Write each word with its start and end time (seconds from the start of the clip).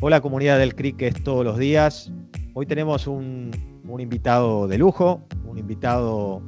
Hola 0.00 0.20
comunidad 0.20 0.60
del 0.60 0.76
cricket 0.76 1.24
todos 1.24 1.44
los 1.44 1.58
días. 1.58 2.12
Hoy 2.54 2.66
tenemos 2.66 3.08
un, 3.08 3.50
invitado 3.98 4.68
de 4.68 4.78
lujo, 4.78 5.26
un 5.44 5.58
invitado 5.58 6.40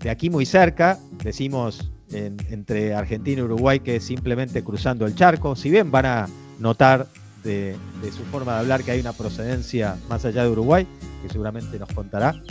de 0.00 0.10
aquí 0.10 0.28
muy 0.28 0.44
cerca, 0.44 0.98
decimos 1.22 1.92
entre 2.10 2.92
Argentina 2.92 3.42
y 3.42 3.44
Uruguay 3.44 3.78
que 3.78 3.96
es 3.96 4.04
simplemente 4.04 4.64
cruzando 4.64 5.06
el 5.06 5.14
charco. 5.14 5.54
Si 5.54 5.70
bien 5.70 5.92
van 5.92 6.06
a 6.06 6.28
notar 6.58 7.06
de, 7.44 7.76
su 8.10 8.24
forma 8.24 8.54
de 8.54 8.58
hablar 8.58 8.82
que 8.82 8.90
hay 8.90 8.98
una 8.98 9.12
procedencia 9.12 9.96
más 10.08 10.24
allá 10.24 10.42
de 10.42 10.50
Uruguay, 10.50 10.84
que 11.22 11.28
seguramente 11.28 11.78
nos 11.78 11.92
contará, 11.92 12.42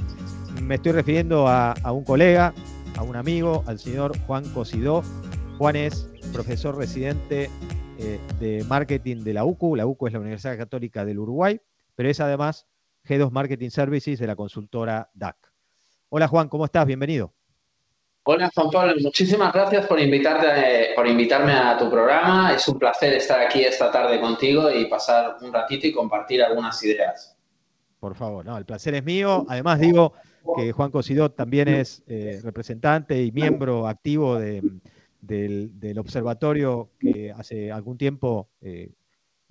me 0.64 0.76
estoy 0.76 0.94
refiriendo 0.94 1.50
a, 1.50 1.74
a 1.74 1.92
un 1.92 2.06
colega, 2.06 2.54
a 2.96 3.04
un 3.04 3.18
amigo, 3.18 3.66
al 3.68 3.78
señor 3.78 4.18
Juan 4.20 4.46
Cosidó. 4.54 5.04
Juan 5.58 5.76
es 5.76 6.08
profesor 6.32 6.78
residente 6.78 7.50
eh, 8.02 8.18
de 8.40 8.64
marketing 8.64 9.26
de 9.26 9.34
la 9.34 9.44
UCU. 9.44 9.76
La 9.76 9.86
UCU 9.86 10.08
es 10.08 10.14
la 10.14 10.20
Universidad 10.20 10.58
Católica 10.58 11.04
del 11.04 11.20
Uruguay, 11.20 11.60
pero 11.96 12.10
es 12.10 12.22
además 12.22 12.66
Head 13.04 13.22
of 13.22 13.34
Marketing 13.34 13.70
Services 13.70 14.18
de 14.20 14.26
la 14.26 14.38
consultora 14.38 15.10
DAC. 15.14 15.36
Hola 16.08 16.30
Juan, 16.30 16.48
¿cómo 16.48 16.64
estás? 16.64 16.86
Bienvenido. 16.86 17.34
Hola 18.24 18.50
Juan 18.56 18.70
Pablo, 18.72 18.94
muchísimas 19.02 19.52
gracias 19.52 19.86
por, 19.86 20.00
invitarte, 20.00 20.94
por 20.96 21.08
invitarme 21.08 21.52
a 21.52 21.78
tu 21.78 21.90
programa. 21.90 22.54
Es 22.54 22.66
un 22.70 22.80
placer 22.80 23.16
estar 23.16 23.42
aquí 23.42 23.66
esta 23.66 23.92
tarde 23.92 24.22
contigo 24.22 24.72
y 24.72 24.86
pasar 24.86 25.36
un 25.42 25.52
ratito 25.52 25.86
y 25.86 25.92
compartir 25.92 26.42
algunas 26.42 26.82
ideas. 26.82 27.36
Por 28.00 28.16
favor, 28.16 28.46
no, 28.46 28.58
el 28.58 28.64
placer 28.64 28.96
es 28.96 29.04
mío. 29.04 29.46
Además 29.50 29.78
digo 29.78 30.14
que 30.56 30.72
Juan 30.72 30.90
Cosidot 30.90 31.36
también 31.36 31.68
es 31.68 32.02
eh, 32.08 32.40
representante 32.42 33.22
y 33.22 33.34
miembro 33.34 33.88
activo 33.88 34.40
de, 34.40 34.64
del, 35.22 35.98
observatorio 35.98 36.92
que 37.00 37.32
hace 37.32 37.72
algún 37.72 37.98
tiempo 37.98 38.50
eh, 38.62 38.94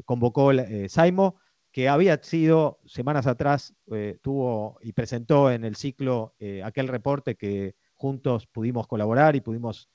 convocó 0.05 0.53
eh, 0.53 0.89
Saimo, 0.89 1.37
que 1.71 1.89
había 1.89 2.23
sido 2.23 2.81
semanas 2.87 3.27
atrás, 3.27 3.75
eh, 3.93 4.19
tuvo 4.23 4.79
y 4.83 4.93
presentó 4.93 5.51
en 5.51 5.65
el 5.65 5.77
ciclo 5.77 6.35
aquel 6.65 6.89
reporte 6.89 7.37
que 7.37 7.75
juntos 7.95 8.47
pudimos 8.47 8.87
colaborar 8.87 9.37
y 9.37 9.41
pudimos 9.41 9.89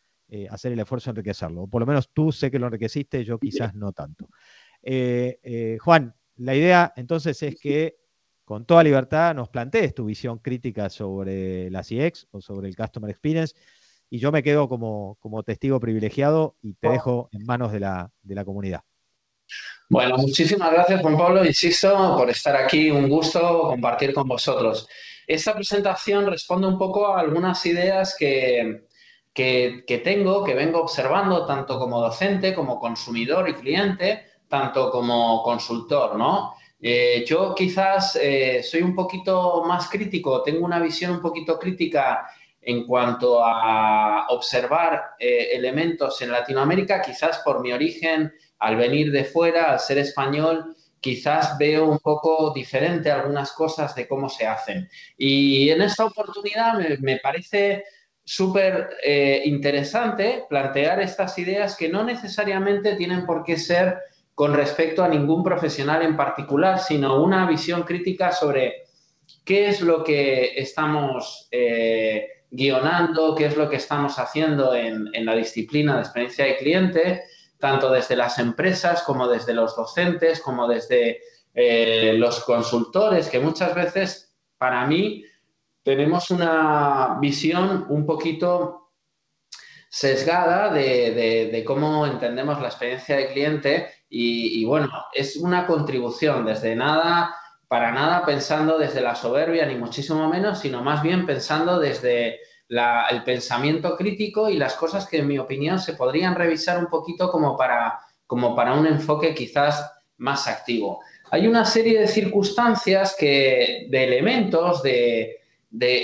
hacer 0.49 0.71
el 0.71 0.79
esfuerzo 0.79 1.11
de 1.11 1.19
enriquecerlo. 1.19 1.63
O 1.63 1.67
por 1.67 1.81
lo 1.81 1.85
menos 1.85 2.09
tú 2.11 2.31
sé 2.31 2.49
que 2.49 2.57
lo 2.57 2.65
enriqueciste, 2.65 3.23
yo 3.23 3.37
quizás 3.37 3.75
no 3.75 3.91
tanto. 3.91 4.27
Juan, 5.79 6.15
la 6.37 6.55
idea 6.55 6.93
entonces 6.95 7.41
es 7.43 7.59
que 7.59 7.97
con 8.45 8.65
toda 8.65 8.83
libertad 8.83 9.35
nos 9.35 9.49
plantees 9.49 9.93
tu 9.93 10.05
visión 10.05 10.39
crítica 10.39 10.89
sobre 10.89 11.69
la 11.69 11.81
CX 11.81 12.27
o 12.31 12.41
sobre 12.41 12.67
el 12.67 12.75
Customer 12.75 13.09
Experience 13.09 13.55
y 14.13 14.19
yo 14.19 14.31
me 14.31 14.43
quedo 14.43 14.69
como, 14.69 15.43
testigo 15.43 15.79
privilegiado 15.79 16.55
y 16.61 16.75
te 16.75 16.87
dejo 16.87 17.29
en 17.31 17.47
manos 17.47 17.71
de 17.71 17.79
la, 17.79 18.11
comunidad. 18.45 18.81
Bueno, 19.89 20.17
muchísimas 20.17 20.71
gracias 20.71 21.01
Juan 21.01 21.17
Pablo, 21.17 21.43
insisto, 21.43 22.15
por 22.15 22.29
estar 22.29 22.55
aquí, 22.55 22.91
un 22.91 23.09
gusto 23.09 23.63
compartir 23.69 24.13
con 24.13 24.27
vosotros. 24.27 24.87
Esta 25.25 25.55
presentación 25.55 26.27
responde 26.27 26.67
un 26.67 26.77
poco 26.77 27.07
a 27.07 27.21
algunas 27.21 27.65
ideas 27.65 28.15
que, 28.15 28.83
que, 29.33 30.01
tengo, 30.03 30.43
que 30.43 30.53
vengo 30.53 30.81
observando 30.81 31.47
tanto 31.47 31.79
como 31.79 31.99
docente, 31.99 32.53
como 32.53 32.79
consumidor 32.79 33.49
y 33.49 33.55
cliente, 33.55 34.27
tanto 34.47 34.91
como 34.91 35.41
consultor, 35.41 36.17
¿no? 36.17 36.53
Eh, 36.79 37.25
yo 37.27 37.55
quizás 37.55 38.15
eh, 38.21 38.61
soy 38.61 38.83
un 38.83 38.93
poquito 38.93 39.63
más 39.63 39.89
crítico, 39.89 40.43
tengo 40.43 40.63
una 40.63 40.79
visión 40.79 41.13
un 41.13 41.21
poquito 41.21 41.57
crítica 41.57 42.27
en 42.65 42.85
cuanto 42.85 43.43
a 43.43 44.27
observar 44.29 45.11
eh, 45.19 45.49
elementos 45.53 46.21
en 46.21 46.31
Latinoamérica, 46.31 47.01
quizás 47.01 47.39
por 47.39 47.61
mi 47.61 47.71
origen, 47.71 48.33
al 48.59 48.75
venir 48.77 49.11
de 49.11 49.25
fuera, 49.25 49.71
al 49.71 49.79
ser 49.79 49.97
español, 49.97 50.75
quizás 51.03 51.57
veo 51.57 51.85
un 51.85 51.99
poco 51.99 52.53
diferente 52.53 53.11
algunas 53.11 53.51
cosas 53.51 53.93
de 53.93 54.07
cómo 54.07 54.29
se 54.29 54.47
hacen. 54.47 54.89
Y 55.17 55.69
en 55.69 55.81
esta 55.81 56.05
oportunidad 56.05 56.75
me, 56.99 57.17
parece 57.17 57.83
súper 58.23 58.91
eh, 59.03 59.41
interesante 59.43 60.45
plantear 60.47 61.01
estas 61.01 61.37
ideas 61.37 61.75
que 61.75 61.89
no 61.89 62.05
necesariamente 62.05 62.95
tienen 62.95 63.25
por 63.25 63.43
qué 63.43 63.57
ser 63.57 63.97
con 64.33 64.53
respecto 64.53 65.03
a 65.03 65.09
ningún 65.09 65.43
profesional 65.43 66.01
en 66.03 66.15
particular, 66.15 66.79
sino 66.79 67.21
una 67.21 67.45
visión 67.47 67.83
crítica 67.83 68.31
sobre 68.31 68.83
qué 69.43 69.67
es 69.67 69.81
lo 69.81 70.03
que 70.03 70.53
estamos 70.55 71.47
eh, 71.51 72.27
guionando 72.53 73.33
qué 73.33 73.47
es 73.47 73.57
lo 73.57 73.67
que 73.67 73.77
estamos 73.77 74.19
haciendo 74.19 74.75
en, 74.75 75.09
la 75.25 75.35
disciplina 75.35 75.95
de 75.95 76.01
experiencia 76.01 76.45
de 76.45 76.57
cliente, 76.57 77.23
tanto 77.57 77.91
desde 77.91 78.15
las 78.15 78.37
empresas 78.37 79.01
como 79.01 79.27
desde 79.27 79.53
los 79.53 79.75
docentes, 79.75 80.39
como 80.39 80.67
desde 80.67 81.21
eh, 81.53 82.13
los 82.15 82.43
consultores, 82.43 83.27
que 83.27 83.39
muchas 83.39 83.73
veces 83.73 84.35
para 84.59 84.85
mí 84.85 85.25
tenemos 85.81 86.29
una 86.29 87.17
visión 87.19 87.87
un 87.89 88.05
poquito 88.05 88.91
sesgada 89.89 90.71
de, 90.71 91.63
cómo 91.65 92.05
entendemos 92.05 92.61
la 92.61 92.67
experiencia 92.67 93.17
de 93.17 93.33
cliente 93.33 93.89
y, 94.09 94.63
bueno, 94.65 94.89
es 95.11 95.37
una 95.37 95.65
contribución 95.65 96.45
desde 96.45 96.75
nada 96.75 97.35
para 97.73 97.91
nada 97.91 98.23
pensando 98.23 98.77
desde 98.77 99.01
la 99.01 99.15
soberbia, 99.15 99.65
ni 99.65 99.73
muchísimo 99.73 100.29
menos, 100.29 100.59
sino 100.59 100.83
más 100.83 101.01
bien 101.01 101.25
pensando 101.25 101.79
desde 101.79 102.39
el 102.69 103.23
pensamiento 103.23 103.97
crítico 103.97 104.47
y 104.47 104.57
las 104.57 104.75
cosas 104.75 105.07
que, 105.07 105.17
en 105.17 105.27
mi 105.27 105.39
opinión, 105.39 105.79
se 105.79 105.93
podrían 105.93 106.35
revisar 106.35 106.77
un 106.77 106.85
poquito 106.85 107.31
como 107.31 107.57
para, 107.57 107.99
como 108.27 108.55
para 108.55 108.75
un 108.75 108.85
enfoque 108.85 109.33
quizás 109.33 109.91
más 110.17 110.47
activo. 110.47 110.99
Hay 111.31 111.47
una 111.47 111.65
serie 111.65 111.99
de 111.99 112.07
circunstancias 112.07 113.15
que, 113.17 113.87
de 113.89 114.03
elementos, 114.03 114.83
de, 114.83 115.39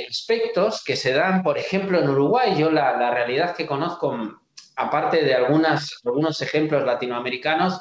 aspectos 0.10 0.84
que 0.84 0.96
se 0.96 1.14
dan, 1.14 1.44
por 1.44 1.60
ejemplo, 1.60 2.00
en 2.00 2.10
Uruguay. 2.10 2.56
Yo 2.58 2.72
la, 2.72 3.12
realidad 3.12 3.56
que 3.56 3.68
conozco, 3.68 4.18
aparte 4.76 5.24
de 5.24 5.36
algunos 5.36 6.42
ejemplos 6.42 6.84
latinoamericanos, 6.84 7.80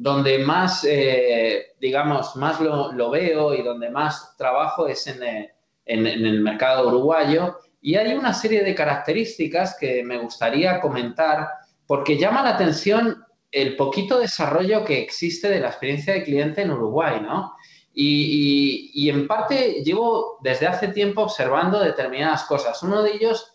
donde 0.00 0.38
más, 0.38 0.82
eh, 0.88 1.74
digamos, 1.78 2.34
más 2.36 2.58
lo, 2.58 3.10
veo 3.10 3.52
y 3.52 3.62
donde 3.62 3.90
más 3.90 4.34
trabajo 4.38 4.86
es 4.86 5.06
en, 5.06 5.22
eh, 5.22 5.52
el 5.84 6.40
mercado 6.40 6.88
uruguayo. 6.88 7.58
Y 7.82 7.96
hay 7.96 8.14
una 8.14 8.32
serie 8.32 8.64
de 8.64 8.74
características 8.74 9.76
que 9.78 10.02
me 10.02 10.16
gustaría 10.16 10.80
comentar 10.80 11.48
porque 11.86 12.16
llama 12.16 12.42
la 12.42 12.54
atención 12.54 13.22
el 13.52 13.76
poquito 13.76 14.18
desarrollo 14.18 14.86
que 14.86 15.02
existe 15.02 15.50
de 15.50 15.60
la 15.60 15.68
experiencia 15.68 16.14
de 16.14 16.24
cliente 16.24 16.62
en 16.62 16.70
Uruguay, 16.70 17.20
¿no? 17.20 17.52
Y, 17.92 19.06
en 19.10 19.26
parte 19.26 19.82
llevo 19.84 20.38
desde 20.40 20.66
hace 20.66 20.88
tiempo 20.88 21.22
observando 21.22 21.78
determinadas 21.78 22.44
cosas. 22.44 22.82
Uno 22.82 23.02
de 23.02 23.12
ellos 23.12 23.52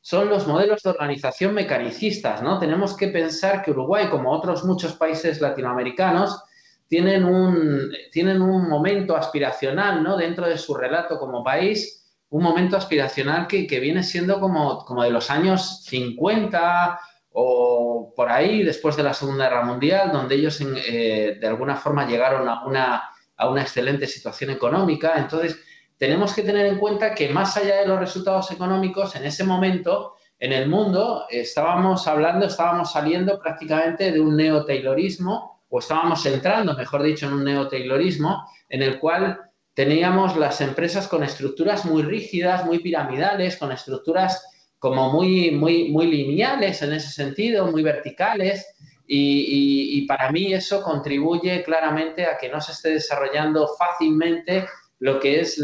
son 0.00 0.28
los 0.28 0.46
modelos 0.46 0.82
de 0.82 0.90
organización 0.90 1.54
mecanicistas, 1.54 2.42
¿no? 2.42 2.58
Tenemos 2.58 2.96
que 2.96 3.08
pensar 3.08 3.62
que 3.62 3.72
Uruguay, 3.72 4.08
como 4.08 4.32
otros 4.32 4.64
muchos 4.64 4.94
países 4.94 5.40
latinoamericanos, 5.40 6.42
tienen 6.88 7.24
un, 7.24 7.90
tienen 8.10 8.40
un 8.40 8.68
momento 8.68 9.16
aspiracional, 9.16 10.02
¿no? 10.02 10.16
Dentro 10.16 10.46
de 10.46 10.56
su 10.56 10.74
relato 10.74 11.18
como 11.18 11.44
país, 11.44 11.98
un 12.30 12.42
momento 12.42 12.76
aspiracional 12.76 13.46
que, 13.46 13.66
viene 13.80 14.02
siendo 14.02 14.40
como, 14.40 14.84
como, 14.84 15.02
de 15.02 15.10
los 15.10 15.30
años 15.30 15.84
50 15.84 16.98
o 17.32 18.12
por 18.16 18.30
ahí, 18.30 18.62
después 18.62 18.96
de 18.96 19.02
la 19.02 19.14
Segunda 19.14 19.48
Guerra 19.48 19.64
Mundial, 19.64 20.10
donde 20.12 20.34
ellos 20.34 20.60
eh, 20.60 21.38
de 21.40 21.46
alguna 21.46 21.76
forma 21.76 22.06
llegaron 22.06 22.48
a 22.48 22.64
una, 22.64 23.10
a 23.36 23.48
una 23.48 23.62
excelente 23.62 24.06
situación 24.06 24.50
económica. 24.50 25.14
Entonces, 25.16 25.58
tenemos 25.98 26.32
que 26.32 26.42
tener 26.42 26.66
en 26.66 26.78
cuenta 26.78 27.14
que 27.14 27.28
más 27.28 27.56
allá 27.56 27.80
de 27.80 27.86
los 27.86 27.98
resultados 27.98 28.50
económicos, 28.52 29.16
en 29.16 29.24
ese 29.24 29.44
momento, 29.44 30.14
en 30.38 30.52
el 30.52 30.68
mundo, 30.68 31.26
estábamos 31.28 32.06
hablando, 32.06 32.46
estábamos 32.46 32.92
saliendo 32.92 33.38
prácticamente 33.38 34.12
de 34.12 34.20
un 34.20 34.36
neo-taylorismo, 34.36 35.64
o 35.68 35.78
estábamos 35.80 36.24
entrando, 36.24 36.74
mejor 36.74 37.02
dicho, 37.02 37.26
en 37.26 37.34
un 37.34 37.44
neo-taylorismo, 37.44 38.48
en 38.68 38.82
el 38.82 38.98
cual 38.98 39.40
teníamos 39.74 40.36
las 40.36 40.60
empresas 40.60 41.08
con 41.08 41.22
estructuras 41.22 41.84
muy 41.84 42.02
rígidas, 42.02 42.64
muy 42.64 42.78
piramidales, 42.78 43.56
con 43.56 43.72
estructuras 43.72 44.44
como 44.78 45.12
muy, 45.12 45.50
muy, 45.50 45.90
muy 45.90 46.06
lineales 46.06 46.80
en 46.82 46.92
ese 46.92 47.10
sentido, 47.10 47.66
muy 47.66 47.82
verticales. 47.82 48.74
Y, 49.06 50.06
para 50.06 50.30
mí 50.30 50.52
eso 50.52 50.82
contribuye 50.82 51.62
claramente 51.62 52.26
a 52.26 52.36
que 52.36 52.48
no 52.48 52.60
se 52.60 52.72
esté 52.72 52.90
desarrollando 52.90 53.68
fácilmente 53.78 54.66
lo 55.00 55.20
que 55.20 55.40
es 55.40 55.62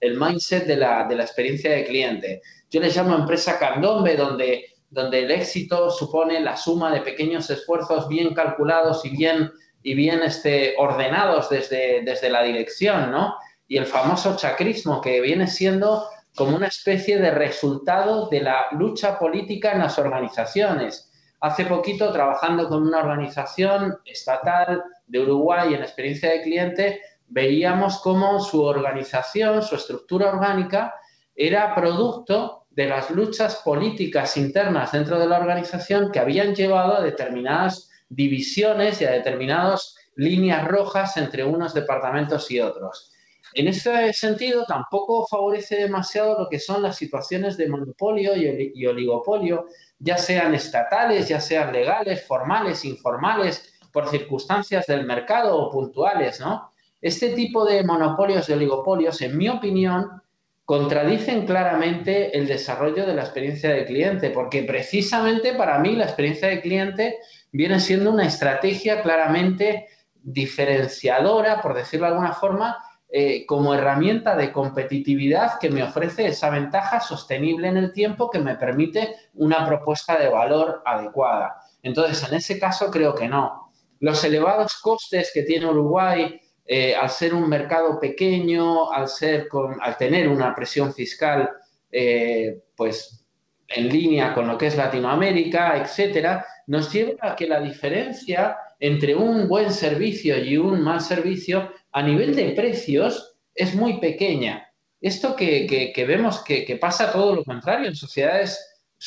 el 0.00 0.18
mindset 0.18 0.66
de 0.66 0.76
la, 0.76 1.06
experiencia 1.10 1.72
de 1.72 1.84
cliente. 1.84 2.42
Yo 2.70 2.80
les 2.80 2.96
llamo 2.96 3.14
empresa 3.14 3.58
candombe, 3.58 4.16
donde, 4.16 4.64
donde 4.88 5.20
el 5.20 5.30
éxito 5.30 5.90
supone 5.90 6.40
la 6.40 6.56
suma 6.56 6.92
de 6.92 7.00
pequeños 7.00 7.50
esfuerzos 7.50 8.08
bien 8.08 8.34
calculados 8.34 9.04
y 9.04 9.10
bien 9.10 9.50
y 9.82 9.94
bien 9.94 10.22
este, 10.22 10.74
ordenados 10.78 11.48
desde, 11.48 12.02
desde 12.02 12.28
la 12.28 12.42
dirección, 12.42 13.10
¿no? 13.10 13.36
Y 13.66 13.78
el 13.78 13.86
famoso 13.86 14.36
chacrismo, 14.36 15.00
que 15.00 15.20
viene 15.20 15.46
siendo 15.46 16.06
como 16.34 16.56
una 16.56 16.66
especie 16.66 17.18
de 17.18 17.30
resultado 17.30 18.28
de 18.28 18.40
la 18.40 18.66
lucha 18.72 19.18
política 19.18 19.72
en 19.72 19.80
las 19.80 19.98
organizaciones. 19.98 21.10
Hace 21.40 21.64
poquito, 21.64 22.12
trabajando 22.12 22.68
con 22.68 22.86
una 22.86 22.98
organización 22.98 23.98
estatal 24.04 24.82
de 25.06 25.20
Uruguay 25.20 25.74
en 25.74 25.82
experiencia 25.82 26.30
de 26.30 26.42
cliente, 26.42 27.00
veíamos 27.30 28.00
cómo 28.00 28.40
su 28.40 28.62
organización, 28.62 29.62
su 29.62 29.76
estructura 29.76 30.28
orgánica, 30.28 30.94
era 31.34 31.74
producto 31.74 32.66
de 32.70 32.86
las 32.86 33.10
luchas 33.10 33.56
políticas 33.64 34.36
internas 34.36 34.92
dentro 34.92 35.18
de 35.18 35.26
la 35.26 35.38
organización 35.38 36.12
que 36.12 36.18
habían 36.18 36.54
llevado 36.54 36.96
a 36.96 37.02
determinadas 37.02 37.90
divisiones 38.08 39.00
y 39.00 39.04
a 39.04 39.12
determinadas 39.12 39.96
líneas 40.16 40.66
rojas 40.66 41.16
entre 41.16 41.44
unos 41.44 41.72
departamentos 41.72 42.50
y 42.50 42.60
otros. 42.60 43.12
En 43.54 43.66
ese 43.66 44.12
sentido, 44.12 44.64
tampoco 44.64 45.26
favorece 45.26 45.76
demasiado 45.76 46.38
lo 46.38 46.48
que 46.48 46.60
son 46.60 46.82
las 46.82 46.96
situaciones 46.96 47.56
de 47.56 47.68
monopolio 47.68 48.36
y 48.36 48.86
oligopolio, 48.86 49.66
ya 49.98 50.16
sean 50.18 50.54
estatales, 50.54 51.28
ya 51.28 51.40
sean 51.40 51.72
legales, 51.72 52.24
formales, 52.24 52.84
informales, 52.84 53.80
por 53.92 54.08
circunstancias 54.08 54.86
del 54.86 55.04
mercado 55.04 55.56
o 55.56 55.70
puntuales, 55.70 56.38
¿no? 56.38 56.72
Este 57.00 57.30
tipo 57.30 57.64
de 57.64 57.82
monopolios 57.82 58.48
y 58.48 58.52
oligopolios, 58.52 59.20
en 59.22 59.36
mi 59.36 59.48
opinión, 59.48 60.22
contradicen 60.64 61.46
claramente 61.46 62.36
el 62.38 62.46
desarrollo 62.46 63.04
de 63.04 63.14
la 63.14 63.22
experiencia 63.22 63.70
de 63.70 63.84
cliente, 63.86 64.30
porque 64.30 64.62
precisamente 64.62 65.54
para 65.54 65.78
mí 65.78 65.96
la 65.96 66.04
experiencia 66.04 66.48
de 66.48 66.60
cliente 66.60 67.18
viene 67.50 67.80
siendo 67.80 68.12
una 68.12 68.26
estrategia 68.26 69.02
claramente 69.02 69.88
diferenciadora, 70.22 71.60
por 71.60 71.74
decirlo 71.74 72.06
de 72.06 72.12
alguna 72.12 72.34
forma, 72.34 72.76
eh, 73.12 73.44
como 73.46 73.74
herramienta 73.74 74.36
de 74.36 74.52
competitividad 74.52 75.58
que 75.58 75.70
me 75.70 75.82
ofrece 75.82 76.28
esa 76.28 76.50
ventaja 76.50 77.00
sostenible 77.00 77.66
en 77.66 77.76
el 77.76 77.92
tiempo 77.92 78.30
que 78.30 78.38
me 78.38 78.54
permite 78.54 79.16
una 79.34 79.66
propuesta 79.66 80.16
de 80.16 80.28
valor 80.28 80.82
adecuada. 80.86 81.56
Entonces, 81.82 82.28
en 82.28 82.36
ese 82.36 82.60
caso 82.60 82.88
creo 82.92 83.12
que 83.16 83.26
no. 83.26 83.72
Los 83.98 84.22
elevados 84.22 84.76
costes 84.80 85.32
que 85.34 85.42
tiene 85.42 85.66
Uruguay 85.66 86.40
eh, 86.64 86.94
al 86.94 87.10
ser 87.10 87.34
un 87.34 87.48
mercado 87.48 87.98
pequeño, 87.98 88.90
al, 88.92 89.08
ser 89.08 89.48
al 89.80 89.96
tener 89.96 90.28
una 90.28 90.54
presión 90.54 90.92
fiscal 90.92 91.50
eh, 91.90 92.62
pues 92.76 93.24
en 93.68 93.88
línea 93.88 94.34
con 94.34 94.48
lo 94.48 94.58
que 94.58 94.66
es 94.66 94.76
Latinoamérica, 94.76 95.76
etcétera, 95.76 96.44
nos 96.66 96.92
lleva 96.92 97.14
a 97.20 97.36
que 97.36 97.46
la 97.46 97.60
diferencia 97.60 98.56
entre 98.78 99.14
un 99.14 99.46
buen 99.48 99.72
servicio 99.72 100.42
y 100.42 100.56
un 100.56 100.80
mal 100.80 101.00
servicio 101.00 101.72
a 101.92 102.02
nivel 102.02 102.34
de 102.34 102.50
precios 102.50 103.36
es 103.54 103.74
muy 103.74 104.00
pequeña. 104.00 104.66
Esto 105.00 105.36
que, 105.36 105.92
vemos 106.06 106.42
que, 106.42 106.64
que, 106.64 106.76
pasa 106.76 107.12
todo 107.12 107.34
lo 107.34 107.44
contrario 107.44 107.88
en 107.88 107.94
sociedades 107.94 108.58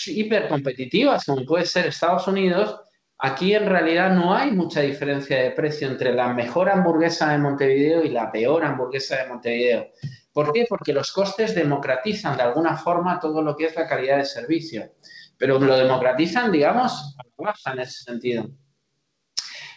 hipercompetitivas 0.07 1.25
como 1.25 1.45
puede 1.45 1.65
ser 1.65 1.87
Estados 1.87 2.27
Unidos, 2.27 2.79
Aquí 3.25 3.55
en 3.55 3.67
realidad 3.67 4.11
no 4.11 4.35
hay 4.35 4.51
mucha 4.51 4.81
diferencia 4.81 5.41
de 5.41 5.51
precio 5.51 5.87
entre 5.87 6.13
la 6.13 6.33
mejor 6.33 6.69
hamburguesa 6.69 7.31
de 7.31 7.37
Montevideo 7.37 8.03
y 8.03 8.09
la 8.09 8.29
peor 8.29 8.65
hamburguesa 8.65 9.15
de 9.15 9.29
Montevideo. 9.29 9.91
¿Por 10.33 10.51
qué? 10.51 10.65
Porque 10.67 10.91
los 10.91 11.13
costes 11.13 11.55
democratizan 11.55 12.35
de 12.35 12.43
alguna 12.43 12.75
forma 12.75 13.21
todo 13.21 13.41
lo 13.41 13.55
que 13.55 13.67
es 13.67 13.75
la 13.77 13.87
calidad 13.87 14.17
de 14.17 14.25
servicio, 14.25 14.95
pero 15.37 15.57
lo 15.57 15.77
democratizan, 15.77 16.51
digamos, 16.51 17.15
baja 17.37 17.71
en 17.71 17.79
ese 17.79 18.03
sentido. 18.03 18.49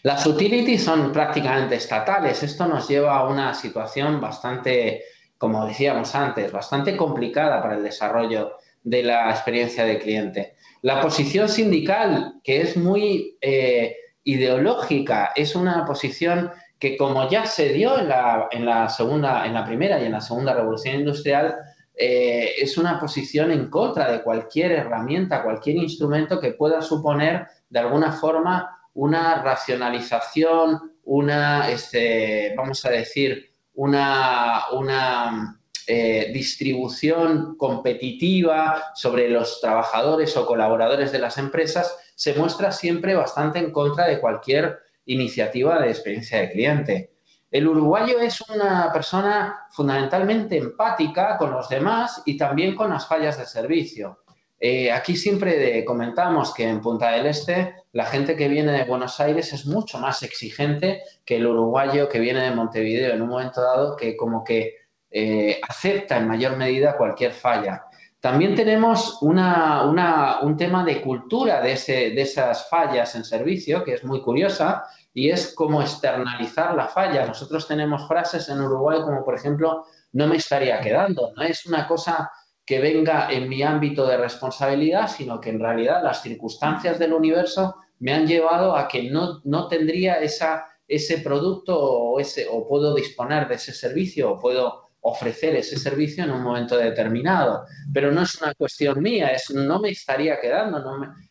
Las 0.03 0.27
utilities 0.27 0.83
son 0.83 1.13
prácticamente 1.13 1.77
estatales. 1.77 2.43
Esto 2.43 2.67
nos 2.67 2.89
lleva 2.89 3.17
a 3.17 3.29
una 3.29 3.55
situación 3.55 4.21
bastante, 4.21 5.05
como 5.39 5.65
decíamos 5.65 6.13
antes, 6.17 6.51
bastante 6.51 6.97
complicada 6.97 7.63
para 7.63 7.77
el 7.77 7.85
desarrollo 7.85 8.57
de 8.83 9.05
la 9.05 9.31
experiencia 9.31 9.85
de 9.85 10.01
cliente. 10.01 10.56
La 10.83 11.01
posición 11.01 11.49
sindical, 11.49 12.41
que 12.45 12.61
es 12.61 12.77
muy 12.77 13.37
eh, 13.41 13.97
ideológica, 14.25 15.33
es 15.35 15.57
una 15.57 15.85
posición 15.85 16.51
que 16.79 16.97
como 16.97 17.29
ya 17.29 17.47
se 17.47 17.71
dio 17.71 17.99
en 17.99 18.09
la, 18.09 18.89
segunda, 18.89 19.47
en 19.47 19.55
la 19.55 19.65
primera 19.65 20.01
y 20.01 20.05
en 20.05 20.13
la 20.13 20.21
segunda 20.21 20.55
revolución 20.55 20.97
industrial, 20.97 21.57
eh, 21.95 22.53
es 22.59 22.77
una 22.77 23.01
posición 23.01 23.51
en 23.51 23.71
contra 23.71 24.13
de 24.13 24.23
cualquier 24.23 24.73
herramienta, 24.73 25.43
cualquier 25.43 25.77
instrumento 25.77 26.39
que 26.39 26.53
pueda 26.53 26.83
suponer 26.83 27.47
de 27.71 27.79
alguna 27.79 28.13
forma 28.13 28.79
una 28.93 29.43
racionalización, 29.43 30.99
una, 31.05 31.71
este, 31.71 32.55
vamos 32.57 32.85
a 32.85 32.91
decir, 32.91 33.51
una, 33.75 34.65
una 34.73 35.59
eh, 35.89 36.31
distribución 36.33 37.57
competitiva 37.57 38.93
sobre 38.95 39.29
los 39.29 39.61
trabajadores 39.61 40.37
o 40.37 40.45
colaboradores 40.45 41.13
de 41.13 41.21
las 41.21 41.39
empresas 41.39 41.97
se 42.15 42.35
muestra 42.35 42.73
siempre 42.73 43.15
bastante 43.15 43.59
en 43.61 43.71
contra 43.71 44.07
de 44.07 44.21
cualquier 44.21 44.81
iniciativa 45.05 45.81
de 45.81 45.91
experiencia 45.91 46.41
de 46.41 46.51
cliente. 46.51 47.11
El 47.51 47.69
uruguayo 47.69 48.19
es 48.19 48.41
una 48.51 48.93
persona 48.93 49.67
fundamentalmente 49.71 50.57
empática 50.57 51.39
con 51.39 51.53
los 51.53 51.69
demás 51.69 52.21
y 52.27 52.37
también 52.37 52.75
con 52.75 52.91
las 52.91 53.07
fallas 53.07 53.39
de 53.39 53.47
servicio. 53.47 54.25
Eh, 54.59 54.91
aquí 54.91 55.17
siempre 55.17 55.85
comentamos 55.85 56.53
que 56.55 56.67
en 56.67 56.81
Punta 56.81 57.13
del 57.13 57.27
Este 57.27 57.75
la 57.93 58.07
gente 58.07 58.37
que 58.37 58.49
viene 58.49 58.73
de 58.73 58.85
Buenos 58.85 59.21
Aires 59.21 59.53
es 59.53 59.67
mucho 59.67 59.99
más 59.99 60.23
exigente 60.23 61.03
que 61.25 61.37
el 61.37 61.47
uruguayo 61.47 62.09
que 62.09 62.19
viene 62.19 62.43
de 62.43 62.55
Montevideo 62.55 63.15
en 63.15 63.23
un 63.23 63.29
momento 63.29 63.61
dado 63.61 63.97
que 63.97 64.17
como 64.17 64.43
que 64.43 64.86
eh, 65.11 65.61
acepta 65.69 66.17
en 66.19 66.29
mayor 66.29 66.57
medida 66.57 66.97
cualquier 66.97 67.33
falla. 67.33 67.85
También 68.21 68.55
tenemos 68.55 69.19
un 69.23 70.57
tema 70.57 70.85
de 70.85 71.01
cultura 71.01 71.61
de, 71.61 71.75
de 71.77 72.21
esas 72.21 72.69
fallas 72.69 73.15
en 73.15 73.25
servicio, 73.25 73.85
que 73.85 73.95
es 73.95 74.05
muy 74.05 74.21
curiosa, 74.21 74.85
y 75.15 75.31
es 75.31 75.55
cómo 75.55 75.81
externalizar 75.81 76.75
la 76.75 76.89
falla. 76.89 77.25
Nosotros 77.25 77.69
tenemos 77.69 78.07
frases 78.09 78.49
en 78.49 78.61
Uruguay 78.61 79.01
como, 79.03 79.25
por 79.25 79.35
ejemplo, 79.35 79.85
no 80.13 80.27
me 80.27 80.37
estaría 80.37 80.81
quedando. 80.81 81.33
No 81.37 81.43
es 81.43 81.67
una 81.67 81.87
cosa 81.87 82.31
que 82.67 82.81
venga 82.81 83.31
en 83.31 83.49
mi 83.49 83.63
ámbito 83.63 84.07
de 84.07 84.17
responsabilidad, 84.17 85.09
sino 85.09 85.41
que 85.41 85.51
en 85.51 85.61
realidad 85.61 86.03
las 86.03 86.21
circunstancias 86.21 86.99
del 86.99 87.13
universo 87.13 87.77
me 88.01 88.13
han 88.13 88.27
llevado 88.27 88.77
a 88.77 88.89
que 88.89 89.09
no, 89.09 89.41
no 89.45 89.69
tendría 89.69 90.15
esa, 90.15 90.67
ese 90.89 91.19
producto 91.19 91.79
o, 91.79 92.19
ese, 92.19 92.49
o 92.51 92.67
puedo 92.67 92.95
disponer 92.95 93.47
de 93.47 93.55
ese 93.55 93.73
servicio 93.73 94.33
o 94.33 94.39
puedo 94.39 94.86
ofrecer 95.09 95.55
ese 95.55 95.79
servicio 95.79 96.25
en 96.25 96.31
un 96.31 96.43
momento 96.43 96.77
determinado. 96.77 97.65
Pero 97.93 98.11
no 98.11 98.23
es 98.23 98.41
una 98.41 98.55
cuestión 98.55 99.01
mía, 99.01 99.29
es 99.29 99.51
no 99.51 99.79
me 99.81 99.91
estaría 99.91 100.41
quedando, 100.41 100.83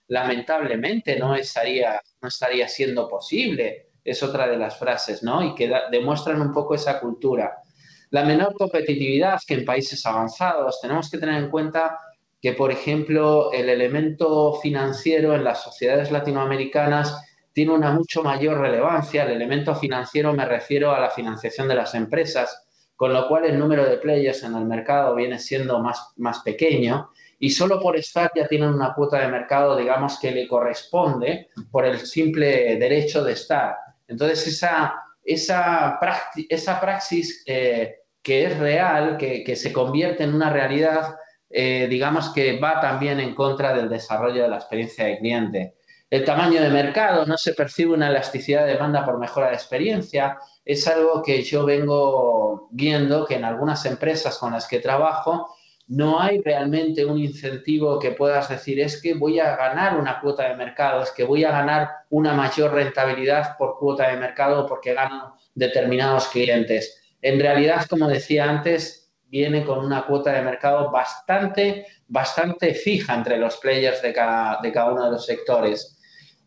lamentablemente 0.08 1.20
no 1.20 1.36
estaría, 1.36 2.00
no 2.22 2.28
estaría 2.28 2.68
siendo 2.68 3.08
posible. 3.08 3.90
Es 4.04 4.24
otra 4.24 4.48
de 4.48 4.58
las 4.58 4.78
frases, 4.78 5.24
¿no? 5.24 5.44
Y 5.44 5.56
que 5.56 5.72
demuestran 5.92 6.42
un 6.42 6.54
poco 6.54 6.76
esa 6.76 7.00
cultura. 7.00 7.58
La 8.12 8.24
menor 8.24 8.54
competitividad 8.54 9.40
que 9.46 9.56
en 9.56 9.66
países 9.66 10.06
avanzados. 10.06 10.80
Tenemos 10.80 11.10
que 11.10 11.18
tener 11.18 11.44
en 11.44 11.50
cuenta 11.50 12.00
que, 12.40 12.54
por 12.54 12.72
ejemplo, 12.72 13.52
el 13.52 13.68
elemento 13.68 14.54
financiero 14.62 15.34
en 15.34 15.44
las 15.44 15.64
sociedades 15.64 16.12
latinoamericanas 16.12 17.20
tiene 17.52 17.74
una 17.74 17.92
mucho 17.92 18.22
mayor 18.22 18.60
relevancia. 18.60 19.24
El 19.24 19.32
elemento 19.32 19.76
financiero 19.76 20.32
me 20.34 20.46
refiero 20.46 20.94
a 20.94 21.00
la 21.00 21.10
financiación 21.10 21.68
de 21.68 21.76
las 21.76 21.96
empresas 21.96 22.65
con 22.96 23.14
lo 23.14 23.28
cual 23.28 23.46
el 23.46 23.60
número 23.60 23.86
de 23.86 23.98
players 23.98 24.44
en 24.44 24.56
el 24.56 24.66
mercado 24.66 25.16
viene 25.16 25.40
siendo 25.40 25.80
más, 25.80 26.14
más 26.16 26.40
pequeño 26.40 27.10
y 27.40 27.50
solo 27.50 27.80
por 27.80 27.98
estar 27.98 28.32
ya 28.36 28.48
tienen 28.48 28.70
una 28.70 28.94
cuota 28.94 29.20
de 29.20 29.28
mercado, 29.28 29.76
digamos, 29.76 30.20
que 30.20 30.32
le 30.32 30.48
corresponde 30.48 31.50
por 31.70 31.86
el 31.86 32.00
simple 32.00 32.78
derecho 32.78 33.24
de 33.24 33.34
estar. 33.34 33.76
Entonces, 34.08 34.48
esa, 34.48 34.96
esa, 35.24 36.00
esa 36.50 36.80
praxis 36.80 37.44
eh, 37.46 37.96
que 38.22 38.46
es 38.46 38.58
real, 38.58 39.18
que, 39.18 39.56
se 39.56 39.74
convierte 39.74 40.24
en 40.24 40.34
una 40.34 40.50
realidad, 40.52 41.16
eh, 41.50 41.88
digamos 41.90 42.30
que 42.30 42.60
va 42.60 42.80
también 42.80 43.20
en 43.20 43.36
contra 43.36 43.74
del 43.74 43.90
desarrollo 43.90 44.44
de 44.44 44.50
la 44.50 44.56
experiencia 44.56 45.06
de 45.06 45.20
cliente. 45.20 45.76
El 46.10 46.24
tamaño 46.24 46.62
de 46.62 46.70
mercado, 46.70 47.26
no 47.26 47.36
se 47.36 47.54
percibe 47.54 47.94
una 47.94 48.10
elasticidad 48.10 48.66
de 48.66 48.74
demanda 48.74 49.04
por 49.04 49.18
mejora 49.18 49.50
de 49.50 49.56
experiencia, 49.56 50.38
es 50.64 50.88
algo 50.88 51.22
que 51.24 51.42
yo 51.44 51.66
vengo 51.66 52.68
viendo 52.72 53.26
que 53.26 53.36
en 53.36 53.44
algunas 53.44 53.86
empresas 53.86 54.38
con 54.38 54.54
las 54.54 54.68
que 54.68 54.80
trabajo 54.80 55.56
no 55.88 56.20
hay 56.20 56.42
realmente 56.42 57.06
un 57.06 57.20
incentivo 57.20 58.00
que 58.00 58.12
puedas 58.12 58.50
decir 58.50 58.80
es 58.80 59.02
que 59.02 59.14
voy 59.14 59.40
a 59.40 59.56
ganar 59.56 59.98
una 59.98 60.20
cuota 60.20 60.48
de 60.48 60.56
mercado, 60.56 61.04
es 61.04 61.12
que 61.12 61.24
voy 61.24 61.44
a 61.44 61.52
ganar 61.52 61.90
una 62.10 62.34
mayor 62.34 62.74
rentabilidad 62.74 63.56
por 63.58 63.78
cuota 63.78 64.10
de 64.10 64.18
mercado 64.18 64.66
porque 64.66 64.94
gano 64.94 65.38
determinados 65.54 66.28
clientes. 66.28 67.02
En 67.22 67.40
realidad, 67.40 67.86
como 67.88 68.08
decía 68.08 68.50
antes, 68.50 69.12
viene 69.28 69.64
con 69.64 69.84
una 69.84 70.06
cuota 70.06 70.32
de 70.32 70.42
mercado 70.42 70.90
bastante, 70.92 71.86
bastante 72.08 72.74
fija 72.74 73.14
entre 73.14 73.38
los 73.38 73.58
players 73.58 74.02
de 74.02 74.14
cada, 74.14 74.60
de 74.62 74.72
cada 74.72 74.92
uno 74.92 75.06
de 75.06 75.12
los 75.12 75.26
sectores. 75.26 75.95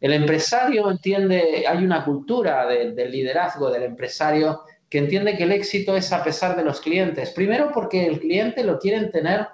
El 0.00 0.12
empresario 0.12 0.90
entiende, 0.90 1.64
hay 1.68 1.78
una 1.78 2.04
cultura 2.04 2.66
del 2.66 3.10
liderazgo 3.10 3.70
del 3.70 3.82
empresario 3.82 4.60
que 4.88 4.98
entiende 4.98 5.36
que 5.36 5.42
el 5.42 5.52
éxito 5.52 5.96
es 5.96 6.12
a 6.12 6.22
pesar 6.22 6.56
de 6.56 6.64
los 6.64 6.80
clientes. 6.80 7.30
Primero 7.30 7.70
porque 7.72 8.06
el 8.06 8.20
cliente 8.20 8.64
lo 8.64 8.78
quieren 8.78 9.10
tener 9.10 9.48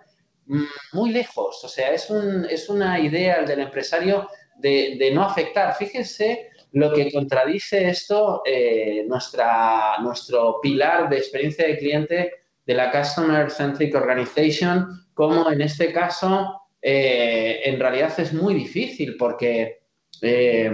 mm, 0.47 0.65
muy 0.93 1.11
lejos, 1.11 1.65
o 1.65 1.69
sea, 1.69 1.93
es, 1.93 2.09
es 2.51 2.69
una 2.69 3.01
idea 3.01 3.43
del 3.43 3.61
empresario 3.61 4.29
de, 4.57 5.11
no 5.13 5.23
afectar. 5.23 5.75
Fíjense 5.77 6.51
lo 6.73 6.93
que 6.93 7.11
contradice 7.11 7.89
esto, 7.89 8.43
eh, 8.45 9.07
nuestro 9.09 10.61
pilar 10.61 11.09
de 11.09 11.19
experiencia 11.19 11.67
de 11.67 11.79
cliente 11.79 12.33
de 12.67 12.75
la 12.75 12.91
Customer 12.91 13.51
Centric 13.51 13.95
Organization, 13.95 15.07
como 15.15 15.51
en 15.51 15.63
este 15.63 15.93
caso, 15.93 16.61
eh, 16.83 17.61
en 17.65 17.79
realidad 17.79 18.13
es 18.19 18.33
muy 18.33 18.55
difícil 18.55 19.17
porque 19.17 19.84
eh, 20.23 20.71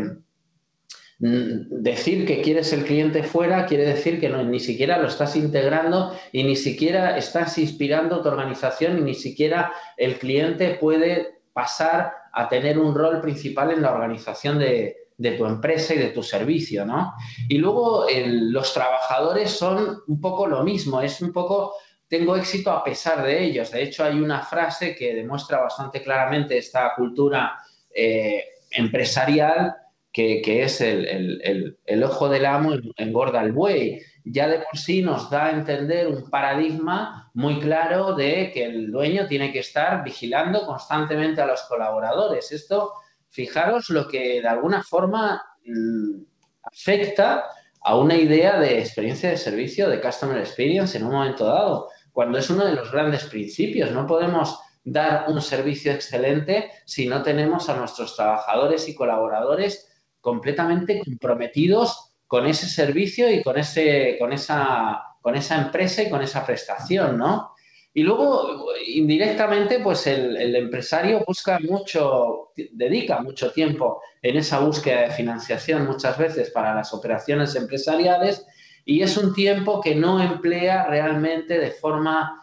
decir 1.23 2.27
que 2.27 2.41
quieres 2.41 2.73
el 2.73 2.85
cliente 2.85 3.23
fuera 3.23 3.67
quiere 3.67 3.85
decir 3.85 4.19
que 4.19 4.31
ni 4.31 4.59
siquiera 4.59 4.97
lo 4.97 5.07
estás 5.07 5.37
integrando 5.37 6.17
y 6.33 6.45
ni 6.45 6.57
siquiera 6.57 7.19
estás 7.19 7.59
inspirando 7.59 8.23
tu 8.23 8.29
organización 8.29 8.99
y 8.99 9.03
ni 9.03 9.15
siquiera 9.15 9.71
el 9.99 10.19
cliente 10.19 10.79
puede 10.81 11.43
pasar 11.53 12.15
a 12.33 12.49
tener 12.49 12.79
un 12.79 12.95
rol 12.95 13.21
principal 13.21 13.71
en 13.71 13.83
la 13.83 13.93
organización 13.93 14.59
de, 14.59 14.97
tu 15.37 15.45
empresa 15.45 15.95
y 15.95 15.99
de 15.99 16.09
tu 16.09 16.23
servicio, 16.23 16.87
¿no? 16.87 17.13
Y 17.51 17.59
luego 17.59 18.07
los 18.25 18.73
trabajadores 18.73 19.51
son 19.51 19.99
un 20.07 20.19
poco 20.19 20.47
lo 20.47 20.63
mismo, 20.63 21.03
es 21.03 21.21
un 21.21 21.33
poco 21.35 21.75
tengo 22.09 22.35
éxito 22.35 22.71
a 22.71 22.83
pesar 22.83 23.23
de 23.23 23.45
ellos. 23.45 23.71
De 23.71 23.83
hecho, 23.83 24.03
hay 24.03 24.19
una 24.19 24.43
frase 24.43 24.97
que 24.97 25.15
demuestra 25.15 25.61
bastante 25.61 26.03
claramente 26.03 26.57
esta 26.57 26.95
cultura 26.97 27.61
eh, 27.95 28.45
empresarial 28.71 29.75
que, 30.13 30.63
es 30.63 30.81
el, 30.81 31.77
ojo 32.05 32.29
del 32.29 32.47
amo 32.47 32.73
engorda 32.97 33.43
el 33.43 33.53
buey. 33.53 34.01
Ya 34.25 34.49
de 34.49 34.59
por 34.59 34.79
sí 34.79 35.03
nos 35.03 35.31
da 35.31 35.47
a 35.47 35.51
entender 35.53 36.09
un 36.09 36.29
paradigma 36.29 37.31
muy 37.35 37.59
claro 37.61 38.15
de 38.15 38.51
que 38.53 38.65
el 38.65 38.91
dueño 38.91 39.27
tiene 39.27 39.53
que 39.53 39.61
estar 39.61 40.05
vigilando 40.05 40.67
constantemente 40.67 41.41
a 41.41 41.47
los 41.47 41.63
colaboradores. 41.63 42.53
Esto, 42.53 42.93
fijaros 43.31 43.89
lo 43.91 44.09
que 44.09 44.43
de 44.43 44.49
alguna 44.49 44.83
forma 44.83 45.43
mm, 45.65 46.23
afecta 46.63 47.45
a 47.83 47.97
una 47.97 48.15
idea 48.15 48.59
de 48.59 48.79
experiencia 48.79 49.31
de 49.31 49.39
servicio, 49.39 49.89
de 49.89 50.01
customer 50.01 50.39
experience 50.39 50.99
en 50.99 51.05
un 51.05 51.13
momento 51.13 51.47
dado, 51.47 51.89
cuando 52.13 52.39
es 52.39 52.51
uno 52.51 52.67
de 52.67 52.75
los 52.75 52.93
grandes 52.93 53.25
principios. 53.25 53.91
No 53.93 54.07
podemos 54.07 54.59
dar 54.85 55.27
un 55.29 55.41
servicio 55.43 55.93
excelente 55.93 56.71
si 56.87 57.07
no 57.07 57.23
tenemos 57.23 57.69
a 57.69 57.77
nuestros 57.77 58.17
trabajadores 58.17 58.89
y 58.89 58.95
colaboradores 58.95 59.89
completamente 60.21 61.01
comprometidos 61.05 62.13
con 62.27 62.47
ese 62.47 62.69
servicio 62.69 63.31
y 63.31 63.43
con, 63.43 63.59
ese, 63.59 64.17
con, 64.19 64.33
esa, 64.33 65.03
con 65.21 65.35
esa 65.35 65.57
empresa 65.57 66.03
y 66.03 66.11
con 66.11 66.23
esa 66.23 66.47
prestación, 66.47 67.19
¿no? 67.19 67.55
Y 67.93 68.05
luego, 68.05 68.67
indirectamente, 68.87 69.81
pues 69.81 70.07
el, 70.07 70.55
empresario 70.55 71.25
busca 71.27 71.59
mucho, 71.59 72.53
dedica 72.73 73.21
mucho 73.21 73.51
tiempo 73.51 74.01
en 74.23 74.37
esa 74.37 74.61
búsqueda 74.61 75.03
de 75.03 75.11
financiación 75.11 75.87
muchas 75.87 76.17
veces 76.17 76.51
para 76.51 76.73
las 76.73 76.95
operaciones 76.95 77.57
empresariales 77.57 78.47
y 78.85 79.03
es 79.03 79.17
un 79.17 79.35
tiempo 79.35 79.81
que 79.81 79.97
no 79.97 80.23
emplea 80.23 80.87
realmente 80.87 81.59
de 81.59 81.73
forma, 81.73 82.40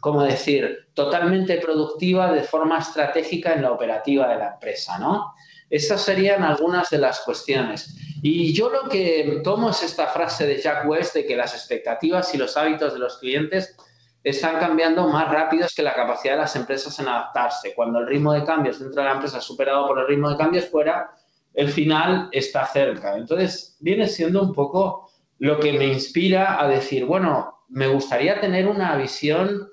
¿cómo 0.00 0.22
decir?, 0.22 0.88
totalmente 0.94 1.58
productiva, 1.58 2.32
de 2.32 2.42
forma 2.42 2.78
estratégica 2.78 3.52
en 3.54 3.62
la 3.62 3.72
operativa 3.72 4.28
de 4.28 4.36
la 4.36 4.52
empresa, 4.54 4.98
¿no? 4.98 5.34
Esas 5.70 6.00
serían 6.02 6.42
algunas 6.44 6.88
de 6.90 6.98
las 6.98 7.20
cuestiones. 7.20 7.96
Y 8.22 8.52
yo 8.52 8.70
lo 8.70 8.88
que 8.88 9.40
tomo 9.44 9.70
es 9.70 9.82
esta 9.82 10.06
frase 10.06 10.46
de 10.46 10.60
Jack 10.60 10.88
West 10.88 11.14
de 11.14 11.26
que 11.26 11.36
las 11.36 11.54
expectativas 11.54 12.34
y 12.34 12.38
los 12.38 12.56
hábitos 12.56 12.94
de 12.94 12.98
los 12.98 13.18
clientes 13.18 13.76
están 14.24 14.58
cambiando 14.58 15.06
más 15.08 15.30
rápidos 15.30 15.74
que 15.74 15.82
la 15.82 15.94
capacidad 15.94 16.34
de 16.34 16.40
las 16.40 16.56
empresas 16.56 16.98
en 16.98 17.08
adaptarse. 17.08 17.74
Cuando 17.74 18.00
el 18.00 18.06
ritmo 18.06 18.32
de 18.32 18.44
cambios 18.44 18.80
dentro 18.80 19.02
de 19.02 19.08
la 19.08 19.14
empresa 19.14 19.38
es 19.38 19.44
superado 19.44 19.86
por 19.86 19.98
el 19.98 20.06
ritmo 20.08 20.30
de 20.30 20.36
cambios 20.36 20.66
fuera, 20.66 21.10
el 21.54 21.68
final 21.68 22.28
está 22.32 22.66
cerca. 22.66 23.16
Entonces, 23.16 23.76
viene 23.80 24.06
siendo 24.08 24.42
un 24.42 24.52
poco 24.52 25.10
lo 25.38 25.60
que 25.60 25.72
me 25.72 25.86
inspira 25.86 26.60
a 26.60 26.66
decir, 26.66 27.04
bueno, 27.04 27.57
me 27.68 27.86
gustaría 27.86 28.40
tener 28.40 28.66
una 28.66 28.96
visión 28.96 29.68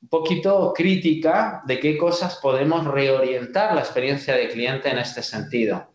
un 0.00 0.08
poquito 0.08 0.72
crítica 0.74 1.62
de 1.66 1.78
qué 1.80 1.98
cosas 1.98 2.36
podemos 2.36 2.86
reorientar 2.86 3.74
la 3.74 3.80
experiencia 3.80 4.34
de 4.34 4.48
cliente 4.48 4.88
en 4.88 4.98
este 4.98 5.22
sentido. 5.22 5.88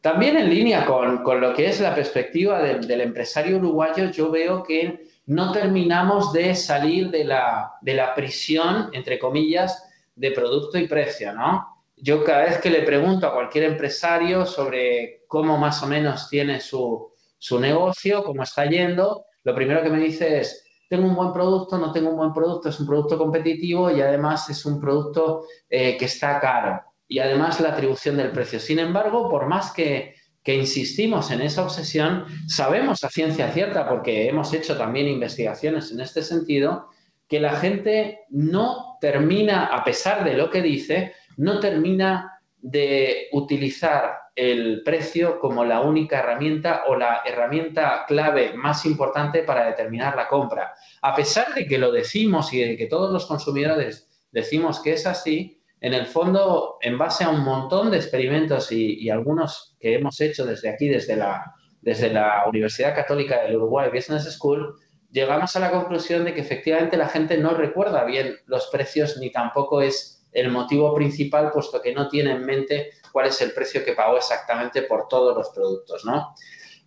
También 0.00 0.36
en 0.38 0.48
línea 0.48 0.86
con, 0.86 1.22
lo 1.40 1.54
que 1.54 1.66
es 1.66 1.80
la 1.80 1.94
perspectiva 1.94 2.62
del 2.62 3.00
empresario 3.00 3.58
uruguayo, 3.58 4.10
yo 4.10 4.30
veo 4.30 4.62
que 4.62 5.06
no 5.26 5.52
terminamos 5.52 6.32
de 6.32 6.54
salir 6.54 7.10
de 7.10 7.24
la, 7.24 7.72
de 7.82 7.94
la 7.94 8.14
prisión, 8.14 8.88
entre 8.92 9.18
comillas, 9.18 9.86
de 10.14 10.30
producto 10.30 10.78
y 10.78 10.88
precio, 10.88 11.32
¿no? 11.32 11.84
Yo 11.96 12.24
cada 12.24 12.44
vez 12.44 12.58
que 12.58 12.70
le 12.70 12.82
pregunto 12.82 13.26
a 13.26 13.34
cualquier 13.34 13.64
empresario 13.64 14.46
sobre 14.46 15.24
cómo 15.28 15.58
más 15.58 15.82
o 15.82 15.86
menos 15.86 16.30
tiene 16.30 16.60
su, 16.60 17.12
su 17.36 17.60
negocio, 17.60 18.24
cómo 18.24 18.42
está 18.42 18.64
yendo, 18.64 19.26
lo 19.44 19.54
primero 19.54 19.82
que 19.82 19.90
me 19.90 19.98
dice 19.98 20.40
es, 20.40 20.64
tengo 20.90 21.06
un 21.06 21.14
buen 21.14 21.32
producto, 21.32 21.78
no 21.78 21.92
tengo 21.92 22.10
un 22.10 22.16
buen 22.16 22.32
producto, 22.32 22.68
es 22.68 22.80
un 22.80 22.86
producto 22.88 23.16
competitivo 23.16 23.92
y 23.92 24.00
además 24.00 24.50
es 24.50 24.66
un 24.66 24.80
producto 24.80 25.44
eh, 25.68 25.96
que 25.96 26.06
está 26.06 26.40
caro. 26.40 26.82
Y 27.06 27.20
además 27.20 27.60
la 27.60 27.68
atribución 27.68 28.16
del 28.16 28.32
precio. 28.32 28.58
Sin 28.58 28.80
embargo, 28.80 29.30
por 29.30 29.46
más 29.46 29.70
que, 29.70 30.16
que 30.42 30.56
insistimos 30.56 31.30
en 31.30 31.42
esa 31.42 31.62
obsesión, 31.62 32.24
sabemos 32.48 33.04
a 33.04 33.08
ciencia 33.08 33.52
cierta, 33.52 33.88
porque 33.88 34.28
hemos 34.28 34.52
hecho 34.52 34.76
también 34.76 35.06
investigaciones 35.06 35.92
en 35.92 36.00
este 36.00 36.22
sentido, 36.22 36.88
que 37.28 37.38
la 37.38 37.54
gente 37.54 38.22
no 38.30 38.96
termina, 39.00 39.66
a 39.66 39.84
pesar 39.84 40.24
de 40.24 40.34
lo 40.34 40.50
que 40.50 40.60
dice, 40.60 41.14
no 41.36 41.60
termina 41.60 42.40
de 42.58 43.28
utilizar 43.30 44.10
el 44.40 44.82
precio 44.82 45.38
como 45.38 45.66
la 45.66 45.82
única 45.82 46.20
herramienta 46.20 46.84
o 46.86 46.96
la 46.96 47.20
herramienta 47.26 48.06
clave 48.08 48.54
más 48.54 48.86
importante 48.86 49.42
para 49.42 49.66
determinar 49.66 50.16
la 50.16 50.28
compra. 50.28 50.72
A 51.02 51.14
pesar 51.14 51.52
de 51.52 51.66
que 51.66 51.76
lo 51.76 51.92
decimos 51.92 52.50
y 52.54 52.60
de 52.60 52.74
que 52.78 52.86
todos 52.86 53.12
los 53.12 53.26
consumidores 53.26 54.08
decimos 54.32 54.80
que 54.80 54.94
es 54.94 55.06
así, 55.06 55.60
en 55.82 55.92
el 55.92 56.06
fondo, 56.06 56.78
en 56.80 56.96
base 56.96 57.24
a 57.24 57.28
un 57.28 57.44
montón 57.44 57.90
de 57.90 57.98
experimentos 57.98 58.72
y, 58.72 59.10
algunos 59.10 59.76
que 59.78 59.94
hemos 59.96 60.18
hecho 60.22 60.46
desde 60.46 60.70
aquí, 60.70 60.88
desde 60.88 61.16
la, 61.16 61.54
desde 61.82 62.10
la 62.10 62.44
Universidad 62.48 62.94
Católica 62.94 63.42
del 63.42 63.56
Uruguay 63.56 63.90
Business 63.92 64.24
School, 64.24 64.74
llegamos 65.10 65.54
a 65.54 65.60
la 65.60 65.70
conclusión 65.70 66.24
de 66.24 66.32
que 66.32 66.40
efectivamente 66.40 66.96
la 66.96 67.08
gente 67.08 67.36
no 67.36 67.50
recuerda 67.50 68.04
bien 68.04 68.36
los 68.46 68.68
precios 68.68 69.18
ni 69.18 69.30
tampoco 69.30 69.82
es 69.82 70.26
el 70.32 70.50
motivo 70.50 70.94
principal, 70.94 71.50
puesto 71.52 71.82
que 71.82 71.92
no 71.92 72.08
tiene 72.08 72.30
en 72.32 72.46
mente 72.46 72.92
cuál 73.10 73.26
es 73.26 73.40
el 73.40 73.52
precio 73.52 73.84
que 73.84 73.92
pagó 73.92 74.16
exactamente 74.16 74.82
por 74.82 75.08
todos 75.08 75.36
los 75.36 75.50
productos, 75.50 76.04
¿no? 76.04 76.34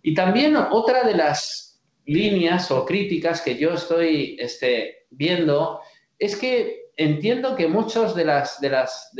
Y 0.02 0.14
también 0.14 0.56
otra 0.56 1.02
de 1.02 1.14
las 1.14 1.80
líneas 2.06 2.70
o 2.70 2.84
críticas 2.84 3.40
que 3.40 3.56
yo 3.56 3.72
estoy 3.72 4.36
este, 4.38 5.06
viendo 5.10 5.80
es 6.18 6.36
que 6.36 6.90
entiendo 6.96 7.56
que 7.56 7.66
muchos 7.66 8.14
de 8.14 8.24
las, 8.24 8.60
de, 8.60 8.70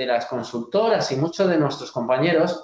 las, 0.06 0.26
consultoras 0.26 1.10
y 1.10 1.16
muchos 1.16 1.48
de 1.48 1.56
nuestros 1.56 1.90
compañeros 1.90 2.62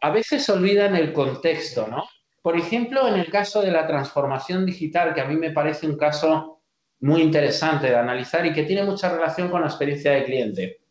a 0.00 0.10
veces 0.10 0.48
olvidan 0.48 0.96
el 0.96 1.12
contexto, 1.12 1.86
¿no? 1.88 2.04
Por 2.42 2.56
ejemplo, 2.56 3.06
en 3.06 3.14
el 3.14 3.30
caso 3.30 3.62
de 3.62 3.70
la 3.70 3.86
transformación 3.86 4.66
digital, 4.66 5.14
que 5.14 5.20
a 5.20 5.26
mí 5.26 5.36
me 5.36 5.52
parece 5.52 5.86
un 5.86 5.96
caso 5.96 6.60
muy 7.00 7.22
interesante 7.22 7.88
de 7.88 7.96
analizar 7.96 8.44
y 8.46 8.52
que 8.52 8.64
tiene 8.64 8.82
mucha 8.82 9.08
relación 9.12 9.48
con 9.48 9.60
la 9.60 9.68
experiencia 9.68 10.12
de 10.12 10.24
cliente. 10.24 10.81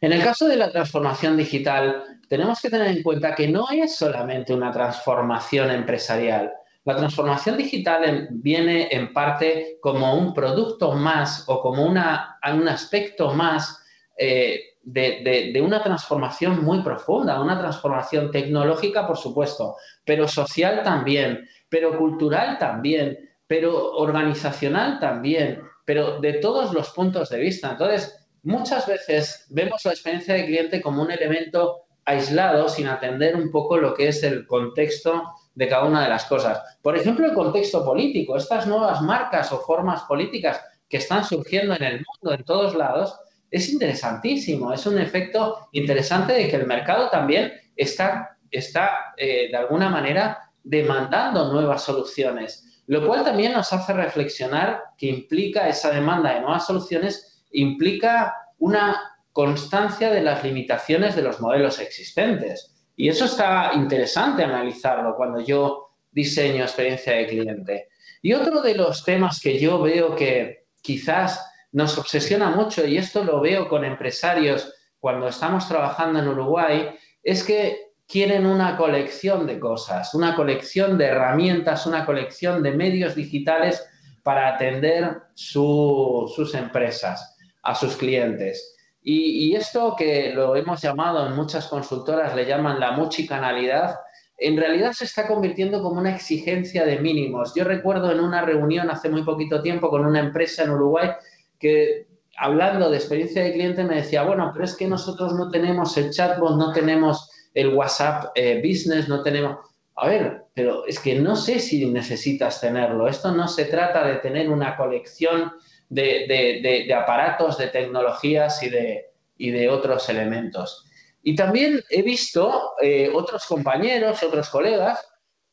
En 0.00 0.12
el 0.12 0.22
caso 0.22 0.46
de 0.46 0.56
la 0.56 0.70
transformación 0.70 1.36
digital, 1.36 2.04
tenemos 2.28 2.60
que 2.60 2.70
tener 2.70 2.88
en 2.88 3.02
cuenta 3.02 3.34
que 3.34 3.48
no 3.48 3.66
es 3.70 3.96
solamente 3.96 4.52
una 4.52 4.70
transformación 4.70 5.70
empresarial. 5.70 6.52
La 6.84 6.96
transformación 6.96 7.56
digital 7.56 8.28
viene 8.30 8.88
en 8.92 9.12
parte 9.12 9.78
como 9.80 10.14
un 10.14 10.32
producto 10.32 10.92
más 10.92 11.44
o 11.48 11.60
como 11.60 11.84
un 11.84 11.98
aspecto 11.98 13.32
más 13.32 13.82
eh, 14.16 14.60
de, 14.82 15.50
de, 15.52 15.60
una 15.60 15.82
transformación 15.82 16.64
muy 16.64 16.80
profunda, 16.82 17.40
una 17.40 17.58
transformación 17.58 18.30
tecnológica, 18.30 19.04
por 19.04 19.16
supuesto, 19.16 19.76
pero 20.04 20.28
social 20.28 20.82
también, 20.84 21.48
pero 21.68 21.98
cultural 21.98 22.56
también, 22.56 23.18
pero 23.48 23.96
organizacional 23.96 25.00
también, 25.00 25.60
pero 25.84 26.20
de 26.20 26.34
todos 26.34 26.72
los 26.72 26.90
puntos 26.90 27.30
de 27.30 27.40
vista. 27.40 27.72
Entonces, 27.72 28.25
muchas 28.46 28.86
veces 28.86 29.44
vemos 29.50 29.84
la 29.84 29.90
experiencia 29.90 30.34
de 30.34 30.46
cliente 30.46 30.80
como 30.80 31.02
un 31.02 31.10
elemento 31.10 31.82
aislado 32.04 32.68
sin 32.68 32.86
atender 32.86 33.34
un 33.34 33.50
poco 33.50 33.76
lo 33.76 33.92
que 33.92 34.06
es 34.08 34.22
el 34.22 34.46
contexto 34.46 35.24
de 35.52 35.66
cada 35.66 35.84
una 35.84 36.04
de 36.04 36.08
las 36.08 36.26
cosas. 36.26 36.78
Por 36.80 36.96
ejemplo, 36.96 37.26
el 37.26 37.34
contexto 37.34 37.84
político, 37.84 38.36
estas 38.36 38.68
nuevas 38.68 39.02
marcas 39.02 39.50
o 39.50 39.58
formas 39.58 40.02
políticas 40.02 40.64
que 40.88 40.98
están 40.98 41.24
surgiendo 41.24 41.74
en 41.74 41.82
el 41.82 41.94
mundo, 41.94 42.36
en 42.36 42.44
todos 42.44 42.76
lados, 42.76 43.18
es 43.50 43.68
interesantísimo, 43.72 44.72
es 44.72 44.86
un 44.86 44.98
efecto 44.98 45.68
interesante 45.72 46.32
de 46.32 46.48
que 46.48 46.56
el 46.56 46.66
mercado 46.66 47.10
también 47.10 47.52
está, 47.74 48.38
está 48.48 49.12
eh, 49.16 49.48
de 49.50 49.56
alguna 49.56 49.88
manera 49.88 50.52
demandando 50.62 51.52
nuevas 51.52 51.82
soluciones, 51.82 52.84
lo 52.86 53.04
cual 53.04 53.24
también 53.24 53.54
nos 53.54 53.72
hace 53.72 53.92
reflexionar 53.92 54.82
que 54.96 55.06
implica 55.06 55.68
esa 55.68 55.90
demanda 55.90 56.34
de 56.34 56.40
nuevas 56.42 56.64
soluciones 56.64 57.35
implica 57.52 58.34
una 58.58 59.00
constancia 59.32 60.10
de 60.10 60.22
las 60.22 60.42
limitaciones 60.42 61.14
de 61.14 61.22
los 61.22 61.40
modelos 61.40 61.78
existentes. 61.78 62.74
Y 62.96 63.08
eso 63.08 63.26
está 63.26 63.72
interesante 63.74 64.42
analizarlo 64.42 65.14
cuando 65.16 65.40
yo 65.40 65.90
diseño 66.10 66.62
experiencia 66.62 67.14
de 67.14 67.26
cliente. 67.26 67.88
Y 68.22 68.32
otro 68.32 68.62
de 68.62 68.74
los 68.74 69.04
temas 69.04 69.38
que 69.40 69.58
yo 69.58 69.82
veo 69.82 70.16
que 70.16 70.66
quizás 70.80 71.44
nos 71.72 71.98
obsesiona 71.98 72.50
mucho, 72.50 72.86
y 72.86 72.96
esto 72.96 73.22
lo 73.22 73.40
veo 73.40 73.68
con 73.68 73.84
empresarios 73.84 74.72
cuando 74.98 75.28
estamos 75.28 75.68
trabajando 75.68 76.20
en 76.20 76.28
Uruguay, 76.28 76.88
es 77.22 77.44
que 77.44 77.92
quieren 78.08 78.46
una 78.46 78.76
colección 78.76 79.46
de 79.46 79.58
cosas, 79.58 80.14
una 80.14 80.34
colección 80.34 80.96
de 80.96 81.06
herramientas, 81.06 81.86
una 81.86 82.06
colección 82.06 82.62
de 82.62 82.70
medios 82.72 83.14
digitales 83.14 83.86
para 84.22 84.54
atender 84.54 85.22
sus 85.34 86.54
empresas, 86.54 87.35
a 87.66 87.74
sus 87.74 87.96
clientes. 87.96 88.74
Y, 89.08 89.54
esto 89.54 89.94
que 89.96 90.32
lo 90.34 90.56
hemos 90.56 90.80
llamado 90.80 91.26
en 91.28 91.36
muchas 91.36 91.68
consultoras, 91.68 92.34
le 92.34 92.44
llaman 92.44 92.80
la 92.80 92.90
muchicanalidad, 92.90 93.94
en 94.36 94.56
realidad 94.56 94.92
se 94.92 95.04
está 95.04 95.28
convirtiendo 95.28 95.80
como 95.80 96.00
una 96.00 96.14
exigencia 96.14 96.84
de 96.84 96.98
mínimos. 96.98 97.54
Yo 97.54 97.62
recuerdo 97.62 98.10
en 98.10 98.18
una 98.18 98.42
reunión 98.42 98.90
hace 98.90 99.08
muy 99.08 99.22
poquito 99.22 99.62
tiempo 99.62 99.90
con 99.90 100.04
una 100.04 100.18
empresa 100.18 100.64
en 100.64 100.70
Uruguay 100.70 101.10
que 101.58 102.08
hablando 102.36 102.90
de 102.90 102.96
experiencia 102.96 103.44
de 103.44 103.52
cliente 103.52 103.84
me 103.84 103.96
decía, 103.96 104.24
bueno, 104.24 104.50
pero 104.52 104.64
es 104.64 104.74
que 104.74 104.88
nosotros 104.88 105.34
no 105.34 105.50
tenemos 105.50 105.96
el 105.96 106.10
chatbot, 106.10 106.56
no 106.56 106.72
tenemos 106.72 107.30
el 107.54 107.74
WhatsApp 107.74 108.32
eh, 108.34 108.60
Business, 108.60 109.08
no 109.08 109.22
tenemos... 109.22 109.58
A 109.94 110.08
ver, 110.08 110.46
pero 110.52 110.84
es 110.84 110.98
que 110.98 111.14
no 111.18 111.36
sé 111.36 111.60
si 111.60 111.86
necesitas 111.86 112.60
tenerlo. 112.60 113.08
Esto 113.08 113.30
no 113.30 113.46
se 113.46 113.64
trata 113.66 114.04
de 114.04 114.16
tener 114.16 114.50
una 114.50 114.76
colección 114.76 115.52
de, 115.88 116.94
aparatos, 116.94 117.58
de 117.58 117.68
tecnologías 117.68 118.62
y 118.62 118.70
de, 118.70 119.06
y 119.38 119.50
de 119.50 119.68
otros 119.68 120.08
elementos. 120.08 120.86
Y 121.22 121.34
también 121.34 121.82
he 121.90 122.02
visto 122.02 122.74
eh, 122.80 123.10
otros 123.12 123.46
compañeros, 123.46 124.22
otros 124.22 124.48
colegas, 124.48 125.06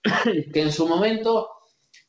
que 0.54 0.62
en 0.62 0.72
su 0.72 0.88
momento, 0.88 1.50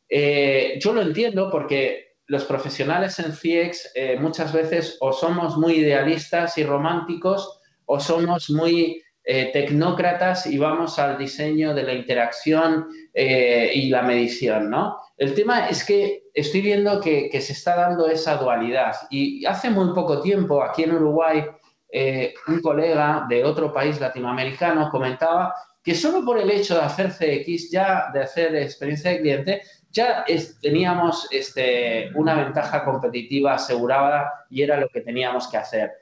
eh, 0.08 0.78
yo 0.80 0.92
lo 0.92 1.02
entiendo 1.02 1.50
porque 1.50 2.04
los 2.26 2.44
profesionales 2.44 3.18
en 3.18 3.32
CIEX 3.32 3.92
eh, 3.94 4.16
muchas 4.18 4.52
veces 4.52 4.96
o 5.00 5.12
somos 5.12 5.56
muy 5.56 5.74
idealistas 5.74 6.56
y 6.58 6.64
románticos 6.64 7.60
o 7.86 8.00
somos 8.00 8.48
muy 8.50 9.02
tecnócratas 9.24 10.46
y 10.46 10.58
vamos 10.58 10.98
al 10.98 11.16
diseño 11.16 11.74
de 11.74 11.82
la 11.82 11.94
interacción 11.94 12.88
y 13.14 13.88
la 13.88 14.02
medición, 14.02 14.68
¿no? 14.68 14.98
El 15.16 15.34
tema 15.34 15.68
es 15.68 15.84
que 15.84 16.24
estoy 16.34 16.60
viendo 16.60 17.00
que, 17.00 17.30
se 17.40 17.52
está 17.52 17.76
dando 17.76 18.08
esa 18.08 18.36
dualidad 18.36 18.94
y 19.10 19.46
hace 19.46 19.70
muy 19.70 19.94
poco 19.94 20.20
tiempo 20.20 20.62
aquí 20.62 20.82
en 20.82 20.96
Uruguay 20.96 21.44
eh, 21.88 22.34
un 22.48 22.60
colega 22.60 23.24
de 23.28 23.44
otro 23.44 23.72
país 23.72 24.00
latinoamericano 24.00 24.90
comentaba 24.90 25.54
que 25.80 25.94
solo 25.94 26.24
por 26.24 26.38
el 26.38 26.50
hecho 26.50 26.74
de 26.74 26.80
hacer 26.80 27.12
CX, 27.12 27.70
ya 27.70 28.10
de 28.12 28.22
hacer 28.22 28.56
experiencia 28.56 29.10
de 29.10 29.20
cliente, 29.20 29.62
ya 29.90 30.24
teníamos 30.60 31.28
este, 31.30 32.10
una 32.16 32.34
ventaja 32.34 32.84
competitiva 32.84 33.54
asegurada 33.54 34.46
y 34.50 34.62
era 34.62 34.80
lo 34.80 34.88
que 34.88 35.02
teníamos 35.02 35.46
que 35.46 35.58
hacer. 35.58 35.92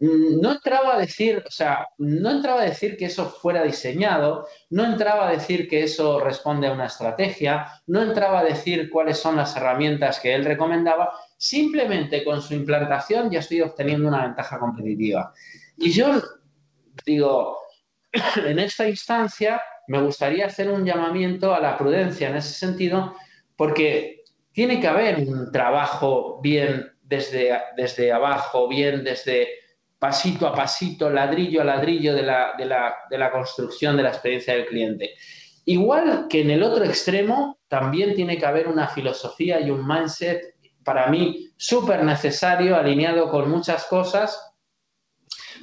Mm, 0.00 0.40
no 0.40 0.52
entraba 0.52 0.94
a 0.94 0.98
decir, 0.98 1.44
o 1.46 1.50
sea, 1.50 1.86
no 1.98 2.30
entraba 2.30 2.62
a 2.62 2.64
decir 2.64 2.96
que 2.96 3.04
eso 3.04 3.28
fuera 3.28 3.62
diseñado, 3.62 4.46
no 4.70 4.84
entraba 4.84 5.28
a 5.28 5.32
decir 5.32 5.68
que 5.68 5.82
eso 5.82 6.20
responde 6.20 6.68
a 6.68 6.72
una 6.72 6.86
estrategia, 6.86 7.66
no 7.86 8.00
entraba 8.00 8.40
a 8.40 8.44
decir 8.44 8.88
cuáles 8.90 9.18
son 9.18 9.36
las 9.36 9.54
herramientas 9.56 10.18
que 10.18 10.34
él 10.34 10.46
recomendaba, 10.46 11.12
simplemente 11.36 12.24
con 12.24 12.40
su 12.40 12.54
implantación 12.54 13.30
ya 13.30 13.40
estoy 13.40 13.60
obteniendo 13.60 14.08
una 14.08 14.22
ventaja 14.24 14.58
competitiva. 14.58 15.34
Y 15.76 15.90
yo 15.90 16.22
digo, 17.04 17.58
en 18.36 18.58
esta 18.58 18.88
instancia 18.88 19.60
me 19.86 20.00
gustaría 20.00 20.46
hacer 20.46 20.70
un 20.70 20.84
llamamiento 20.84 21.54
a 21.54 21.60
la 21.60 21.76
prudencia 21.76 22.30
en 22.30 22.36
ese 22.36 22.54
sentido, 22.54 23.16
porque 23.54 24.24
tiene 24.52 24.80
que 24.80 24.88
haber 24.88 25.18
un 25.18 25.52
trabajo 25.52 26.40
bien 26.40 26.90
desde, 27.02 27.52
desde 27.76 28.12
abajo, 28.12 28.66
bien 28.66 29.04
desde 29.04 29.59
pasito 30.00 30.46
a 30.46 30.54
pasito, 30.54 31.10
ladrillo 31.10 31.60
a 31.60 31.64
ladrillo 31.64 32.14
de 32.14 32.22
la, 32.22 33.30
construcción 33.30 33.98
de 33.98 34.02
la 34.02 34.08
experiencia 34.08 34.54
del 34.54 34.66
cliente. 34.66 35.10
Igual 35.66 36.26
que 36.26 36.40
en 36.40 36.50
el 36.50 36.62
otro 36.62 36.84
extremo, 36.84 37.58
también 37.68 38.14
tiene 38.14 38.38
que 38.38 38.46
haber 38.46 38.66
una 38.66 38.88
filosofía 38.88 39.60
y 39.60 39.70
un 39.70 39.86
mindset 39.86 40.54
para 40.82 41.08
mí 41.08 41.50
súper 41.54 42.02
necesario, 42.02 42.76
alineado 42.76 43.30
con 43.30 43.50
muchas 43.50 43.84
cosas 43.84 44.42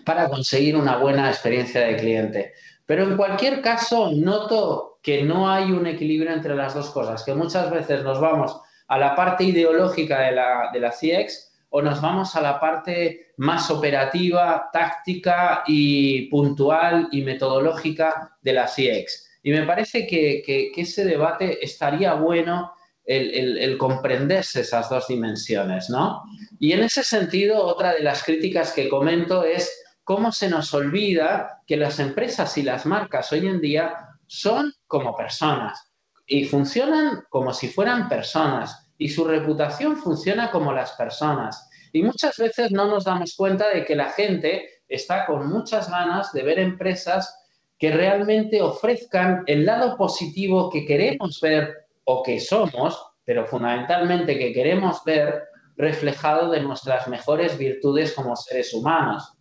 para 0.06 0.30
conseguir 0.30 0.78
una 0.78 0.98
buena 0.98 1.30
experiencia 1.30 1.82
de 1.82 1.98
cliente. 1.98 2.54
Pero 2.86 3.06
en 3.06 3.18
cualquier 3.18 3.60
caso, 3.60 4.12
noto 4.12 5.00
que 5.02 5.24
no 5.24 5.50
hay 5.50 5.72
un 5.72 5.88
equilibrio 5.88 6.32
entre 6.32 6.56
las 6.56 6.76
dos 6.76 6.92
cosas, 6.92 7.24
que 7.24 7.34
muchas 7.34 7.72
veces 7.72 8.04
nos 8.04 8.22
vamos 8.22 8.56
a 8.88 9.00
la 9.00 9.16
parte 9.16 9.46
ideológica 9.46 10.20
de 10.20 10.32
la, 10.34 10.70
de 10.72 10.80
la 10.80 10.92
CX 10.92 11.47
o 11.78 11.82
nos 11.84 12.02
vamos 12.02 12.36
a 12.36 12.42
la 12.42 12.60
parte 12.60 13.34
más 13.38 13.70
operativa, 13.70 14.68
táctica 14.74 15.64
y 15.68 16.24
puntual 16.24 17.08
y 17.12 17.22
metodológica 17.22 18.36
de 18.42 18.54
la 18.54 18.66
CX. 18.66 19.30
Y 19.44 19.52
me 19.52 19.62
parece 19.62 20.08
que, 20.08 20.72
ese 20.76 21.06
debate 21.06 21.64
estaría 21.64 22.16
bueno 22.16 22.74
el, 23.06 23.78
comprenderse 23.78 24.62
esas 24.62 24.90
dos 24.90 25.08
dimensiones, 25.08 25.92
¿no? 25.92 26.24
Y 26.60 26.72
en 26.72 26.82
ese 26.82 27.04
sentido, 27.04 27.64
otra 27.64 27.94
de 27.94 28.02
las 28.02 28.24
críticas 28.24 28.72
que 28.72 28.90
comento 28.90 29.44
es 29.44 29.72
cómo 30.04 30.32
se 30.32 30.50
nos 30.50 30.74
olvida 30.74 31.62
que 31.68 31.78
las 31.78 32.00
empresas 32.00 32.58
y 32.58 32.64
las 32.64 32.88
marcas 32.88 33.32
hoy 33.32 33.46
en 33.46 33.62
día 33.62 33.94
son 34.26 34.74
como 34.88 35.16
personas 35.16 35.92
y 36.26 36.46
funcionan 36.46 37.26
como 37.30 37.54
si 37.54 37.68
fueran 37.68 38.10
personas 38.10 38.88
y 38.98 39.10
su 39.10 39.26
reputación 39.26 39.98
funciona 39.98 40.50
como 40.50 40.74
las 40.74 40.94
personas. 40.94 41.67
Y 41.98 42.04
muchas 42.04 42.38
veces 42.38 42.72
no 42.72 42.88
nos 42.88 43.06
damos 43.06 43.36
cuenta 43.36 43.70
de 43.70 43.84
que 43.84 43.96
la 43.96 44.10
gente 44.12 44.70
está 44.88 45.26
con 45.26 45.50
muchas 45.50 45.90
ganas 45.90 46.32
de 46.32 46.44
ver 46.44 46.60
empresas 46.60 47.44
que 47.80 47.92
realmente 47.92 48.62
ofrezcan 48.62 49.44
el 49.48 49.66
lado 49.66 49.98
positivo 49.98 50.70
que 50.70 50.86
queremos 50.86 51.42
ver 51.42 51.88
o 52.04 52.22
que 52.22 52.40
somos, 52.40 53.04
pero 53.26 53.48
fundamentalmente 53.48 54.38
que 54.38 54.54
queremos 54.54 55.04
ver 55.06 55.46
reflejado 55.76 56.52
de 56.52 56.62
nuestras 56.62 57.08
mejores 57.08 57.58
virtudes 57.58 58.14
como 58.14 58.36
seres 58.36 58.72
humanos. 58.76 59.34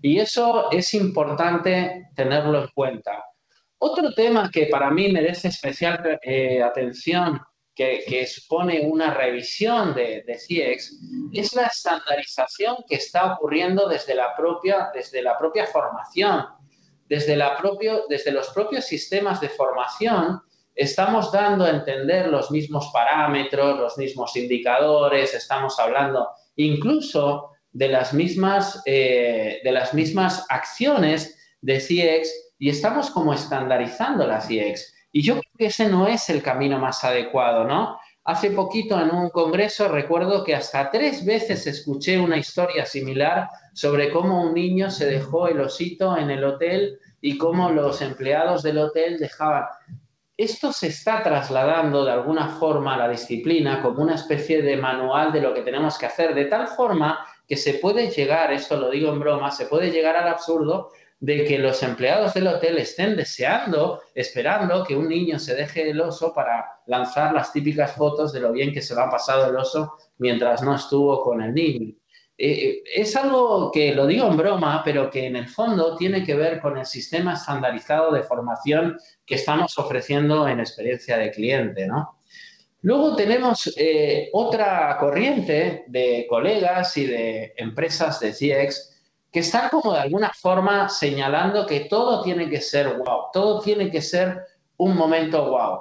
Y 0.00 0.20
eso 0.20 0.70
es 0.70 0.94
importante 0.94 2.10
tenerlo 2.14 2.62
en 2.62 2.68
cuenta. 2.74 3.24
Otro 3.78 4.14
tema 4.14 4.48
que 4.52 4.66
para 4.66 4.88
mí 4.88 5.10
merece 5.10 5.48
especial 5.48 6.20
eh, 6.22 6.62
atención 6.62 7.40
que, 7.74 8.26
supone 8.26 8.80
una 8.82 9.12
revisión 9.12 9.94
de, 9.94 10.22
de, 10.26 10.38
CIEX 10.38 11.00
es 11.32 11.54
la 11.54 11.66
estandarización 11.66 12.76
que 12.88 12.96
está 12.96 13.34
ocurriendo 13.34 13.88
desde 13.88 14.14
la 14.14 14.34
propia, 14.36 14.90
desde 14.94 15.22
la 15.22 15.36
propia 15.36 15.66
formación. 15.66 16.44
Desde, 17.08 17.36
la 17.36 17.56
propio, 17.56 18.04
desde 18.08 18.30
los 18.30 18.48
propios 18.50 18.86
sistemas 18.86 19.40
de 19.40 19.48
formación 19.48 20.40
estamos 20.74 21.30
dando 21.30 21.64
a 21.64 21.70
entender 21.70 22.28
los 22.28 22.50
mismos 22.50 22.90
parámetros, 22.92 23.78
los 23.78 23.98
mismos 23.98 24.34
indicadores, 24.36 25.34
estamos 25.34 25.78
hablando 25.78 26.28
incluso 26.56 27.50
de 27.72 27.88
las 27.88 28.14
mismas, 28.14 28.82
eh, 28.86 29.60
de 29.62 29.72
las 29.72 29.94
mismas 29.94 30.46
acciones 30.48 31.38
de 31.60 31.80
CIEX 31.80 32.54
y 32.58 32.70
estamos 32.70 33.10
como 33.10 33.34
estandarizando 33.34 34.26
la 34.26 34.40
CIEX. 34.40 34.93
Y 35.16 35.22
yo 35.22 35.34
creo 35.34 35.52
que 35.56 35.66
ese 35.66 35.88
no 35.88 36.08
es 36.08 36.28
el 36.28 36.42
camino 36.42 36.76
más 36.80 37.04
adecuado, 37.04 37.62
¿no? 37.62 38.00
Hace 38.24 38.50
poquito 38.50 39.00
en 39.00 39.14
un 39.14 39.30
congreso 39.30 39.86
recuerdo 39.86 40.42
que 40.42 40.56
hasta 40.56 40.90
tres 40.90 41.24
veces 41.24 41.68
escuché 41.68 42.18
una 42.18 42.36
historia 42.36 42.84
similar 42.84 43.48
sobre 43.72 44.10
cómo 44.10 44.42
un 44.42 44.54
niño 44.54 44.90
se 44.90 45.06
dejó 45.06 45.46
el 45.46 45.60
osito 45.60 46.18
en 46.18 46.32
el 46.32 46.42
hotel 46.42 46.98
y 47.20 47.38
cómo 47.38 47.70
los 47.70 48.02
empleados 48.02 48.64
del 48.64 48.78
hotel 48.78 49.18
dejaban. 49.20 49.66
Esto 50.36 50.72
se 50.72 50.88
está 50.88 51.22
trasladando 51.22 52.04
de 52.04 52.10
alguna 52.10 52.48
forma 52.48 52.96
a 52.96 52.98
la 52.98 53.08
disciplina 53.08 53.80
como 53.80 54.02
una 54.02 54.16
especie 54.16 54.62
de 54.62 54.76
manual 54.76 55.30
de 55.32 55.42
lo 55.42 55.54
que 55.54 55.62
tenemos 55.62 55.96
que 55.96 56.06
hacer, 56.06 56.34
de 56.34 56.46
tal 56.46 56.66
forma 56.66 57.24
que 57.46 57.56
se 57.56 57.74
puede 57.74 58.10
llegar, 58.10 58.52
esto 58.52 58.76
lo 58.76 58.90
digo 58.90 59.12
en 59.12 59.20
broma, 59.20 59.52
se 59.52 59.66
puede 59.66 59.92
llegar 59.92 60.16
al 60.16 60.26
absurdo 60.26 60.90
de 61.24 61.46
que 61.46 61.58
los 61.58 61.82
empleados 61.82 62.34
del 62.34 62.48
hotel 62.48 62.76
estén 62.76 63.16
deseando, 63.16 64.02
esperando 64.14 64.84
que 64.84 64.94
un 64.94 65.08
niño 65.08 65.38
se 65.38 65.54
deje 65.54 65.88
el 65.88 65.98
oso 66.02 66.34
para 66.34 66.82
lanzar 66.86 67.32
las 67.32 67.50
típicas 67.50 67.92
fotos 67.92 68.30
de 68.34 68.40
lo 68.40 68.52
bien 68.52 68.74
que 68.74 68.82
se 68.82 68.94
lo 68.94 69.00
ha 69.00 69.10
pasado 69.10 69.48
el 69.48 69.56
oso 69.56 69.94
mientras 70.18 70.62
no 70.62 70.74
estuvo 70.74 71.22
con 71.22 71.40
el 71.40 71.54
niño. 71.54 71.94
Eh, 72.36 72.52
eh, 72.52 72.82
es 72.94 73.16
algo 73.16 73.70
que 73.72 73.94
lo 73.94 74.06
digo 74.06 74.26
en 74.26 74.36
broma, 74.36 74.82
pero 74.84 75.08
que 75.08 75.24
en 75.24 75.36
el 75.36 75.48
fondo 75.48 75.96
tiene 75.96 76.22
que 76.22 76.34
ver 76.34 76.60
con 76.60 76.76
el 76.76 76.84
sistema 76.84 77.32
estandarizado 77.32 78.12
de 78.12 78.22
formación 78.22 78.98
que 79.24 79.36
estamos 79.36 79.78
ofreciendo 79.78 80.46
en 80.46 80.60
experiencia 80.60 81.16
de 81.16 81.30
cliente, 81.30 81.86
¿no? 81.86 82.20
Luego 82.82 83.16
tenemos 83.16 83.72
eh, 83.78 84.28
otra 84.34 84.98
corriente 85.00 85.84
de 85.86 86.26
colegas 86.28 86.94
y 86.98 87.06
de 87.06 87.54
empresas 87.56 88.20
de 88.20 88.32
CX 88.32 88.93
que 89.34 89.40
están 89.40 89.68
como 89.68 89.92
de 89.92 89.98
alguna 89.98 90.30
forma 90.32 90.88
señalando 90.88 91.66
que 91.66 91.80
todo 91.80 92.22
tiene 92.22 92.48
que 92.48 92.60
ser 92.60 92.98
wow, 92.98 93.32
todo 93.32 93.60
tiene 93.60 93.90
que 93.90 94.00
ser 94.00 94.44
un 94.76 94.96
momento 94.96 95.50
wow. 95.50 95.80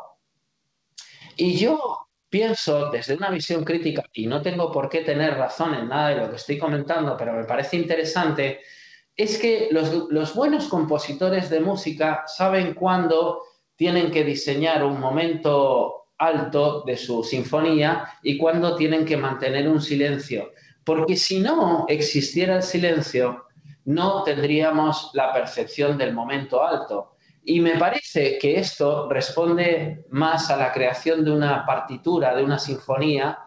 Y 1.35 1.55
yo 1.55 2.07
pienso 2.27 2.89
desde 2.89 3.13
una 3.13 3.29
visión 3.29 3.63
crítica, 3.63 4.01
y 4.11 4.25
no 4.25 4.41
tengo 4.41 4.71
por 4.71 4.89
qué 4.89 5.01
tener 5.01 5.37
razón 5.37 5.75
en 5.75 5.87
nada 5.87 6.09
de 6.09 6.15
lo 6.15 6.29
que 6.31 6.37
estoy 6.37 6.57
comentando, 6.57 7.15
pero 7.15 7.33
me 7.33 7.43
parece 7.43 7.77
interesante, 7.77 8.61
es 9.15 9.37
que 9.37 9.67
los, 9.69 10.09
los 10.09 10.33
buenos 10.33 10.67
compositores 10.67 11.51
de 11.51 11.59
música 11.59 12.23
saben 12.25 12.73
cuándo 12.73 13.43
tienen 13.75 14.09
que 14.09 14.23
diseñar 14.23 14.83
un 14.83 14.99
momento 14.99 16.07
alto 16.17 16.81
de 16.87 16.97
su 16.97 17.23
sinfonía 17.23 18.17
y 18.23 18.35
cuándo 18.35 18.75
tienen 18.75 19.05
que 19.05 19.15
mantener 19.15 19.69
un 19.69 19.79
silencio. 19.79 20.53
Porque 20.83 21.15
si 21.15 21.39
no 21.39 21.85
existiera 21.87 22.57
el 22.57 22.63
silencio, 22.63 23.45
no 23.85 24.23
tendríamos 24.23 25.11
la 25.13 25.31
percepción 25.31 25.97
del 25.97 26.13
momento 26.13 26.63
alto. 26.63 27.15
Y 27.45 27.59
me 27.59 27.77
parece 27.77 28.37
que 28.37 28.57
esto 28.57 29.09
responde 29.09 30.05
más 30.09 30.49
a 30.49 30.57
la 30.57 30.71
creación 30.71 31.25
de 31.25 31.31
una 31.31 31.65
partitura, 31.65 32.33
de 32.35 32.43
una 32.43 32.57
sinfonía, 32.57 33.39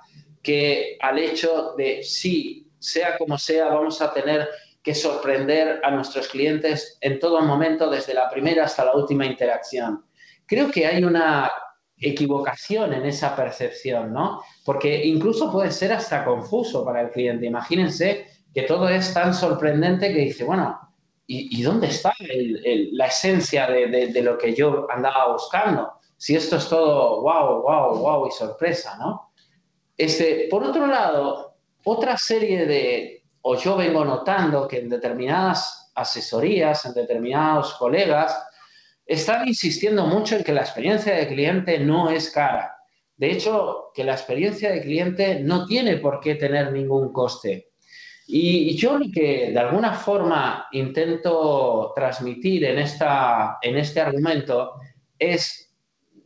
que 0.43 0.99
al 1.01 1.19
hecho 1.19 1.75
de, 1.77 2.03
sí, 2.03 2.71
sea 2.79 3.17
como 3.17 3.39
sea, 3.39 3.69
vamos 3.69 4.01
a 4.03 4.13
tener 4.13 4.49
que 4.83 4.95
sorprender 4.95 5.81
a 5.83 5.91
nuestros 5.91 6.29
clientes 6.29 6.99
en 7.01 7.19
todo 7.19 7.41
momento, 7.41 7.91
desde 7.91 8.15
la 8.15 8.31
primera 8.31 8.65
hasta 8.65 8.85
la 8.85 8.95
última 8.95 9.27
interacción. 9.27 10.05
Creo 10.47 10.71
que 10.71 10.87
hay 10.87 11.03
una 11.03 11.51
equivocación 11.99 12.93
en 12.93 13.07
esa 13.07 13.35
percepción, 13.35 14.13
¿no? 14.13 14.43
Porque 14.65 15.07
incluso 15.07 15.51
puede 15.51 15.71
ser 15.71 15.93
hasta 15.93 16.25
confuso 16.25 16.85
para 16.85 17.01
el 17.01 17.11
cliente. 17.11 17.47
Imagínense 17.47 18.27
que 18.53 18.63
todo 18.63 18.89
es 18.89 19.13
tan 19.15 19.35
sorprendente 19.35 20.13
que 20.13 20.21
dice, 20.21 20.45
bueno, 20.45 20.79
¿y, 21.27 21.63
dónde 21.63 21.89
está 21.89 22.13
la 22.93 23.07
esencia 23.07 23.67
de, 23.67 24.23
lo 24.23 24.37
que 24.39 24.55
yo 24.55 24.87
andaba 24.91 25.33
buscando? 25.33 25.93
Si 26.17 26.35
esto 26.35 26.57
es 26.57 26.69
todo 26.69 27.23
wow, 27.23 27.63
wow, 27.63 27.99
wow 27.99 28.29
y 28.29 28.31
sorpresa, 28.31 28.97
¿no? 28.99 29.33
Este, 29.97 30.49
por 30.51 30.63
otro 30.63 30.87
lado, 30.87 31.57
otra 31.85 32.17
serie 32.19 32.67
de, 32.67 33.25
o 33.43 33.57
yo 33.57 33.77
vengo 33.77 34.05
notando 34.05 34.69
que 34.69 34.81
en 34.81 34.89
determinadas 34.89 35.93
asesorías, 35.95 36.85
en 36.85 36.95
determinados 36.95 37.75
colegas, 37.75 38.47
están 39.07 39.47
insistiendo 39.47 40.07
mucho 40.07 40.37
en 40.37 40.45
que 40.45 40.53
la 40.53 40.63
experiencia 40.63 41.15
de 41.15 41.29
cliente 41.29 41.79
no 41.79 42.11
es 42.11 42.31
cara. 42.31 42.77
De 43.17 43.31
hecho, 43.31 43.93
que 43.95 44.05
la 44.05 44.13
experiencia 44.13 44.71
de 44.71 44.83
cliente 44.83 45.41
no 45.41 45.65
tiene 45.65 45.97
por 45.97 46.21
qué 46.21 46.35
tener 46.35 46.73
ningún 46.73 47.13
coste. 47.13 47.71
Y 48.27 48.77
yo 48.77 48.99
lo 48.99 49.07
que 49.13 49.53
de 49.53 49.59
alguna 49.59 49.95
forma 49.95 50.67
intento 50.73 51.93
transmitir 51.95 52.65
en, 52.65 52.79
esta, 52.79 53.59
en 53.63 53.77
este 53.77 54.01
argumento 54.01 54.73
es, 55.17 55.73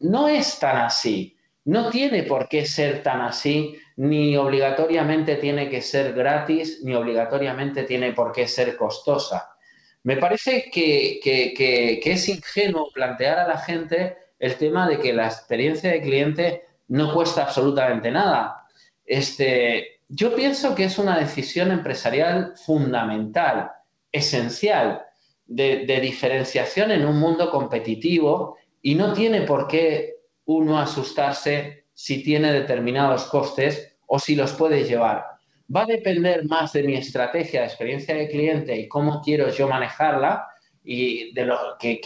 no 0.01 0.27
es 0.27 0.59
tan 0.59 0.79
así, 0.79 1.37
no 1.67 1.91
tiene 1.91 2.23
por 2.23 2.49
qué 2.49 2.65
ser 2.65 3.03
tan 3.03 3.21
así, 3.21 3.77
ni 3.97 4.35
obligatoriamente 4.35 5.37
tiene 5.37 5.69
que 5.69 5.83
ser 5.83 6.15
gratis, 6.15 6.81
ni 6.83 6.95
obligatoriamente 6.95 7.83
tiene 7.85 8.13
por 8.13 8.33
qué 8.33 8.49
ser 8.49 8.77
costosa. 8.79 9.50
Me 10.03 10.17
parece 10.17 10.71
que, 10.71 12.01
es 12.03 12.29
ingenuo 12.29 12.91
plantear 12.93 13.39
a 13.39 13.49
la 13.49 13.59
gente 13.59 14.17
el 14.39 14.57
tema 14.57 14.89
de 14.89 14.99
que 14.99 15.13
la 15.13 15.27
experiencia 15.27 15.91
de 15.91 16.01
cliente 16.01 16.65
no 16.89 17.13
cuesta 17.13 17.43
absolutamente 17.43 18.11
nada. 18.11 18.67
Este, 19.05 20.01
yo 20.09 20.35
pienso 20.35 20.75
que 20.75 20.85
es 20.85 20.99
una 20.99 21.19
decisión 21.19 21.71
empresarial 21.71 22.55
fundamental, 22.57 23.71
esencial, 24.11 25.03
de, 25.45 25.85
de 25.85 26.01
diferenciación 26.01 26.93
en 26.93 27.05
un 27.05 27.19
mundo 27.19 27.51
competitivo 27.51 28.57
y 28.81 28.95
no 28.95 29.13
tiene 29.13 29.43
por 29.43 29.67
qué 29.67 30.17
uno 30.45 30.79
asustarse 30.79 31.87
si 31.93 32.23
tiene 32.23 32.53
determinados 32.53 33.25
costes 33.25 33.97
o 34.07 34.19
si 34.19 34.37
los 34.37 34.53
puede 34.53 34.85
llevar 34.85 35.30
va 35.75 35.83
a 35.83 35.87
depender 35.87 36.45
más 36.47 36.73
de 36.73 36.83
mi 36.83 36.97
estrategia 36.97 37.61
de 37.61 37.67
experiencia 37.67 38.15
de 38.15 38.29
cliente 38.29 38.77
y 38.77 38.89
cómo 38.89 39.21
quiero 39.23 39.49
yo 39.51 39.69
manejarla 39.69 40.47
y 40.83 41.33
de 41.33 41.45
lo 41.45 41.77
que, 41.79 42.01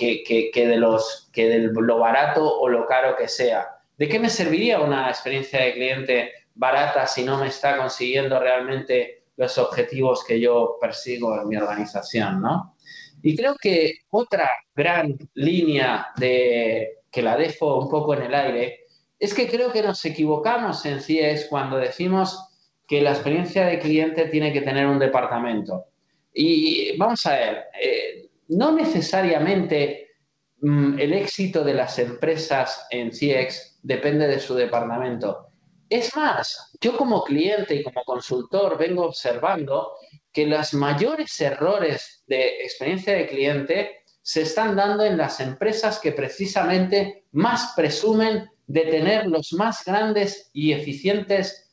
de 0.54 0.76
los 0.76 1.30
que 1.32 1.48
de 1.48 1.58
lo 1.72 1.98
barato 1.98 2.44
o 2.44 2.68
lo 2.68 2.86
caro 2.86 3.16
que 3.16 3.28
sea. 3.28 3.66
¿De 3.96 4.08
qué 4.08 4.18
me 4.18 4.28
serviría 4.28 4.80
una 4.80 5.08
experiencia 5.08 5.62
de 5.62 5.72
cliente 5.72 6.32
barata 6.54 7.06
si 7.06 7.24
no 7.24 7.38
me 7.38 7.48
está 7.48 7.76
consiguiendo 7.76 8.38
realmente 8.38 9.24
los 9.36 9.56
objetivos 9.58 10.24
que 10.24 10.40
yo 10.40 10.76
persigo 10.80 11.40
en 11.40 11.48
mi 11.48 11.56
organización, 11.56 12.40
¿no? 12.40 12.76
Y 13.22 13.34
creo 13.36 13.56
que 13.56 14.00
otra 14.10 14.50
gran 14.74 15.16
línea 15.34 16.08
de 16.16 16.98
que 17.10 17.22
la 17.22 17.36
dejo 17.36 17.78
un 17.78 17.88
poco 17.88 18.14
en 18.14 18.22
el 18.22 18.34
aire 18.34 18.80
es 19.18 19.32
que 19.32 19.48
creo 19.48 19.72
que 19.72 19.82
nos 19.82 20.04
equivocamos 20.04 20.84
en 20.84 21.00
CIES 21.00 21.46
cuando 21.48 21.78
decimos 21.78 22.53
que 22.86 23.00
la 23.00 23.12
experiencia 23.12 23.66
de 23.66 23.78
cliente 23.78 24.26
tiene 24.26 24.52
que 24.52 24.60
tener 24.60 24.86
un 24.86 24.98
departamento. 24.98 25.86
Y 26.32 26.96
vamos 26.96 27.24
a 27.26 27.32
ver, 27.32 27.64
eh, 27.80 28.28
no 28.48 28.72
necesariamente 28.72 30.16
mm, 30.60 30.98
el 30.98 31.12
éxito 31.14 31.64
de 31.64 31.74
las 31.74 31.98
empresas 31.98 32.86
en 32.90 33.10
CX 33.10 33.78
depende 33.82 34.26
de 34.26 34.40
su 34.40 34.54
departamento. 34.54 35.48
Es 35.88 36.16
más, 36.16 36.72
yo 36.80 36.96
como 36.96 37.22
cliente 37.22 37.74
y 37.74 37.82
como 37.82 38.02
consultor 38.04 38.76
vengo 38.76 39.04
observando 39.04 39.92
que 40.32 40.46
los 40.46 40.74
mayores 40.74 41.40
errores 41.40 42.24
de 42.26 42.62
experiencia 42.64 43.14
de 43.14 43.28
cliente 43.28 44.04
se 44.20 44.42
están 44.42 44.74
dando 44.74 45.04
en 45.04 45.16
las 45.16 45.40
empresas 45.40 46.00
que 46.00 46.12
precisamente 46.12 47.26
más 47.32 47.74
presumen 47.76 48.50
de 48.66 48.80
tener 48.80 49.26
los 49.26 49.52
más 49.52 49.84
grandes 49.84 50.50
y 50.52 50.72
eficientes 50.72 51.63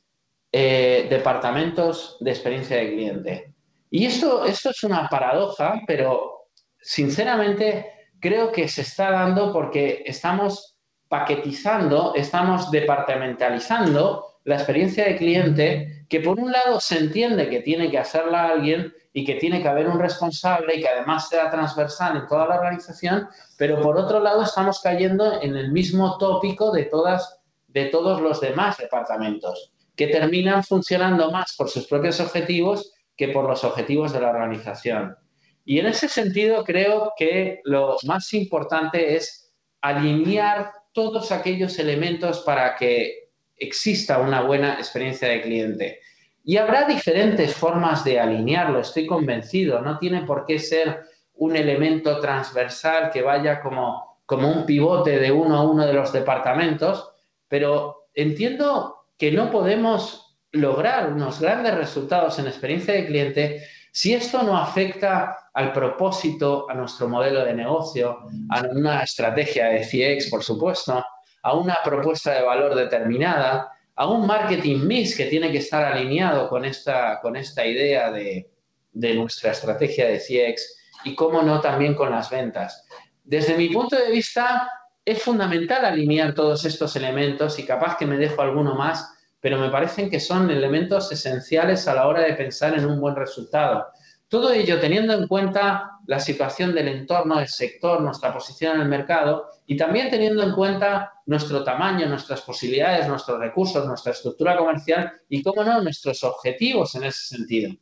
eh, 0.53 1.07
departamentos 1.09 2.17
de 2.19 2.31
experiencia 2.31 2.75
de 2.75 2.91
cliente. 2.91 3.53
Y 3.89 4.05
esto, 4.05 4.43
esto 4.43 4.71
es 4.71 4.83
una 4.83 5.07
paradoja, 5.07 5.81
pero 5.87 6.49
sinceramente 6.77 8.09
creo 8.19 8.51
que 8.51 8.67
se 8.67 8.81
está 8.81 9.11
dando 9.11 9.53
porque 9.53 10.03
estamos 10.05 10.77
paquetizando, 11.07 12.13
estamos 12.15 12.69
departamentalizando 12.69 14.25
la 14.43 14.55
experiencia 14.55 15.05
de 15.05 15.15
cliente, 15.15 16.05
que 16.09 16.19
por 16.19 16.37
un 16.37 16.51
lado 16.51 16.81
se 16.81 16.97
entiende 16.97 17.49
que 17.49 17.61
tiene 17.61 17.89
que 17.89 17.99
hacerla 17.99 18.49
alguien 18.49 18.93
y 19.13 19.23
que 19.23 19.35
tiene 19.35 19.61
que 19.61 19.69
haber 19.69 19.87
un 19.87 19.99
responsable 19.99 20.75
y 20.75 20.81
que 20.81 20.89
además 20.89 21.29
sea 21.29 21.49
transversal 21.49 22.17
en 22.17 22.27
toda 22.27 22.47
la 22.47 22.55
organización, 22.55 23.29
pero 23.57 23.81
por 23.81 23.97
otro 23.97 24.19
lado 24.19 24.43
estamos 24.43 24.81
cayendo 24.81 25.41
en 25.41 25.55
el 25.55 25.71
mismo 25.71 26.17
tópico 26.17 26.71
de, 26.71 26.85
todas, 26.85 27.39
de 27.67 27.85
todos 27.85 28.19
los 28.19 28.41
demás 28.41 28.77
departamentos 28.77 29.71
que 30.01 30.07
terminan 30.07 30.63
funcionando 30.63 31.29
más 31.29 31.53
por 31.55 31.69
sus 31.69 31.85
propios 31.85 32.19
objetivos 32.19 32.91
que 33.15 33.27
por 33.27 33.47
los 33.47 33.63
objetivos 33.63 34.11
de 34.11 34.19
la 34.19 34.31
organización. 34.31 35.15
Y 35.63 35.77
en 35.77 35.85
ese 35.85 36.09
sentido 36.09 36.63
creo 36.63 37.13
que 37.15 37.61
lo 37.65 37.97
más 38.07 38.33
importante 38.33 39.15
es 39.15 39.53
alinear 39.79 40.71
todos 40.91 41.31
aquellos 41.31 41.77
elementos 41.77 42.39
para 42.39 42.75
que 42.75 43.29
exista 43.55 44.17
una 44.17 44.41
buena 44.41 44.73
experiencia 44.73 45.27
de 45.27 45.43
cliente. 45.43 45.99
Y 46.43 46.57
habrá 46.57 46.87
diferentes 46.87 47.53
formas 47.53 48.03
de 48.03 48.19
alinearlo, 48.19 48.79
estoy 48.79 49.05
convencido. 49.05 49.81
No 49.81 49.99
tiene 49.99 50.23
por 50.23 50.47
qué 50.47 50.57
ser 50.57 51.01
un 51.35 51.55
elemento 51.55 52.19
transversal 52.19 53.11
que 53.11 53.21
vaya 53.21 53.61
como, 53.61 54.17
como 54.25 54.51
un 54.51 54.65
pivote 54.65 55.19
de 55.19 55.31
uno 55.31 55.57
a 55.57 55.69
uno 55.69 55.85
de 55.85 55.93
los 55.93 56.11
departamentos, 56.11 57.07
pero 57.47 58.07
entiendo 58.15 59.00
que 59.21 59.31
no 59.31 59.51
podemos 59.51 60.36
lograr 60.51 61.13
unos 61.13 61.39
grandes 61.39 61.75
resultados 61.75 62.39
en 62.39 62.47
experiencia 62.47 62.95
de 62.95 63.05
cliente 63.05 63.63
si 63.91 64.15
esto 64.15 64.41
no 64.41 64.57
afecta 64.57 65.38
al 65.53 65.71
propósito, 65.71 66.65
a 66.67 66.73
nuestro 66.73 67.07
modelo 67.07 67.45
de 67.45 67.53
negocio, 67.53 68.17
a 68.49 68.62
una 68.71 69.03
estrategia 69.03 69.67
de 69.67 69.81
CX, 69.81 70.27
por 70.27 70.41
supuesto, 70.41 71.05
a 71.43 71.53
una 71.53 71.77
propuesta 71.84 72.34
de 72.34 72.41
valor 72.41 72.73
determinada, 72.73 73.71
a 73.95 74.07
un 74.07 74.25
marketing 74.25 74.88
mix 74.88 75.15
que 75.15 75.25
tiene 75.25 75.51
que 75.51 75.60
estar 75.60 75.86
alineado 75.86 76.49
con 76.49 76.65
esta, 76.65 77.19
con 77.21 77.36
esta 77.36 77.63
idea 77.63 78.10
de, 78.10 78.49
nuestra 78.91 79.51
estrategia 79.51 80.07
de 80.07 80.17
CX 80.17 80.77
y, 81.03 81.13
cómo 81.13 81.43
no, 81.43 81.62
también 81.62 81.93
con 81.93 82.10
las 82.10 82.31
ventas. 82.31 82.88
Desde 83.23 83.55
mi 83.55 83.69
punto 83.69 83.95
de 83.95 84.10
vista, 84.10 84.67
es 85.05 85.23
fundamental 85.23 85.83
alinear 85.85 86.33
todos 86.33 86.63
estos 86.65 86.95
elementos 86.95 87.57
y 87.59 87.65
capaz 87.65 87.97
que 87.97 88.05
me 88.05 88.17
dejo 88.17 88.41
alguno 88.41 88.75
más, 88.75 89.13
pero 89.39 89.57
me 89.57 89.69
parecen 89.69 90.09
que 90.09 90.19
son 90.19 90.51
elementos 90.51 91.11
esenciales 91.11 91.87
a 91.87 91.95
la 91.95 92.07
hora 92.07 92.21
de 92.21 92.33
pensar 92.33 92.77
en 92.77 92.85
un 92.85 92.99
buen 92.99 93.15
resultado. 93.15 93.87
Todo 94.27 94.53
ello 94.53 94.79
teniendo 94.79 95.13
en 95.13 95.27
cuenta 95.27 95.99
la 96.05 96.19
situación 96.19 96.73
del 96.73 96.87
entorno, 96.87 97.37
del 97.37 97.47
sector, 97.47 98.01
nuestra 98.01 98.31
posición 98.31 98.75
en 98.75 98.81
el 98.83 98.87
mercado 98.87 99.49
y 99.65 99.75
también 99.75 100.09
teniendo 100.09 100.43
en 100.43 100.53
cuenta 100.53 101.11
nuestro 101.25 101.63
tamaño, 101.63 102.07
nuestras 102.07 102.41
posibilidades, 102.41 103.07
nuestros 103.07 103.39
recursos, 103.39 103.85
nuestra 103.85 104.11
estructura 104.11 104.55
comercial 104.55 105.11
y, 105.27 105.41
cómo 105.41 105.63
no, 105.63 105.81
nuestros 105.81 106.23
objetivos 106.23 106.95
en 106.95 107.03
ese 107.05 107.35
sentido. 107.35 107.73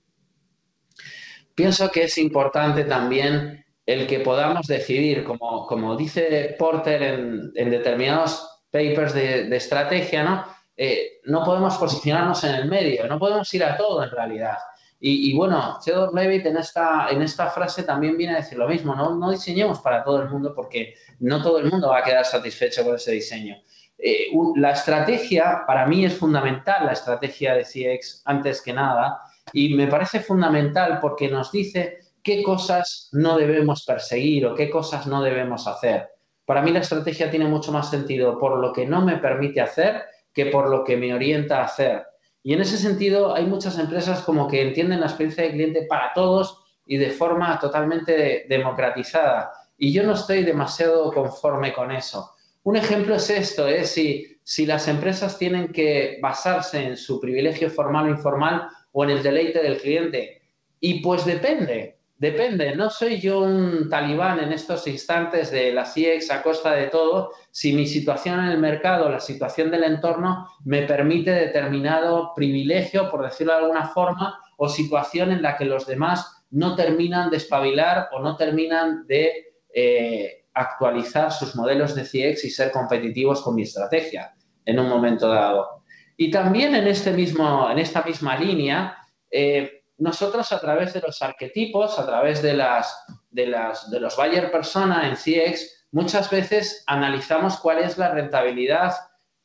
pienso 1.54 1.92
que 1.92 2.04
es 2.04 2.18
importante 2.18 2.86
también 2.86 3.66
el 3.90 4.06
que 4.06 4.20
podamos 4.20 4.68
decidir, 4.68 5.24
como, 5.24 5.66
como 5.66 5.96
dice 5.96 6.56
Porter 6.60 7.02
en, 7.02 7.72
determinados 7.72 8.62
papers 8.70 9.16
de, 9.16 9.56
estrategia, 9.56 10.24
¿no? 10.24 10.46
Eh, 10.78 11.20
no 11.24 11.44
podemos 11.44 11.76
posicionarnos 11.76 12.44
en 12.44 12.54
el 12.54 12.70
medio, 12.70 13.08
no 13.08 13.18
podemos 13.18 13.52
ir 13.52 13.64
a 13.64 13.76
todo 13.76 14.04
en 14.04 14.12
realidad. 14.12 14.58
Y, 15.02 15.34
bueno, 15.34 15.80
Theodore 15.84 16.12
Levitt 16.14 16.46
en 16.46 16.58
esta, 16.58 17.08
en 17.10 17.22
esta 17.22 17.50
frase 17.50 17.84
también 17.84 18.18
viene 18.18 18.34
a 18.34 18.38
decir 18.38 18.58
lo 18.58 18.68
mismo, 18.68 18.94
¿no? 18.94 19.16
no 19.16 19.32
diseñemos 19.32 19.80
para 19.80 20.04
todo 20.04 20.22
el 20.22 20.30
mundo 20.30 20.54
porque 20.54 20.94
no 21.22 21.42
todo 21.42 21.58
el 21.60 21.72
mundo 21.72 21.88
va 21.88 22.00
a 22.00 22.04
quedar 22.04 22.26
satisfecho 22.26 22.84
con 22.84 22.96
ese 22.96 23.14
diseño. 23.14 23.56
Eh, 23.98 24.28
la 24.58 24.72
estrategia, 24.72 25.64
para 25.66 25.88
mí 25.88 26.04
es 26.04 26.16
fundamental, 26.16 26.86
la 26.86 26.92
estrategia 26.92 27.56
de 27.56 27.64
CX 27.64 28.24
antes 28.26 28.62
que 28.62 28.74
nada, 28.74 29.22
y 29.54 29.74
me 29.74 29.88
parece 29.88 30.20
fundamental 30.20 31.00
porque 31.00 31.30
nos 31.30 31.50
dice 31.52 32.00
qué 32.24 32.44
cosas 32.44 33.10
no 33.12 33.38
debemos 33.38 33.86
perseguir 33.86 34.46
o 34.46 34.56
qué 34.56 34.70
cosas 34.70 35.08
no 35.08 35.22
debemos 35.22 35.68
hacer. 35.68 36.10
Para 36.46 36.62
mí 36.62 36.72
la 36.72 36.80
estrategia 36.80 37.30
tiene 37.30 37.46
mucho 37.46 37.72
más 37.72 37.90
sentido 37.90 38.40
por 38.40 38.58
lo 38.58 38.74
que 38.74 38.86
no 38.86 39.02
me 39.02 39.18
permite 39.18 39.62
hacer 39.62 40.04
que 40.34 40.48
por 40.48 40.70
lo 40.70 40.84
que 40.84 40.98
me 40.98 41.14
orienta 41.14 41.62
a 41.62 41.66
hacer. 41.66 42.04
Y 42.42 42.54
en 42.54 42.62
ese 42.62 42.78
sentido 42.78 43.36
hay 43.36 43.46
muchas 43.46 43.78
empresas 43.78 44.22
como 44.22 44.48
que 44.48 44.62
entienden 44.62 45.02
la 45.02 45.08
experiencia 45.08 45.44
de 45.44 45.52
cliente 45.52 45.86
para 45.88 46.14
todos 46.14 46.64
y 46.86 46.98
de 46.98 47.12
forma 47.12 47.60
totalmente 47.60 48.46
democratizada. 48.50 49.52
Y 49.78 49.94
yo 49.94 50.04
no 50.04 50.14
estoy 50.14 50.44
demasiado 50.44 51.12
conforme 51.12 51.74
con 51.74 51.92
eso. 51.92 52.32
Un 52.64 52.78
ejemplo 52.78 53.16
es 53.16 53.30
esto, 53.30 53.68
es 53.68 53.82
¿eh? 53.82 53.86
si, 53.86 54.40
si 54.44 54.66
las 54.66 54.88
empresas 54.88 55.38
tienen 55.38 55.72
que 55.72 56.18
basarse 56.22 56.84
en 56.84 56.98
su 56.98 57.20
privilegio 57.20 57.70
formal 57.70 58.08
o 58.08 58.10
informal 58.10 58.68
o 58.92 59.04
en 59.04 59.12
el 59.12 59.24
deleite 59.24 59.62
del 59.62 59.78
cliente. 59.78 60.42
Y 60.80 61.02
pues 61.02 61.26
depende, 61.26 61.99
Depende, 62.20 62.76
no 62.76 62.90
soy 62.90 63.22
yo 63.22 63.40
un 63.40 63.88
talibán 63.90 64.42
en 64.42 64.52
estos 64.52 64.86
instantes 64.88 65.52
de 65.52 65.72
la 65.72 65.86
CIEX 65.86 66.30
a 66.32 66.44
costa 66.44 66.74
de 66.74 66.88
todo, 66.88 67.32
si 67.50 67.72
mi 67.72 67.88
situación 67.88 68.42
en 68.42 68.48
el 68.48 68.58
mercado, 68.58 69.10
la 69.10 69.22
situación 69.22 69.72
del 69.72 69.86
entorno 69.86 70.46
me 70.66 70.82
permite 70.82 71.32
determinado 71.32 72.34
privilegio, 72.36 73.10
por 73.10 73.24
decirlo 73.24 73.54
de 73.54 73.60
alguna 73.60 73.88
forma, 73.88 74.38
o 74.58 74.68
situación 74.68 75.32
en 75.32 75.42
la 75.42 75.56
que 75.56 75.64
los 75.64 75.88
demás 75.88 76.44
no 76.52 76.76
terminan 76.76 77.30
de 77.30 77.38
espabilar 77.38 78.10
o 78.12 78.20
no 78.20 78.36
terminan 78.36 79.08
de 79.08 79.54
eh, 79.74 80.44
actualizar 80.54 81.32
sus 81.32 81.56
modelos 81.56 81.96
de 81.96 82.04
CIEX 82.04 82.44
y 82.44 82.50
ser 82.50 82.70
competitivos 82.72 83.42
con 83.42 83.56
mi 83.56 83.62
estrategia 83.62 84.34
en 84.66 84.78
un 84.78 84.90
momento 84.90 85.30
dado. 85.30 85.84
Y 86.18 86.30
también 86.30 86.76
en, 86.76 86.86
este 86.86 87.14
mismo, 87.14 87.70
en 87.72 87.80
esta 87.80 88.04
misma 88.04 88.38
línea, 88.38 88.98
eh, 89.32 89.79
nosotros 90.00 90.52
a 90.52 90.60
través 90.60 90.94
de 90.94 91.02
los 91.02 91.22
arquetipos, 91.22 92.00
a 92.00 92.06
través 92.06 92.42
de, 92.42 92.54
las, 92.54 93.06
de, 93.30 93.48
las, 93.48 93.92
de 93.92 94.00
los 94.00 94.16
buyer 94.16 94.52
persona 94.52 95.08
en 95.08 95.16
CX, 95.16 95.88
muchas 95.92 96.30
veces 96.30 96.84
analizamos 96.88 97.58
cuál 97.58 97.80
es 97.80 97.98
la 97.98 98.10
rentabilidad, 98.10 98.94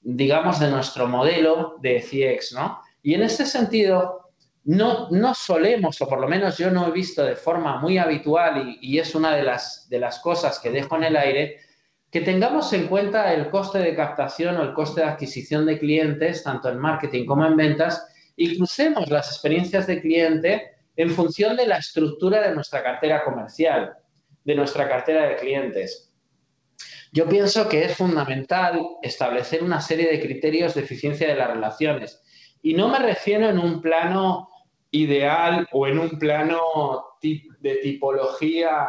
digamos, 0.00 0.60
de 0.60 0.70
nuestro 0.70 1.08
modelo 1.08 1.76
de 1.80 2.00
CX, 2.00 2.52
¿no? 2.52 2.80
Y 3.02 3.14
en 3.14 3.22
este 3.22 3.44
sentido, 3.44 4.30
no, 4.64 5.34
solemos, 5.34 6.00
o 6.00 6.08
por 6.08 6.20
lo 6.20 6.28
menos 6.28 6.56
yo 6.56 6.70
no 6.70 6.86
he 6.86 6.90
visto 6.90 7.24
de 7.24 7.36
forma 7.36 7.78
muy 7.78 7.98
habitual, 7.98 8.76
y, 8.80 8.94
y 8.94 8.98
es 8.98 9.14
una 9.14 9.34
de 9.34 9.42
las, 9.42 9.88
de 9.90 9.98
las 9.98 10.20
cosas 10.20 10.58
que 10.58 10.70
dejo 10.70 10.96
en 10.96 11.04
el 11.04 11.16
aire, 11.16 11.58
que 12.10 12.20
tengamos 12.20 12.72
en 12.72 12.86
cuenta 12.86 13.34
el 13.34 13.50
coste 13.50 13.78
de 13.80 13.96
captación 13.96 14.56
o 14.56 14.62
el 14.62 14.72
coste 14.72 15.00
de 15.00 15.08
adquisición 15.08 15.66
de 15.66 15.80
clientes, 15.80 16.44
tanto 16.44 16.68
en 16.68 16.78
marketing 16.78 17.26
como 17.26 17.44
en 17.44 17.56
ventas, 17.56 18.06
y 18.36 18.56
crucemos 18.56 19.10
las 19.10 19.28
experiencias 19.28 19.86
de 19.86 20.00
cliente 20.00 20.72
en 20.96 21.10
función 21.10 21.56
de 21.56 21.66
la 21.66 21.78
estructura 21.78 22.46
de 22.46 22.54
nuestra 22.54 22.82
cartera 22.82 23.24
comercial, 23.24 23.92
de 24.44 24.54
nuestra 24.54 24.88
cartera 24.88 25.28
de 25.28 25.36
clientes. 25.36 26.12
Yo 27.12 27.28
pienso 27.28 27.68
que 27.68 27.84
es 27.84 27.96
fundamental 27.96 28.80
establecer 29.02 29.62
una 29.62 29.80
serie 29.80 30.10
de 30.10 30.20
criterios 30.20 30.74
de 30.74 30.80
eficiencia 30.82 31.28
de 31.28 31.36
las 31.36 31.48
relaciones. 31.48 32.20
Y 32.62 32.74
no 32.74 32.88
me 32.88 32.98
refiero 32.98 33.48
en 33.48 33.58
un 33.58 33.80
plano 33.80 34.48
ideal 34.90 35.68
o 35.72 35.86
en 35.86 35.98
un 35.98 36.18
plano 36.18 36.60
de 37.20 37.76
tipología 37.82 38.88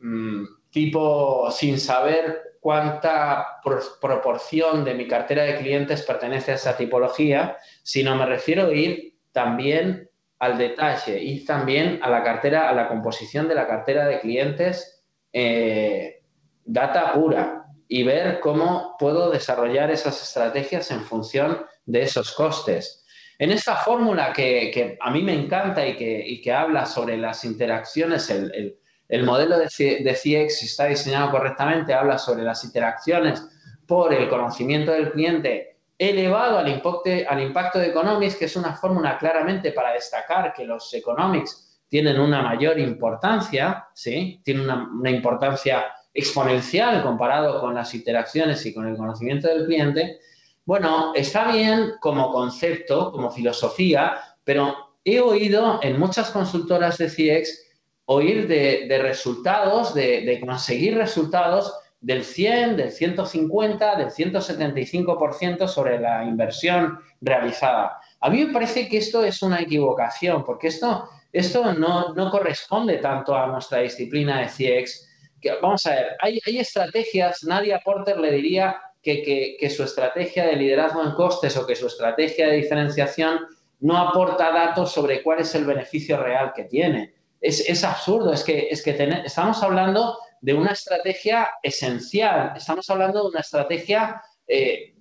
mm, 0.00 0.44
tipo 0.70 1.50
sin 1.50 1.78
saber 1.78 2.45
cuánta 2.66 3.60
proporción 4.00 4.84
de 4.84 4.94
mi 4.94 5.06
cartera 5.06 5.44
de 5.44 5.58
clientes 5.58 6.02
pertenece 6.02 6.50
a 6.50 6.54
esa 6.56 6.76
tipología, 6.76 7.58
sino 7.84 8.16
me 8.16 8.26
refiero 8.26 8.66
a 8.66 8.72
ir 8.72 9.14
también 9.30 10.10
al 10.40 10.58
detalle, 10.58 11.22
ir 11.22 11.46
también 11.46 12.00
a 12.02 12.10
la 12.10 12.24
cartera, 12.24 12.68
a 12.68 12.72
la 12.72 12.88
composición 12.88 13.46
de 13.46 13.54
la 13.54 13.68
cartera 13.68 14.04
de 14.08 14.18
clientes, 14.18 15.04
eh, 15.32 16.24
data 16.64 17.12
pura, 17.12 17.66
y 17.86 18.02
ver 18.02 18.40
cómo 18.40 18.96
puedo 18.98 19.30
desarrollar 19.30 19.92
esas 19.92 20.20
estrategias 20.20 20.90
en 20.90 21.02
función 21.02 21.64
de 21.84 22.02
esos 22.02 22.32
costes. 22.32 23.06
En 23.38 23.52
esta 23.52 23.76
fórmula 23.76 24.32
que, 24.32 24.98
a 25.00 25.10
mí 25.12 25.22
me 25.22 25.34
encanta 25.34 25.86
y 25.86 26.40
que, 26.40 26.52
habla 26.52 26.84
sobre 26.84 27.16
las 27.16 27.44
interacciones, 27.44 28.28
el 28.28 28.50
el 28.52 28.76
modelo 29.24 29.58
de, 29.58 29.66
CX, 29.66 30.58
si 30.58 30.66
está 30.66 30.86
diseñado 30.86 31.30
correctamente, 31.30 31.94
habla 31.94 32.18
sobre 32.18 32.42
las 32.42 32.64
interacciones 32.64 33.46
por 33.86 34.12
el 34.12 34.28
conocimiento 34.28 34.92
del 34.92 35.12
cliente 35.12 35.78
elevado 35.98 36.58
al 36.58 36.68
impacto, 36.68 37.10
al 37.28 37.42
impacto 37.42 37.78
de 37.78 37.88
economics, 37.88 38.36
que 38.36 38.46
es 38.46 38.56
una 38.56 38.74
fórmula 38.74 39.16
claramente 39.16 39.72
para 39.72 39.92
destacar 39.92 40.52
que 40.52 40.64
los 40.64 40.92
economics 40.92 41.80
tienen 41.88 42.20
una 42.20 42.42
mayor 42.42 42.78
importancia, 42.78 43.86
¿sí? 43.94 44.40
Tienen 44.44 44.64
una, 44.64 44.90
una 44.92 45.10
importancia 45.10 45.86
exponencial 46.12 47.02
comparado 47.02 47.60
con 47.60 47.74
las 47.74 47.94
interacciones 47.94 48.64
y 48.66 48.74
con 48.74 48.88
el 48.88 48.96
conocimiento 48.96 49.48
del 49.48 49.66
cliente. 49.66 50.18
Bueno, 50.64 51.12
está 51.14 51.52
bien 51.52 51.92
como 52.00 52.32
concepto, 52.32 53.12
como 53.12 53.30
filosofía, 53.30 54.16
pero 54.42 54.96
he 55.04 55.20
oído 55.20 55.78
en 55.82 55.98
muchas 55.98 56.30
consultoras 56.30 56.98
de 56.98 57.08
CX 57.08 57.65
oír 58.06 58.46
de, 58.46 58.98
resultados, 58.98 59.94
de, 59.94 60.40
conseguir 60.44 60.96
resultados 60.96 61.74
del 62.00 62.24
100, 62.24 62.76
del 62.76 62.92
150, 62.92 63.96
del 63.96 64.10
175% 64.10 65.66
sobre 65.66 65.98
la 66.00 66.24
inversión 66.24 67.00
realizada. 67.20 67.98
A 68.20 68.30
mí 68.30 68.44
me 68.44 68.52
parece 68.52 68.88
que 68.88 68.98
esto 68.98 69.24
es 69.24 69.42
una 69.42 69.60
equivocación, 69.60 70.44
porque 70.44 70.68
esto, 70.68 71.08
esto 71.32 71.74
no, 71.74 72.30
corresponde 72.30 72.98
tanto 72.98 73.36
a 73.36 73.48
nuestra 73.48 73.78
disciplina 73.78 74.40
de 74.40 74.46
CX. 74.46 75.08
Que, 75.40 75.54
vamos 75.60 75.84
a 75.86 75.90
ver, 75.90 76.16
hay, 76.20 76.40
estrategias, 76.58 77.42
Nadia 77.42 77.80
Porter 77.84 78.18
le 78.18 78.30
diría 78.30 78.80
que, 79.02 79.56
que 79.58 79.70
su 79.70 79.82
estrategia 79.82 80.46
de 80.46 80.56
liderazgo 80.56 81.02
en 81.02 81.12
costes 81.12 81.56
o 81.56 81.66
que 81.66 81.74
su 81.74 81.88
estrategia 81.88 82.48
de 82.48 82.56
diferenciación 82.56 83.40
no 83.80 83.96
aporta 83.98 84.52
datos 84.52 84.92
sobre 84.92 85.22
cuál 85.22 85.40
es 85.40 85.54
el 85.54 85.64
beneficio 85.64 86.22
real 86.22 86.52
que 86.54 86.64
tiene 86.64 87.15
es, 87.46 87.84
absurdo, 87.84 88.32
es 88.32 88.42
que, 88.42 88.68
es 88.70 88.86
estamos 88.86 89.62
hablando 89.62 90.18
de 90.40 90.54
una 90.54 90.72
estrategia 90.72 91.50
esencial, 91.62 92.52
estamos 92.56 92.88
hablando 92.90 93.22
de 93.22 93.28
una 93.28 93.40
estrategia 93.40 94.20
eh, 94.46 94.94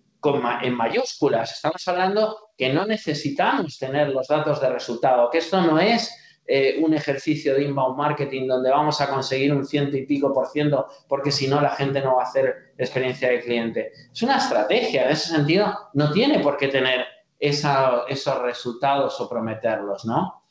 en 0.64 0.74
mayúsculas, 0.74 1.52
estamos 1.52 1.88
hablando 1.88 2.50
que 2.58 2.74
no 2.74 2.86
necesitamos 2.86 3.78
tener 3.78 4.10
los 4.10 4.28
datos 4.28 4.60
de 4.60 4.70
resultado, 4.70 5.30
que 5.30 5.38
esto 5.38 5.62
no 5.62 5.80
es 5.80 6.12
eh, 6.48 6.80
un 6.80 6.94
ejercicio 6.94 7.54
de 7.54 7.64
inbound 7.64 7.98
marketing 7.98 8.48
donde 8.48 8.70
vamos 8.70 9.02
a 9.02 9.10
conseguir 9.10 9.54
un 9.54 9.66
ciento 9.66 9.98
y 9.98 10.06
pico 10.06 10.32
por 10.34 10.48
ciento 10.48 10.88
porque 11.08 11.32
si 11.32 11.48
no 11.48 11.60
la 11.60 11.72
gente 11.72 12.02
no 12.02 12.16
va 12.16 12.24
a 12.24 12.26
hacer 12.26 12.74
experiencia 12.78 13.30
de 13.30 13.42
cliente. 13.42 13.92
Es 14.12 14.22
una 14.22 14.38
estrategia, 14.38 15.06
en 15.06 15.12
ese 15.12 15.30
sentido 15.30 15.76
no 15.94 16.12
tiene 16.12 16.40
por 16.40 16.58
qué 16.58 16.68
tener 16.68 17.06
esos 17.40 18.42
resultados 18.42 19.20
o 19.20 19.30
prometerlos, 19.30 20.06
¿no? 20.06 20.45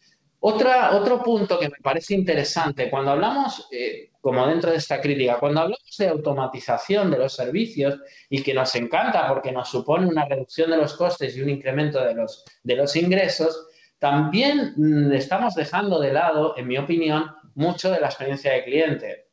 Otro 0.47 1.23
punto 1.23 1.59
que 1.59 1.71
me 1.71 1.79
parece 1.83 2.15
interesante, 2.15 2.91
cuando 2.91 3.13
hablamos, 3.13 3.67
eh, 3.71 4.11
como 4.21 4.47
dentro 4.47 4.71
de 4.71 4.77
esta 4.77 5.01
crítica, 5.01 5.39
cuando 5.41 5.63
hablamos 5.63 5.97
de 5.97 6.09
automatización 6.09 7.11
de 7.11 7.19
los 7.19 7.33
servicios 7.33 7.99
y 8.29 8.43
que 8.43 8.53
nos 8.53 8.75
encanta 8.75 9.27
porque 9.27 9.53
nos 9.53 9.71
supone 9.71 10.07
una 10.07 10.27
reducción 10.27 10.71
de 10.71 10.77
los 10.77 10.95
costes 10.95 11.35
y 11.35 11.41
un 11.41 11.49
incremento 11.49 12.05
de 12.05 12.15
los, 12.15 12.45
de 12.63 12.77
los 12.77 12.95
ingresos, 12.95 13.69
también 13.99 14.75
mm, 14.77 15.13
estamos 15.13 15.55
dejando 15.55 15.99
de 15.99 16.13
lado, 16.13 16.55
en 16.59 16.69
mi 16.69 16.77
opinión, 16.77 17.31
mucho 17.55 17.91
de 17.91 18.01
la 18.01 18.09
experiencia 18.09 18.53
de 18.53 18.65
cliente. 18.65 19.29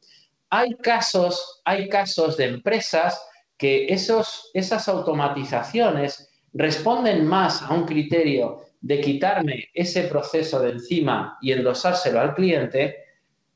Hay 0.49 0.75
casos, 0.75 1.61
hay 1.65 1.89
casos 1.89 2.37
de 2.37 2.45
empresas 2.45 3.21
que 3.57 3.87
esos, 3.87 4.49
esas 4.53 4.87
automatizaciones 4.87 6.29
responden 6.53 7.25
más 7.25 7.61
a 7.63 7.73
un 7.73 7.85
criterio 7.85 8.70
de 8.81 8.99
quitarme 8.99 9.69
ese 9.73 10.03
proceso 10.03 10.59
de 10.59 10.71
encima 10.71 11.37
y 11.41 11.51
endosárselo 11.51 12.19
al 12.19 12.33
cliente 12.33 12.97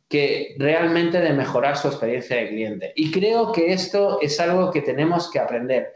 que 0.07 0.55
realmente 0.59 1.19
de 1.19 1.33
mejorar 1.33 1.77
su 1.77 1.87
experiencia 1.87 2.37
de 2.37 2.49
cliente. 2.49 2.93
Y 2.95 3.11
creo 3.11 3.51
que 3.51 3.73
esto 3.73 4.19
es 4.21 4.39
algo 4.39 4.71
que 4.71 4.81
tenemos 4.81 5.31
que 5.31 5.39
aprender. 5.39 5.87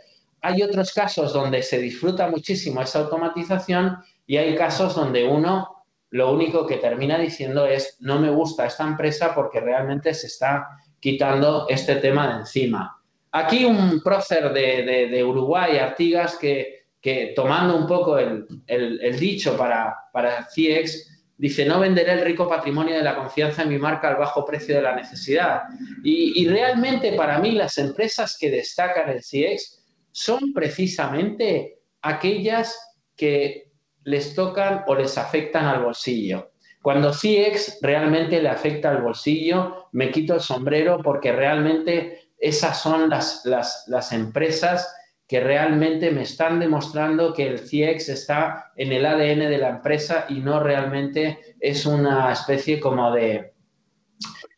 Hay 0.41 0.63
otros 0.63 0.91
casos 0.93 1.31
donde 1.31 1.61
se 1.61 1.77
disfruta 1.77 2.27
muchísimo 2.27 2.81
esa 2.81 2.99
automatización 2.99 3.97
y 4.25 4.37
hay 4.37 4.55
casos 4.55 4.95
donde 4.95 5.25
uno 5.25 5.79
lo 6.11 6.31
único 6.31 6.65
que 6.65 6.77
termina 6.77 7.19
diciendo 7.19 7.67
es, 7.67 7.97
no 7.99 8.19
me 8.19 8.31
gusta 8.31 8.65
esta 8.65 8.83
empresa 8.83 9.35
porque 9.35 9.59
realmente 9.59 10.13
se 10.13 10.27
está 10.27 10.67
quitando 10.99 11.67
este 11.69 11.97
tema 11.97 12.27
de 12.27 12.39
encima. 12.39 12.99
Aquí 13.31 13.63
un 13.63 14.01
prócer 14.01 14.51
de, 14.51 15.23
Uruguay, 15.23 15.77
Artigas, 15.77 16.35
que, 16.35 16.78
que, 17.01 17.33
tomando 17.35 17.75
un 17.77 17.87
poco 17.87 18.17
el, 18.17 18.47
dicho 19.19 19.55
para, 19.57 19.95
para 20.11 20.47
CIEX, 20.49 21.09
dice, 21.39 21.65
no 21.65 21.79
venderé 21.79 22.13
el 22.13 22.25
rico 22.25 22.49
patrimonio 22.49 22.95
de 22.95 23.03
la 23.03 23.15
confianza 23.15 23.63
en 23.63 23.69
mi 23.69 23.77
marca 23.77 24.09
al 24.09 24.17
bajo 24.17 24.45
precio 24.45 24.75
de 24.75 24.81
la 24.81 24.95
necesidad. 24.95 25.61
Y, 26.03 26.45
realmente 26.47 27.13
para 27.13 27.39
mí 27.39 27.51
las 27.51 27.77
empresas 27.77 28.37
que 28.37 28.51
destacan 28.51 29.09
el 29.09 29.23
CIEX 29.23 29.85
son 30.11 30.53
precisamente 30.53 31.79
aquellas 32.01 32.77
que 33.15 33.71
les 34.03 34.35
tocan 34.35 34.83
o 34.87 34.95
les 34.95 35.17
afectan 35.17 35.65
al 35.65 35.83
bolsillo. 35.83 36.51
Cuando 36.81 37.13
CIEX 37.13 37.79
realmente 37.81 38.41
le 38.41 38.49
afecta 38.49 38.89
al 38.89 39.01
bolsillo, 39.01 39.87
me 39.93 40.11
quito 40.11 40.35
el 40.35 40.41
sombrero 40.41 40.99
porque 41.01 41.31
realmente 41.31 42.31
esas 42.37 42.81
son 42.81 43.09
las, 43.09 43.45
las, 43.45 44.11
empresas 44.11 44.93
que 45.29 45.39
realmente 45.39 46.09
me 46.09 46.23
están 46.23 46.59
demostrando 46.59 47.35
que 47.35 47.47
el 47.47 47.59
CIEX 47.59 48.09
está 48.09 48.71
en 48.75 48.91
el 48.91 49.05
ADN 49.05 49.47
de 49.47 49.59
la 49.59 49.69
empresa 49.69 50.25
y 50.27 50.39
no 50.39 50.59
realmente 50.59 51.55
es 51.59 51.85
una 51.85 52.33
especie 52.33 52.79
como 52.79 53.11
de, 53.11 53.53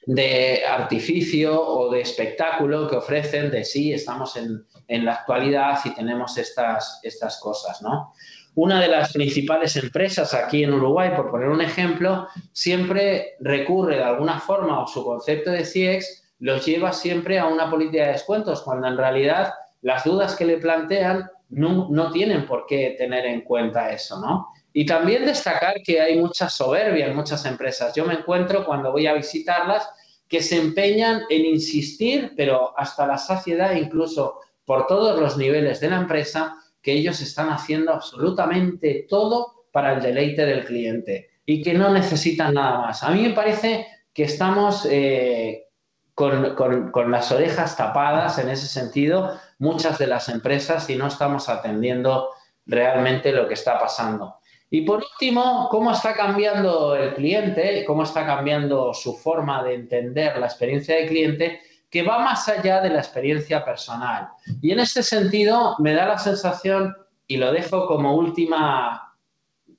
de 0.06 0.62
artificio 0.66 1.62
o 1.62 1.92
de 1.92 2.00
espectáculo 2.00 2.88
que 2.88 2.96
ofrecen 2.96 3.52
de 3.52 3.66
sí, 3.66 3.92
estamos 3.92 4.38
en, 4.38 4.66
en 4.88 5.04
la 5.04 5.16
actualidad 5.16 5.78
y 5.84 5.94
tenemos 5.94 6.38
estas, 6.38 7.02
estas 7.04 7.38
cosas, 7.42 7.82
¿no? 7.82 8.14
Una 8.56 8.80
de 8.80 8.88
las 8.88 9.12
principales 9.12 9.76
empresas 9.76 10.34
aquí 10.34 10.64
en 10.64 10.74
Uruguay, 10.74 11.12
por 11.14 11.32
poner 11.32 11.50
un 11.50 11.62
ejemplo, 11.62 12.30
siempre 12.54 13.36
recurre 13.42 13.98
de 13.98 14.04
alguna 14.04 14.40
forma 14.40 14.82
o 14.82 14.88
su 14.88 15.04
concepto 15.04 15.52
de 15.52 15.66
CIEX 15.66 16.34
los 16.40 16.66
lleva 16.66 16.94
siempre 16.94 17.40
a 17.40 17.46
una 17.46 17.70
política 17.70 18.06
de 18.06 18.14
descuentos, 18.14 18.62
cuando 18.62 18.88
en 18.88 18.98
realidad 18.98 19.54
las 19.82 20.04
dudas 20.04 20.36
que 20.36 20.46
le 20.46 20.58
plantean 20.58 21.30
no, 21.50 22.12
tienen 22.12 22.46
por 22.46 22.65
qué 22.65 22.96
tener 22.98 23.26
en 23.26 23.41
cuenta 23.41 23.91
eso, 23.91 24.20
¿no? 24.20 24.48
Y 24.74 24.86
también 24.86 25.26
destacar 25.26 25.76
que 25.84 26.00
hay 26.00 26.17
mucha 26.17 26.50
soberbia 26.50 27.08
en 27.08 27.15
muchas 27.15 27.46
empresas. 27.46 27.94
Yo 27.94 28.06
me 28.06 28.13
encuentro 28.13 28.65
cuando 28.65 28.91
voy 28.91 29.06
a 29.08 29.13
visitarlas 29.13 29.89
que 30.30 30.41
se 30.41 30.58
empeñan 30.58 31.24
en 31.30 31.46
insistir, 31.46 32.32
pero 32.38 32.74
hasta 32.78 33.06
la 33.06 33.17
saciedad, 33.17 33.74
incluso 33.76 34.39
por 34.63 34.88
todos 34.88 35.20
los 35.20 35.38
niveles 35.38 35.82
de 35.82 35.89
la 35.89 35.98
empresa, 35.98 36.56
que 36.82 36.94
ellos 36.94 37.22
están 37.22 37.50
haciendo 37.50 37.91
absolutamente 37.91 39.06
todo 39.10 39.65
para 39.72 39.94
el 39.94 40.02
deleite 40.02 40.46
del 40.46 40.63
cliente 40.63 41.32
y 41.46 41.62
que 41.62 41.74
no 41.74 41.91
necesitan 41.91 42.54
nada 42.54 42.80
más. 42.80 43.04
A 43.04 43.12
mí 43.12 43.22
me 43.24 43.34
parece 43.34 43.88
que 44.13 44.24
estamos 44.24 44.88
eh, 44.89 45.67
con, 46.13 47.12
las 47.12 47.32
orejas 47.32 47.76
tapadas 47.76 48.38
en 48.38 48.50
ese 48.50 48.67
sentido 48.67 49.39
muchas 49.60 49.97
de 49.97 50.08
las 50.08 50.30
empresas 50.30 50.89
y 50.89 50.95
no 50.95 51.08
estamos 51.08 51.50
atendiendo 51.50 52.30
realmente 52.65 53.32
lo 53.32 53.47
que 53.47 53.54
está 53.54 53.80
pasando. 53.80 54.38
Y 54.69 54.82
por 54.82 55.00
último, 55.00 55.67
cómo 55.69 55.91
está 55.91 56.13
cambiando 56.13 56.95
el 56.95 57.13
cliente, 57.13 57.84
cómo 57.86 58.04
está 58.04 58.26
cambiando 58.26 58.93
su 58.93 59.17
forma 59.17 59.63
de 59.63 59.76
entender 59.76 60.38
la 60.38 60.45
experiencia 60.45 60.95
del 60.95 61.10
cliente, 61.10 61.62
que 61.89 62.04
va 62.04 62.19
más 62.19 62.47
allá 62.47 62.80
de 62.80 62.89
la 62.89 63.00
experiencia 63.00 63.65
personal. 63.65 64.30
Y 64.62 64.71
en 64.71 64.80
este 64.80 65.04
sentido, 65.04 65.76
me 65.80 65.93
da 65.93 66.08
la 66.08 66.17
sensación, 66.17 66.95
y 67.28 67.36
lo 67.36 67.52
dejo 67.52 67.86
como 67.86 68.15
última 68.15 69.13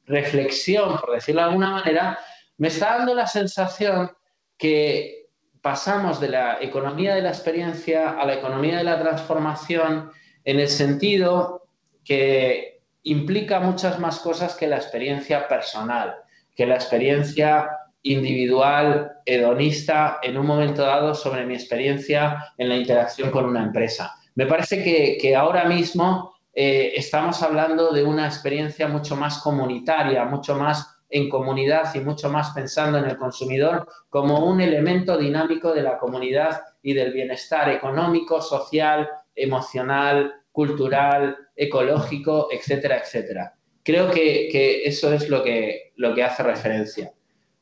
reflexión, 0.04 0.98
por 0.98 1.12
decirlo 1.12 1.40
de 1.40 1.48
alguna 1.48 1.70
manera, 1.70 2.18
me 2.58 2.68
está 2.68 2.98
dando 2.98 3.14
la 3.14 3.26
sensación 3.26 4.10
que 4.58 5.21
pasamos 5.62 6.20
de 6.20 6.28
la 6.28 6.58
economía 6.60 7.14
de 7.14 7.22
la 7.22 7.30
experiencia 7.30 8.10
a 8.10 8.26
la 8.26 8.34
economía 8.34 8.78
de 8.78 8.84
la 8.84 9.00
transformación 9.00 10.10
en 10.44 10.60
el 10.60 10.68
sentido 10.68 11.68
que 12.04 12.82
implica 13.04 13.60
muchas 13.60 13.98
más 13.98 14.18
cosas 14.18 14.56
que 14.56 14.66
la 14.66 14.76
experiencia 14.76 15.46
personal, 15.48 16.16
que 16.54 16.66
la 16.66 16.74
experiencia 16.74 17.70
individual, 18.02 19.12
hedonista, 19.24 20.18
en 20.22 20.36
un 20.36 20.46
momento 20.46 20.82
dado 20.82 21.14
sobre 21.14 21.46
mi 21.46 21.54
experiencia 21.54 22.52
en 22.58 22.68
la 22.68 22.76
interacción 22.76 23.30
con 23.30 23.44
una 23.44 23.62
empresa. 23.62 24.16
Me 24.34 24.46
parece 24.46 24.82
que, 24.82 25.36
ahora 25.36 25.64
mismo 25.64 26.34
eh, 26.52 26.92
estamos 26.96 27.42
hablando 27.42 27.92
de 27.92 28.02
una 28.02 28.26
experiencia 28.26 28.88
mucho 28.88 29.14
más 29.14 29.38
comunitaria, 29.38 30.24
mucho 30.24 30.56
más 30.56 31.01
en 31.12 31.28
comunidad 31.28 31.94
y 31.94 32.00
mucho 32.00 32.30
más 32.30 32.50
pensando 32.50 32.98
en 32.98 33.04
el 33.04 33.18
consumidor 33.18 33.86
como 34.08 34.46
un 34.46 34.62
elemento 34.62 35.18
dinámico 35.18 35.72
de 35.72 35.82
la 35.82 35.98
comunidad 35.98 36.62
y 36.82 36.94
del 36.94 37.12
bienestar 37.12 37.68
económico, 37.68 38.40
social, 38.40 39.08
emocional, 39.34 40.32
cultural, 40.50 41.36
ecológico, 41.54 42.48
etcétera, 42.50 42.98
etcétera. 42.98 43.54
Creo 43.82 44.10
que, 44.10 44.82
eso 44.84 45.12
es 45.12 45.28
lo 45.28 45.42
que, 45.42 45.92
lo 45.96 46.14
que 46.14 46.24
hace 46.24 46.42
referencia. 46.42 47.12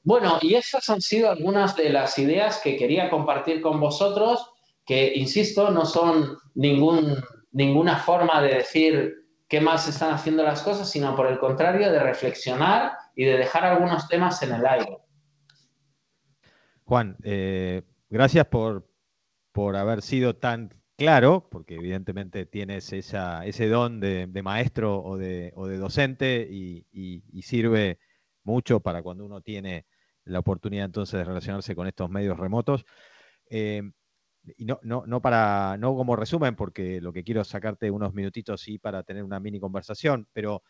Bueno, 0.02 0.38
y 0.40 0.54
esas 0.54 0.88
han 0.88 1.00
sido 1.00 1.30
algunas 1.30 1.76
de 1.76 1.90
las 1.90 2.18
ideas 2.18 2.60
que 2.62 2.76
quería 2.76 3.10
compartir 3.10 3.60
con 3.60 3.80
vosotros, 3.80 4.48
que, 4.86 5.12
insisto, 5.16 5.70
no 5.70 5.84
son 5.84 6.38
ningún, 6.54 7.16
ninguna 7.52 7.96
forma 7.96 8.40
de 8.42 8.54
decir 8.54 9.20
qué 9.48 9.60
más 9.60 9.88
están 9.88 10.12
haciendo 10.12 10.44
las 10.44 10.62
cosas, 10.62 10.88
sino 10.88 11.16
por 11.16 11.26
el 11.26 11.38
contrario, 11.38 11.90
de 11.90 11.98
reflexionar 11.98 12.92
y 13.20 13.24
de 13.26 13.36
dejar 13.36 13.66
algunos 13.66 14.08
temas 14.08 14.42
en 14.42 14.54
el 14.54 14.66
aire. 14.66 14.96
Juan, 16.84 17.18
eh, 17.22 17.82
gracias 18.08 18.46
por, 18.46 18.90
por 19.52 19.76
haber 19.76 20.00
sido 20.00 20.36
tan 20.36 20.72
claro, 20.96 21.46
porque 21.50 21.74
evidentemente 21.74 22.46
tienes 22.46 22.90
ese 22.94 23.68
don 23.68 24.00
de, 24.00 24.40
maestro 24.42 25.02
o 25.02 25.18
de, 25.18 25.52
docente 25.76 26.48
y, 26.50 27.42
sirve 27.42 27.98
mucho 28.42 28.80
para 28.80 29.02
cuando 29.02 29.26
uno 29.26 29.42
tiene 29.42 29.84
la 30.24 30.38
oportunidad 30.38 30.86
entonces 30.86 31.18
de 31.18 31.24
relacionarse 31.24 31.76
con 31.76 31.86
estos 31.86 32.08
medios 32.08 32.38
remotos. 32.38 32.86
Eh, 33.50 33.82
y 34.56 34.64
no, 34.64 34.80
no, 34.82 35.04
no, 35.06 35.20
para, 35.20 35.76
no 35.76 35.94
como 35.94 36.16
resumen, 36.16 36.56
porque 36.56 37.02
lo 37.02 37.12
que 37.12 37.22
quiero 37.22 37.42
es 37.42 37.48
sacarte 37.48 37.90
unos 37.90 38.14
minutitos 38.14 38.62
sí 38.62 38.78
para 38.78 39.02
tener 39.02 39.24
una 39.24 39.40
mini 39.40 39.60
conversación, 39.60 40.26
pero 40.32 40.62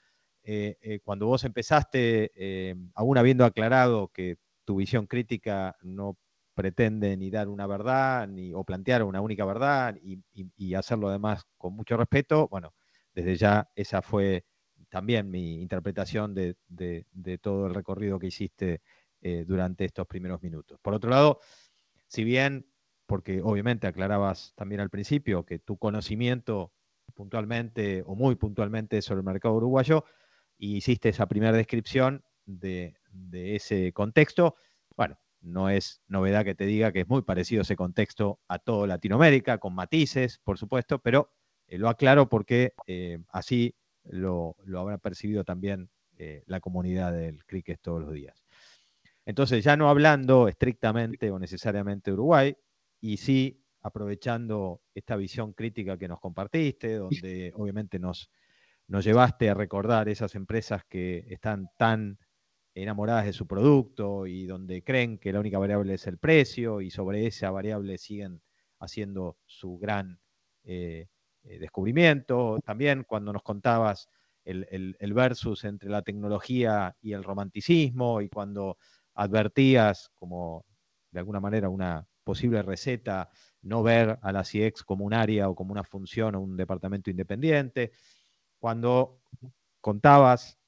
eh, 0.53 0.79
eh, 0.83 0.99
cuando 1.05 1.27
vos 1.27 1.45
empezaste, 1.45 2.33
eh, 2.35 2.75
aún 2.97 3.17
habiendo 3.17 3.45
aclarado 3.45 4.09
que 4.09 4.37
tu 4.65 4.75
visión 4.75 5.07
crítica 5.07 5.77
no 5.81 6.19
pretende 6.55 7.17
ni 7.17 7.31
dar 7.31 7.47
una 7.47 7.69
verdad 7.69 8.27
ni, 8.27 8.53
o 8.53 8.65
plantear 8.65 9.05
una 9.05 9.21
única 9.21 9.45
verdad 9.45 9.95
y, 10.03 10.75
hacerlo 10.75 11.09
además 11.09 11.45
con 11.57 11.75
mucho 11.77 11.97
respeto, 11.97 12.49
bueno, 12.49 12.75
desde 13.15 13.37
ya 13.37 13.71
esa 13.77 14.03
fue 14.03 14.45
también 14.89 15.31
mi 15.31 15.63
interpretación 15.63 16.35
de, 16.35 16.57
todo 17.41 17.69
el 17.69 17.75
recorrido 17.75 18.19
que 18.19 18.27
hiciste 18.27 18.81
durante 19.47 19.85
estos 19.85 20.09
primeros 20.09 20.43
minutos. 20.43 20.81
Por 20.83 20.95
otro 20.95 21.11
lado, 21.11 21.39
si 22.09 22.25
bien, 22.25 22.67
porque 23.07 23.41
obviamente 23.41 23.87
aclarabas 23.87 24.53
también 24.57 24.81
al 24.81 24.91
principio 24.91 25.45
que 25.47 25.61
tu 25.61 25.77
conocimiento 25.77 26.73
puntualmente 27.15 28.03
o 28.05 28.17
muy 28.17 28.35
puntualmente 28.35 29.01
sobre 29.01 29.19
el 29.19 29.27
mercado 29.27 29.55
uruguayo 29.55 30.05
y 30.61 30.77
hiciste 30.77 31.09
esa 31.09 31.27
primera 31.27 31.57
descripción 31.57 32.23
de, 32.45 32.95
ese 33.33 33.93
contexto. 33.95 34.57
Bueno, 34.95 35.19
no 35.41 35.71
es 35.71 36.03
novedad 36.07 36.45
que 36.45 36.55
te 36.55 36.67
diga 36.67 36.93
que 36.93 37.01
es 37.01 37.09
muy 37.09 37.23
parecido 37.23 37.63
ese 37.63 37.77
contexto 37.77 38.41
a 38.47 38.59
toda 38.59 38.87
Latinoamérica, 38.87 39.57
con 39.57 39.75
matices, 39.75 40.39
por 40.45 40.59
supuesto, 40.59 40.99
pero 40.99 41.33
eh, 41.67 41.79
lo 41.79 41.89
aclaro 41.89 42.29
porque 42.29 42.75
eh, 42.87 43.19
así 43.31 43.75
lo, 44.05 44.55
habrá 44.77 44.99
percibido 44.99 45.45
también 45.45 45.89
eh, 46.19 46.45
la 46.47 46.61
comunidad 46.61 47.15
del 47.15 47.43
cricket 47.47 47.81
todos 47.81 48.03
los 48.03 48.13
días. 48.13 48.45
Entonces, 49.25 49.65
ya 49.65 49.79
no 49.79 49.89
hablando 49.89 50.47
estrictamente 50.47 51.31
o 51.31 51.39
necesariamente 51.39 52.11
de 52.11 52.15
Uruguay, 52.15 52.57
y 53.01 53.17
sí 53.17 53.65
aprovechando 53.81 54.83
esta 54.95 55.17
visión 55.17 55.55
crítica 55.55 55.97
que 55.97 56.07
nos 56.07 56.21
compartiste, 56.21 56.97
donde 56.97 57.51
obviamente 57.57 57.99
nos, 57.99 58.31
nos 58.91 59.05
llevaste 59.05 59.49
a 59.49 59.55
recordar 59.55 60.09
esas 60.09 60.35
empresas 60.35 60.83
que 60.85 61.25
están 61.29 61.71
tan 61.77 62.19
enamoradas 62.75 63.25
de 63.25 63.33
su 63.33 63.47
producto 63.47 64.27
y 64.27 64.47
donde 64.47 64.83
creen 64.83 65.19
que 65.19 65.33
la 65.33 65.39
única 65.39 65.61
variable 65.61 65.95
es 65.95 66.09
el 66.09 66.19
precio 66.19 66.81
y 66.81 66.91
sobre 66.91 67.25
esa 67.25 67.53
variable 67.53 67.99
siguen 67.99 68.43
haciendo 68.81 69.39
su 69.47 69.79
gran 69.79 70.19
eh, 70.65 71.07
eh, 71.45 71.59
descubrimiento. 71.61 72.59
También 72.65 73.05
cuando 73.05 73.33
nos 73.33 73.45
contabas 73.45 74.09
el, 74.45 74.97
versus 75.15 75.63
entre 75.63 75.89
la 75.89 76.03
tecnología 76.03 76.97
y 77.01 77.13
el 77.13 77.23
romanticismo 77.23 78.21
y 78.21 78.29
cuando 78.29 78.77
advertías 79.15 80.11
como 80.15 80.65
de 81.13 81.21
alguna 81.21 81.39
manera 81.39 81.69
una 81.69 82.05
posible 82.25 82.61
receta, 82.63 83.31
no 83.63 83.85
ver 83.85 84.19
a 84.21 84.33
la 84.33 84.45
CIEX 84.45 84.83
como 84.83 85.05
un 85.05 85.15
área 85.15 85.49
o 85.49 85.55
como 85.55 85.71
una 85.71 85.85
función 85.85 86.35
o 86.35 86.41
un 86.41 86.57
departamento 86.57 87.09
independiente 87.09 87.93
cuando 88.61 89.21
contabas 89.81 90.59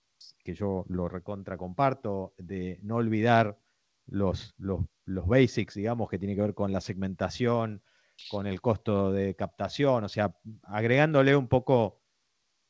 que 0.42 0.54
yo 0.54 0.84
lo 0.88 1.08
recontra 1.08 1.56
comparto, 1.56 2.34
de 2.38 2.80
no 2.82 2.96
olvidar 2.96 3.58
los, 4.06 4.54
los, 4.58 4.80
basics, 5.04 5.74
digamos, 5.74 6.08
que 6.08 6.18
tiene 6.18 6.34
que 6.34 6.42
ver 6.42 6.54
con 6.54 6.72
la 6.72 6.80
segmentación, 6.80 7.82
con 8.30 8.46
el 8.46 8.60
costo 8.60 9.12
de 9.12 9.34
captación, 9.36 10.04
o 10.04 10.08
sea, 10.08 10.34
agregándole 10.62 11.36
un 11.36 11.48
poco 11.48 12.00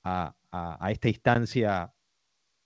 a, 0.05 0.35
esta 0.91 1.09
instancia 1.09 1.95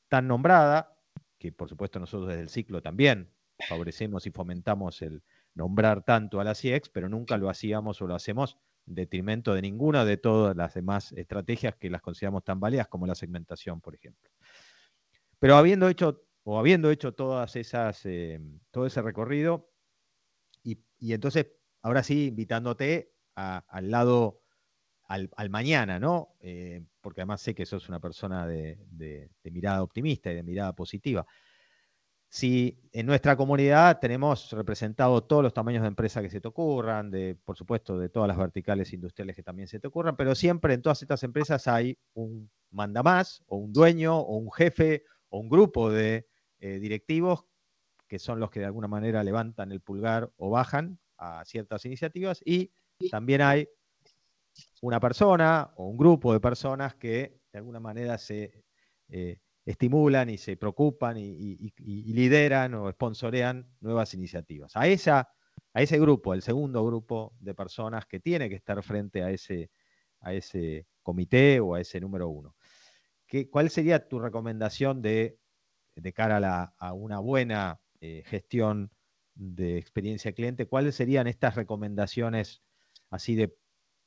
tan 0.09 0.27
nombrada, 0.27 0.99
que 1.39 1.53
por 1.53 1.69
supuesto 1.69 2.01
nosotros 2.01 2.29
desde 2.29 2.43
el 2.43 2.49
ciclo 2.49 2.83
también 2.83 3.33
favorecemos 3.69 4.27
y 4.27 4.31
fomentamos 4.31 5.03
el 5.03 5.23
nombrar 5.55 6.03
tanto 6.03 6.41
a 6.41 6.45
la 6.45 6.55
CIEX, 6.55 6.89
pero 6.89 7.09
nunca 7.09 7.37
lo 7.37 7.49
hacíamos 7.49 8.01
o 8.03 8.07
lo 8.07 8.15
hacemos 8.15 8.59
detrimento 8.87 9.53
de 9.53 9.63
ninguna 9.63 10.05
de 10.05 10.17
todas 10.17 10.57
las 10.57 10.75
demás 10.75 11.13
estrategias 11.13 11.75
que 11.77 11.91
las 11.91 12.01
consideramos 12.01 12.45
tan 12.45 12.61
válidas 12.61 12.89
como 12.89 13.07
la 13.07 13.15
segmentación, 13.15 13.81
por 13.81 13.95
ejemplo. 13.95 14.31
Pero 15.39 15.57
habiendo 15.57 15.89
hecho 15.89 16.23
o 16.45 16.59
habiendo 16.59 16.91
hecho 16.91 17.13
todas 17.13 17.57
esas, 17.57 18.07
eh, 18.07 18.41
todo 18.71 18.87
ese 18.87 19.03
recorrido, 19.03 19.69
y, 20.99 21.13
entonces, 21.13 21.49
ahora 21.83 22.03
sí, 22.03 22.27
invitándote 22.29 23.13
al 23.35 23.91
lado, 23.91 24.41
al, 25.05 25.51
mañana, 25.51 25.99
¿no? 26.01 26.37
Eh, 26.41 26.83
porque 27.01 27.21
además 27.21 27.43
sé 27.43 27.55
que 27.55 27.67
sos 27.67 27.89
una 27.89 28.01
persona 28.01 28.47
de, 28.47 28.79
mirada 29.45 29.83
optimista 29.83 30.33
y 30.33 30.37
de 30.37 30.43
mirada 30.43 30.73
positiva. 30.75 31.27
Si 32.29 32.79
en 32.93 33.07
nuestra 33.07 33.37
comunidad 33.37 33.99
tenemos 34.01 34.51
representado 34.53 35.23
todos 35.23 35.43
los 35.43 35.55
tamaños 35.55 35.83
de 35.83 35.89
empresa 35.89 36.21
que 36.21 36.31
se 36.31 36.41
te 36.41 36.49
ocurran, 36.49 37.11
de, 37.11 37.37
por 37.45 37.57
supuesto, 37.57 37.99
de 37.99 38.09
todas 38.09 38.29
las 38.29 38.37
verticales 38.37 38.93
industriales 38.93 39.37
que 39.37 39.43
también 39.43 39.69
se 39.69 39.79
te 39.79 39.87
ocurran, 39.89 40.17
pero 40.17 40.35
siempre 40.35 40.75
en 40.75 40.83
todas 40.83 41.01
estas 41.03 41.23
empresas 41.23 41.67
hay 41.69 41.97
un 42.15 42.51
mandamás, 42.71 43.43
o 43.47 43.57
un 43.57 43.73
dueño, 43.73 44.19
o 44.19 44.37
un 44.37 44.51
jefe, 44.53 45.05
o 45.29 45.39
un 45.39 45.49
grupo 45.49 45.91
de 45.91 46.27
eh, 46.59 46.79
directivos 46.79 47.45
que 48.09 48.19
son 48.19 48.41
los 48.41 48.51
que 48.51 48.61
de 48.61 48.67
alguna 48.67 48.89
manera 48.89 49.23
levantan 49.25 49.73
el 49.73 49.81
pulgar 49.81 50.31
o 50.37 50.51
bajan 50.51 50.99
a 51.19 51.45
ciertas 51.45 51.85
iniciativas 51.85 52.41
y 52.45 52.73
también 53.11 53.43
hay 53.43 53.69
una 54.81 55.01
persona 55.01 55.73
o 55.77 55.87
un 55.89 55.97
grupo 55.97 56.33
de 56.33 56.41
personas 56.41 56.95
que 56.95 57.41
de 57.53 57.59
alguna 57.59 57.81
manera 57.81 58.17
se 58.19 58.65
eh, 59.09 59.39
estimulan 59.67 60.31
y 60.31 60.39
se 60.39 60.57
preocupan 60.57 61.19
y, 61.19 61.73
lideran 62.15 62.73
o 62.75 62.91
sponsorean 62.91 63.69
nuevas 63.81 64.15
iniciativas. 64.15 64.75
A, 64.77 64.87
esa, 64.87 65.29
a 65.75 65.83
ese 65.83 65.99
grupo, 65.99 66.33
el 66.33 66.41
segundo 66.41 66.83
grupo 66.87 67.35
de 67.41 67.55
personas 67.55 68.07
que 68.07 68.21
tiene 68.21 68.49
que 68.49 68.55
estar 68.55 68.83
frente 68.83 69.23
a 69.23 69.31
ese, 69.31 69.71
a 70.21 70.33
ese 70.33 70.87
comité 71.03 71.61
o 71.61 71.75
a 71.75 71.81
ese 71.81 72.01
número 72.01 72.29
uno. 72.29 72.57
¿Qué, 73.27 73.51
¿Cuál 73.51 73.69
sería 73.69 74.09
tu 74.09 74.19
recomendación 74.19 75.03
de 75.03 75.39
de 75.97 76.13
cara 76.13 76.75
a, 76.79 76.93
una 76.93 77.19
buena 77.19 77.81
eh, 78.01 78.23
gestión 78.27 78.93
de 79.35 79.79
experiencia 79.79 80.33
cliente, 80.33 80.67
¿cuáles 80.67 80.95
serían 80.95 81.27
estas 81.27 81.57
recomendaciones 81.57 82.63
así 83.11 83.35
de 83.35 83.57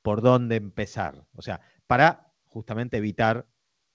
por 0.02 0.22
dónde 0.22 0.56
empezar? 0.56 1.26
O 1.34 1.42
sea, 1.42 1.62
para 1.88 2.32
justamente 2.46 2.98
evitar 2.98 3.48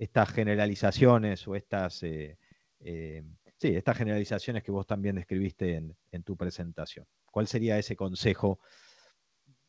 estas 0.05 0.31
generalizaciones 0.31 1.47
o 1.49 1.55
estas, 1.55 2.03
eh, 2.03 2.39
eh, 2.81 3.23
sí, 3.59 3.75
estas 3.75 3.97
generalizaciones 3.97 4.63
que 4.63 4.71
vos 4.71 4.87
también 4.87 5.17
describiste 5.17 5.77
en, 5.77 5.97
en, 6.13 6.23
tu 6.23 6.37
presentación. 6.37 7.07
¿Cuál 7.31 7.47
sería 7.47 7.79
ese 7.79 7.97
consejo 7.97 8.61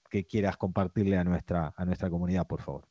que 0.10 0.26
quieras 0.26 0.58
compartirle 0.58 1.18
a 1.18 1.24
nuestra, 1.24 1.74
a 1.76 1.86
nuestra 1.86 2.10
comunidad, 2.10 2.46
por 2.48 2.62
favor? 2.62 2.88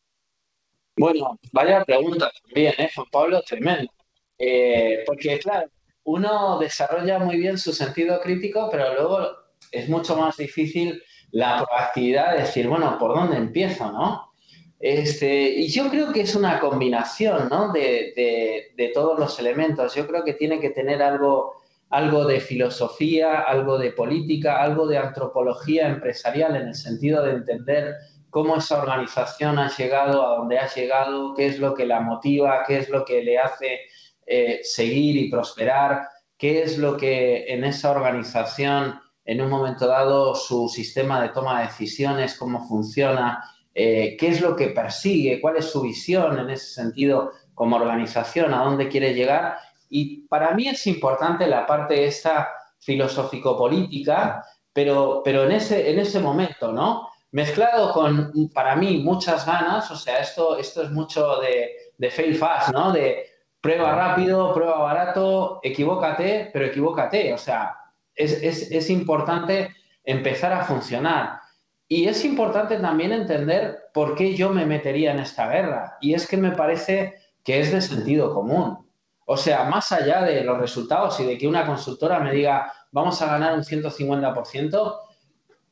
Bueno, 0.97 1.39
vaya 1.53 1.85
pregunta 1.85 2.31
también, 2.43 2.75
¿eh, 2.79 2.91
Juan 2.95 3.07
Pablo? 3.11 3.43
Tremendo. 3.43 3.93
Eh, 4.39 5.03
porque, 5.07 5.39
claro, 5.39 5.69
uno 6.05 6.59
desarrolla 6.59 7.19
muy 7.19 7.37
bien 7.37 7.59
su 7.59 7.73
sentido 7.73 8.21
crítico, 8.21 8.69
pero 8.71 8.95
luego 8.95 9.29
es 9.71 9.89
mucho 9.89 10.17
más 10.17 10.37
difícil 10.37 11.03
la 11.31 11.65
proactividad 11.65 12.33
de 12.33 12.43
decir, 12.43 12.69
bueno, 12.69 12.97
¿por 12.99 13.15
dónde 13.15 13.37
empiezo, 13.37 13.91
no? 13.91 14.34
Este, 14.81 15.49
y 15.49 15.69
yo 15.69 15.89
creo 15.89 16.13
que 16.13 16.23
es 16.23 16.35
una 16.35 16.61
combinación 16.61 17.49
¿no? 17.49 17.73
de, 17.73 18.73
de, 18.77 18.89
todos 18.89 19.19
los 19.19 19.39
elementos. 19.39 19.95
Yo 19.95 20.07
creo 20.07 20.25
que 20.25 20.35
tiene 20.35 20.61
que 20.61 20.71
tener 20.71 21.03
algo, 21.03 21.63
algo 21.91 22.27
de 22.27 22.41
filosofía, 22.41 23.41
algo 23.41 23.79
de 23.79 23.93
política, 23.93 24.63
algo 24.63 24.87
de 24.87 24.99
antropología 24.99 25.89
empresarial 25.89 26.57
en 26.57 26.69
el 26.69 26.75
sentido 26.75 27.23
de 27.23 27.33
entender 27.33 27.95
cómo 28.35 28.57
esa 28.57 28.83
organización 28.83 29.59
ha 29.59 29.75
llegado 29.75 30.27
a 30.27 30.37
donde 30.39 30.59
ha 30.59 30.67
llegado, 30.67 31.35
qué 31.35 31.47
es 31.47 31.61
lo 31.61 31.73
que 31.73 31.87
la 31.87 32.01
motiva, 32.01 32.65
qué 32.67 32.79
es 32.79 32.89
lo 32.91 33.05
que 33.05 33.23
le 33.23 33.39
hace 33.39 33.83
eh, 34.27 34.61
seguir 34.65 35.17
y 35.17 35.31
prosperar, 35.31 36.09
qué 36.37 36.63
es 36.63 36.77
lo 36.77 36.97
que 36.97 37.45
en 37.47 37.63
esa 37.63 37.93
organización, 37.93 39.01
en 39.25 39.41
un 39.41 39.49
momento 39.49 39.87
dado, 39.87 40.35
su 40.35 40.69
sistema 40.69 41.23
de 41.23 41.29
toma 41.29 41.61
de 41.61 41.67
decisiones, 41.69 42.37
cómo 42.37 42.67
funciona, 42.67 43.43
eh, 43.75 44.17
qué 44.19 44.29
es 44.29 44.41
lo 44.41 44.55
que 44.55 44.69
persigue, 44.69 45.41
cuál 45.41 45.57
es 45.57 45.67
su 45.67 45.83
visión 45.83 46.39
en 46.39 46.51
ese 46.51 46.67
sentido 46.67 47.33
como 47.55 47.77
organización, 47.77 48.55
a 48.55 48.65
dónde 48.65 48.89
quiere 48.89 49.15
llegar. 49.15 49.59
Y 49.89 50.27
para 50.29 50.53
mí 50.55 50.69
es 50.69 50.87
importante 50.87 51.47
la 51.47 51.67
parte 51.67 52.05
esta 52.05 52.49
filosófico-política, 52.81 54.45
pero, 54.73 55.23
pero 55.25 55.45
en, 55.45 55.53
ese, 55.53 55.91
en 55.91 55.99
ese 55.99 56.21
momento, 56.21 56.73
¿no? 56.73 57.09
Mezclado 57.31 57.93
con, 57.93 58.33
para 58.53 58.77
mí, 58.77 58.99
muchas 58.99 59.47
ganas, 59.47 59.91
o 59.91 59.97
sea, 59.97 60.19
esto, 60.19 60.57
esto 60.57 60.83
es 60.83 60.91
mucho 60.91 61.37
de, 61.41 61.71
de 61.99 62.11
fail 62.11 62.35
fast, 62.37 62.73
¿no? 62.73 62.93
De 62.93 63.27
prueba 63.65 63.95
rápido, 63.95 64.53
prueba 64.53 64.79
barato, 64.79 65.61
equivócate, 65.63 66.51
pero 66.53 66.67
equivócate. 66.67 67.33
O 67.33 67.39
sea, 67.39 67.75
es, 68.15 68.91
importante 68.91 69.75
empezar 70.05 70.53
a 70.53 70.65
funcionar. 70.65 71.41
Y 71.89 72.07
es 72.07 72.25
importante 72.25 72.79
también 72.79 73.13
entender 73.13 73.91
por 73.93 74.15
qué 74.15 74.35
yo 74.35 74.51
me 74.51 74.67
metería 74.67 75.13
en 75.13 75.21
esta 75.21 75.49
guerra. 75.49 75.97
Y 76.01 76.15
es 76.15 76.27
que 76.27 76.37
me 76.37 76.53
parece 76.53 77.15
que 77.45 77.61
es 77.61 77.73
de 77.73 77.81
sentido 77.81 78.33
común. 78.33 78.79
O 79.27 79.37
sea, 79.37 79.65
más 79.65 79.93
allá 79.93 80.23
de 80.23 80.43
los 80.45 80.59
resultados 80.59 81.19
y 81.21 81.25
de 81.25 81.39
que 81.39 81.49
una 81.49 81.67
consultora 81.67 82.21
me 82.21 82.33
diga, 82.33 82.73
vamos 82.91 83.21
a 83.23 83.27
ganar 83.27 83.55
un 83.55 83.63
150%, 83.63 84.97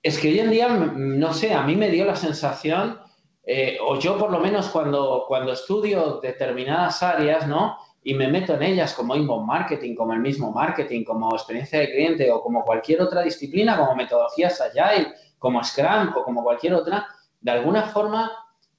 es 0.03 0.19
que 0.19 0.29
hoy 0.29 0.41
en 0.41 0.51
día, 0.51 0.69
no 0.69 1.33
sé, 1.33 1.55
a 1.55 1.63
mí 1.63 1.77
me 1.77 1.91
dio 1.91 2.05
la 2.05 2.17
sensación 2.17 2.99
eh, 3.45 3.77
o 3.85 3.99
yo 3.99 4.19
por 4.19 4.31
lo 4.31 4.39
menos 4.39 4.69
cuando, 4.69 5.25
cuando 5.27 5.53
estudio 5.53 6.21
determinadas 6.23 7.03
áreas, 7.03 7.47
¿no? 7.47 7.77
Y 8.05 8.15
me 8.15 8.29
meto 8.29 8.55
en 8.55 8.63
ellas 8.63 8.95
como 8.95 9.15
inbound 9.15 9.47
marketing, 9.47 9.95
como 9.95 10.13
el 10.13 10.21
mismo 10.21 10.53
marketing, 10.53 11.05
como 11.05 11.33
experiencia 11.35 11.81
de 11.81 11.91
cliente 11.91 12.31
o 12.31 12.41
como 12.41 12.65
cualquier 12.65 13.01
otra 13.03 13.23
disciplina, 13.23 13.77
como 13.77 13.95
metodologías 13.95 14.61
agile, 14.61 15.13
como 15.43 15.63
Scrum 15.63 16.15
o 16.17 16.23
como 16.23 16.43
cualquier 16.43 16.73
otra, 16.73 17.07
de 17.41 17.51
alguna 17.51 17.83
forma 17.83 18.31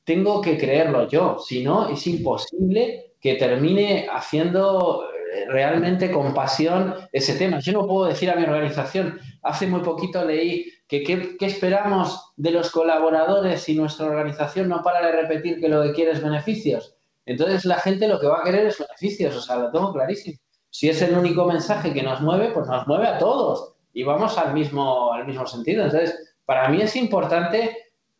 tengo 0.03 0.41
que 0.41 0.57
creerlo 0.57 1.07
yo, 1.07 1.37
si 1.37 1.63
no 1.63 1.89
es 1.89 2.07
imposible 2.07 3.13
que 3.21 3.35
termine 3.35 4.07
haciendo 4.11 5.05
eh, 5.33 5.45
realmente 5.47 6.11
con 6.11 6.33
pasión 6.33 6.95
ese 7.11 7.35
tema. 7.35 7.59
Yo 7.59 7.73
no 7.73 7.85
puedo 7.85 8.07
decir 8.07 8.31
a 8.31 8.35
mi 8.35 8.43
organización, 8.43 9.19
hace 9.43 9.67
muy 9.67 9.81
poquito 9.81 10.25
leí 10.25 10.73
¿Qué, 11.01 11.37
esperamos 11.39 12.33
de 12.35 12.51
los 12.51 12.69
colaboradores 12.69 13.61
si 13.61 13.73
nuestra 13.73 14.05
organización 14.05 14.69
no 14.69 14.83
para 14.83 15.03
de 15.03 15.23
repetir 15.23 15.59
que 15.59 15.67
lo 15.67 15.81
que 15.81 15.93
quiere 15.93 16.11
es 16.11 16.21
beneficios? 16.21 16.95
Entonces 17.25 17.65
la 17.65 17.79
gente 17.79 18.07
lo 18.07 18.19
que 18.19 18.27
va 18.27 18.41
a 18.41 18.43
querer 18.43 18.67
es 18.67 18.77
beneficios, 18.77 19.35
o 19.35 19.41
sea, 19.41 19.55
lo 19.55 19.71
tengo 19.71 19.91
clarísimo. 19.91 20.37
Si 20.69 20.89
es 20.89 21.01
el 21.01 21.17
único 21.17 21.45
mensaje 21.45 21.93
que 21.93 22.03
nos 22.03 22.21
mueve, 22.21 22.51
pues 22.51 22.67
nos 22.67 22.85
mueve 22.85 23.07
a 23.07 23.17
todos 23.17 23.73
y 23.91 24.03
vamos 24.03 24.37
al 24.37 24.53
mismo, 24.53 25.11
al 25.13 25.25
mismo 25.25 25.47
sentido. 25.47 25.85
Entonces, 25.85 26.22
para 26.45 26.69
mí 26.69 26.81
es 26.81 26.95
importante 26.95 27.77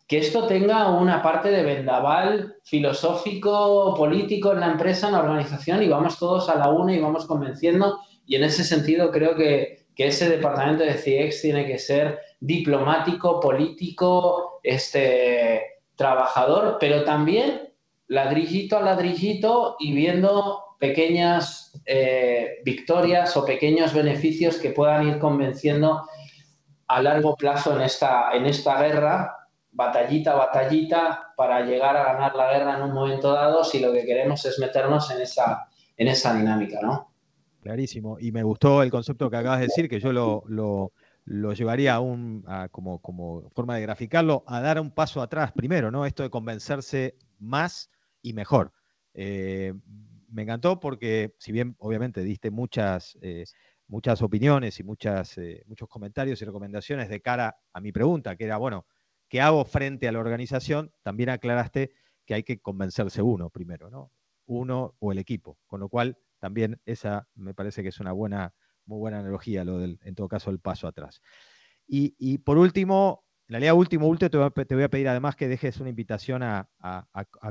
que 0.07 0.17
esto 0.17 0.47
tenga 0.47 0.91
una 0.91 1.21
parte 1.21 1.49
de 1.49 1.63
vendaval 1.63 2.57
filosófico, 2.63 3.93
político 3.95 4.51
en 4.51 4.59
la 4.59 4.71
empresa, 4.71 5.07
en 5.07 5.13
la 5.13 5.21
organización 5.21 5.81
y 5.81 5.87
vamos 5.87 6.19
todos 6.19 6.49
a 6.49 6.55
la 6.55 6.69
una 6.69 6.93
y 6.93 6.99
vamos 6.99 7.25
convenciendo. 7.25 7.99
Y 8.25 8.35
en 8.35 8.43
ese 8.43 8.63
sentido 8.63 9.11
creo 9.11 9.35
que, 9.35 9.85
que 9.95 10.07
ese 10.07 10.29
departamento 10.29 10.83
de 10.83 10.93
CIEX 10.93 11.41
tiene 11.41 11.65
que 11.65 11.77
ser 11.77 12.19
diplomático, 12.39 13.39
político, 13.39 14.59
este, 14.63 15.61
trabajador, 15.95 16.77
pero 16.79 17.03
también 17.03 17.69
ladrillito 18.07 18.77
a 18.77 18.81
ladrillito 18.81 19.77
y 19.79 19.93
viendo 19.93 20.75
pequeñas 20.79 21.71
eh, 21.85 22.59
victorias 22.65 23.35
o 23.37 23.45
pequeños 23.45 23.93
beneficios 23.93 24.57
que 24.57 24.71
puedan 24.71 25.07
ir 25.07 25.19
convenciendo 25.19 26.03
a 26.87 27.01
largo 27.01 27.35
plazo 27.35 27.75
en 27.75 27.81
esta, 27.81 28.31
en 28.33 28.45
esta 28.45 28.81
guerra, 28.81 29.35
batallita 29.71 30.35
batallita, 30.35 31.33
para 31.35 31.61
llegar 31.61 31.97
a 31.97 32.13
ganar 32.13 32.35
la 32.35 32.51
guerra 32.51 32.77
en 32.77 32.83
un 32.83 32.93
momento 32.93 33.31
dado 33.33 33.63
si 33.63 33.79
lo 33.79 33.91
que 33.91 34.05
queremos 34.05 34.45
es 34.45 34.59
meternos 34.59 35.09
en 35.11 35.21
esa, 35.21 35.67
en 35.97 36.07
esa 36.07 36.33
dinámica, 36.33 36.79
¿no? 36.81 37.11
Clarísimo. 37.61 38.17
Y 38.19 38.31
me 38.31 38.43
gustó 38.43 38.83
el 38.83 38.91
concepto 38.91 39.29
que 39.29 39.37
acabas 39.37 39.59
de 39.59 39.67
decir, 39.67 39.89
que 39.89 39.99
yo 39.99 40.11
lo, 40.11 40.43
lo 41.25 41.53
llevaría 41.53 41.95
a 41.95 41.99
un, 41.99 42.45
como, 42.71 42.99
como, 42.99 43.49
forma 43.51 43.75
de 43.75 43.81
graficarlo, 43.81 44.43
a 44.45 44.59
dar 44.59 44.79
un 44.79 44.91
paso 44.91 45.21
atrás 45.21 45.51
primero, 45.53 45.91
¿no? 45.91 46.05
Esto 46.05 46.23
de 46.23 46.29
convencerse 46.29 47.15
más 47.39 47.89
y 48.21 48.33
mejor. 48.33 48.71
Eh, 49.13 49.73
me 50.29 50.41
encantó 50.41 50.79
porque, 50.79 51.35
si 51.37 51.51
bien 51.51 51.75
obviamente 51.79 52.21
diste 52.21 52.51
muchas, 52.51 53.17
eh, 53.21 53.45
muchas 53.93 54.23
opiniones 54.23 54.79
y 54.79 54.83
muchas, 54.83 55.37
eh, 55.37 55.63
muchos 55.67 55.87
comentarios 55.87 56.41
y 56.41 56.45
recomendaciones 56.45 57.09
de 57.09 57.21
cara 57.21 57.57
a 57.71 57.79
mi 57.79 57.91
pregunta, 57.91 58.35
que 58.35 58.45
era, 58.45 58.57
bueno, 58.57 58.87
¿qué 59.29 59.39
hago 59.39 59.63
frente 59.65 60.07
a 60.07 60.11
la 60.11 60.17
organización? 60.17 60.91
También 61.03 61.29
aclaraste 61.29 61.91
que 62.25 62.33
hay 62.33 62.41
que 62.41 62.59
convencerse 62.59 63.21
uno 63.21 63.51
primero, 63.51 63.91
¿no? 63.91 64.11
Uno 64.47 64.95
o 64.97 65.11
el 65.11 65.19
equipo. 65.19 65.59
Con 65.67 65.79
lo 65.79 65.89
cual, 65.89 66.17
también 66.39 66.81
esa 66.85 67.27
me 67.35 67.53
parece 67.53 67.83
que 67.83 67.89
es 67.89 67.99
una 67.99 68.13
buena, 68.13 68.55
muy 68.87 68.97
buena 68.97 69.19
analogía, 69.19 69.63
lo 69.63 69.77
del, 69.77 69.99
en 70.01 70.15
todo 70.15 70.27
caso, 70.27 70.49
el 70.49 70.59
paso 70.59 70.87
atrás. 70.87 71.21
Y, 71.85 72.39
por 72.39 72.57
último, 72.57 73.25
en 73.47 73.53
realidad, 73.53 73.75
último, 73.75 74.07
último, 74.07 74.31
te 74.31 74.37
voy, 74.73 74.83
a, 74.85 74.89
pedir 74.89 75.07
además 75.07 75.35
que 75.35 75.47
dejes 75.47 75.79
una 75.79 75.89
invitación 75.89 76.41
a, 76.41 76.67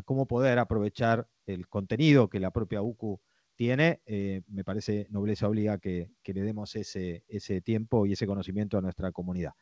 cómo 0.04 0.26
poder 0.26 0.58
aprovechar 0.58 1.28
el 1.46 1.68
contenido 1.68 2.28
que 2.28 2.40
la 2.40 2.50
propia 2.50 2.82
UCU 2.82 3.20
tiene. 3.62 4.02
Eh, 4.06 4.42
me 4.48 4.64
parece 4.64 5.06
nobleza 5.10 5.46
obliga 5.46 5.78
que, 5.78 6.10
le 6.24 6.42
demos 6.42 6.74
ese, 6.74 7.22
tiempo 7.62 8.06
y 8.06 8.14
ese 8.14 8.26
conocimiento 8.26 8.76
a 8.76 8.80
nuestra 8.80 9.12
comunidad. 9.12 9.52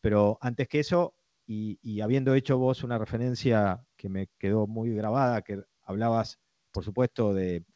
Pero 0.00 0.38
antes 0.40 0.68
que 0.68 0.80
eso, 0.80 1.14
y, 1.46 2.00
habiendo 2.00 2.34
hecho 2.34 2.56
vos 2.56 2.82
una 2.82 2.96
referencia 2.96 3.84
que 3.94 4.08
me 4.08 4.28
quedó 4.38 4.66
muy 4.66 4.94
grabada, 4.94 5.42
que 5.42 5.60
hablabas, 5.82 6.38
por 6.70 6.82
supuesto, 6.82 7.34
de, 7.34 7.66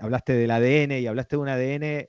hablaste 0.00 0.34
del 0.34 0.52
ADN 0.52 0.92
y 0.92 1.08
hablaste 1.08 1.34
de 1.34 1.42
un 1.42 1.48
ADN 1.48 1.82
eh, 1.82 2.08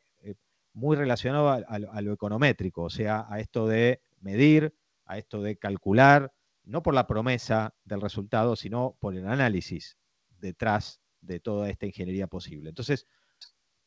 muy 0.74 0.96
relacionado 0.96 1.50
a, 1.50 2.02
lo 2.02 2.14
econométrico, 2.14 2.84
o 2.84 2.92
sea, 2.92 3.26
a 3.28 3.40
esto 3.40 3.68
de 3.68 4.02
medir, 4.22 4.76
a 5.06 5.18
esto 5.18 5.42
de 5.42 5.58
calcular, 5.58 6.32
no 6.64 6.84
por 6.84 6.94
la 6.94 7.08
promesa 7.08 7.74
del 7.86 8.02
resultado, 8.02 8.56
sino 8.56 8.96
por 9.00 9.16
el 9.16 9.28
análisis 9.28 9.98
detrás 10.38 11.03
de 11.24 11.40
toda 11.40 11.70
esta 11.70 11.86
ingeniería 11.86 12.28
posible. 12.28 12.70
Entonces, 12.70 13.08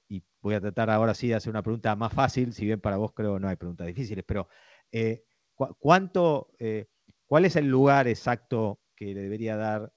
y 0.09 0.23
voy 0.41 0.55
a 0.55 0.61
tratar 0.61 0.91
ahora 0.91 1.15
sí 1.15 1.29
de 1.29 1.35
hacer 1.35 1.51
una 1.51 1.63
pregunta 1.63 1.95
más 1.97 2.13
fácil, 2.13 2.53
si 2.53 2.65
bien 2.65 2.81
para 2.81 2.97
vos 2.97 3.13
creo 3.13 3.39
no 3.39 3.49
hay 3.49 3.57
preguntas 3.57 3.87
difíciles, 3.87 4.25
pero 4.27 4.49
eh, 4.93 5.25
¿cuánto, 5.79 6.53
eh, 6.59 6.87
¿cuál 7.27 7.45
es 7.45 7.57
el 7.57 7.67
lugar 7.67 8.07
exacto 8.09 8.81
que 8.95 9.15
le 9.15 9.23
debería 9.23 9.57
dar, 9.57 9.93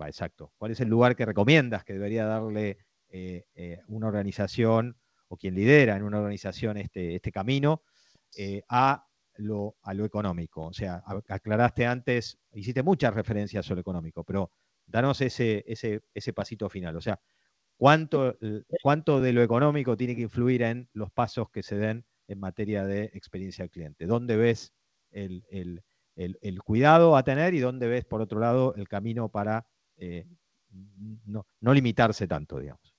va, 0.00 0.08
exacto, 0.08 0.52
cuál 0.58 0.72
es 0.72 0.80
el 0.80 0.88
lugar 0.88 1.16
que 1.16 1.26
recomiendas 1.26 1.84
que 1.84 1.94
debería 1.94 2.26
darle 2.26 2.78
eh, 3.08 3.80
una 3.88 4.08
organización 4.08 4.96
o 5.28 5.36
quien 5.36 5.54
lidera 5.54 5.96
en 5.96 6.02
una 6.02 6.18
organización 6.18 6.76
este, 6.76 7.14
este 7.16 7.32
camino 7.32 7.82
a, 8.68 9.06
lo, 9.36 9.76
a 9.82 9.94
lo 9.94 10.04
económico? 10.04 10.66
O 10.66 10.72
sea, 10.72 11.02
aclaraste 11.28 11.86
antes, 11.86 12.38
hiciste 12.52 12.82
muchas 12.82 13.14
referencias 13.14 13.64
sobre 13.64 13.78
lo 13.78 13.80
económico, 13.80 14.24
pero 14.24 14.52
danos 14.88 15.20
ese, 15.20 15.64
ese, 15.66 16.02
ese 16.14 16.32
pasito 16.32 16.68
final. 16.68 16.96
O 16.96 17.00
sea, 17.00 17.20
¿cuánto, 17.76 18.36
¿cuánto 18.82 19.20
de 19.20 19.32
lo 19.32 19.42
económico 19.42 19.96
tiene 19.96 20.16
que 20.16 20.22
influir 20.22 20.62
en 20.62 20.88
los 20.92 21.10
pasos 21.10 21.50
que 21.50 21.62
se 21.62 21.76
den 21.76 22.04
en 22.26 22.40
materia 22.40 22.84
de 22.84 23.04
experiencia 23.14 23.62
del 23.62 23.70
cliente? 23.70 24.06
¿Dónde 24.06 24.36
ves 24.36 24.72
el, 25.10 25.82
cuidado 26.64 27.16
a 27.16 27.22
tener 27.22 27.54
y 27.54 27.60
dónde 27.60 27.86
ves, 27.86 28.04
por 28.04 28.20
otro 28.20 28.40
lado, 28.40 28.74
el 28.76 28.88
camino 28.88 29.28
para 29.28 29.66
eh, 29.96 30.26
no, 31.26 31.44
limitarse 31.60 32.26
tanto, 32.26 32.58
digamos? 32.58 32.94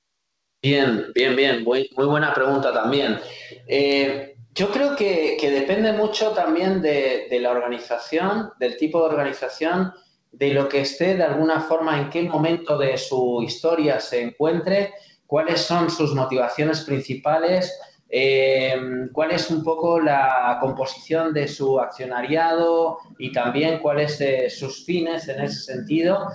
Bien, 0.62 1.06
bien, 1.16 1.36
bien. 1.36 1.64
Muy, 1.64 1.90
muy 1.96 2.06
buena 2.06 2.34
pregunta 2.34 2.74
también. 2.74 3.18
Eh, 3.66 4.36
yo 4.54 4.70
creo 4.70 4.96
que, 4.96 5.38
depende 5.42 5.94
mucho 5.94 6.32
también 6.32 6.82
de, 6.82 7.28
de, 7.30 7.40
la 7.40 7.52
organización, 7.52 8.52
del 8.60 8.76
tipo 8.76 9.00
de 9.00 9.14
organización 9.16 9.94
de 10.32 10.54
lo 10.54 10.70
que 10.70 10.82
esté 10.82 11.16
de 11.16 11.24
alguna 11.24 11.62
forma, 11.62 12.00
en 12.00 12.10
qué 12.10 12.24
momento 12.24 12.78
de 12.78 12.98
su 12.98 13.42
historia 13.44 14.00
se 14.00 14.22
encuentre, 14.22 14.94
cuáles 15.26 15.62
son 15.62 15.90
sus 15.90 16.14
motivaciones 16.14 16.82
principales, 16.82 17.80
eh, 18.12 18.76
cuál 19.14 19.32
es 19.32 19.52
un 19.52 19.64
poco 19.64 20.00
la 20.00 20.58
composición 20.60 21.32
de 21.32 21.48
su 21.48 21.80
accionariado 21.80 22.98
y 23.20 23.32
también 23.32 23.80
cuáles 23.80 24.20
eh, 24.20 24.50
sus 24.50 24.84
fines 24.86 25.28
en 25.28 25.42
ese 25.42 25.74
sentido. 25.74 26.30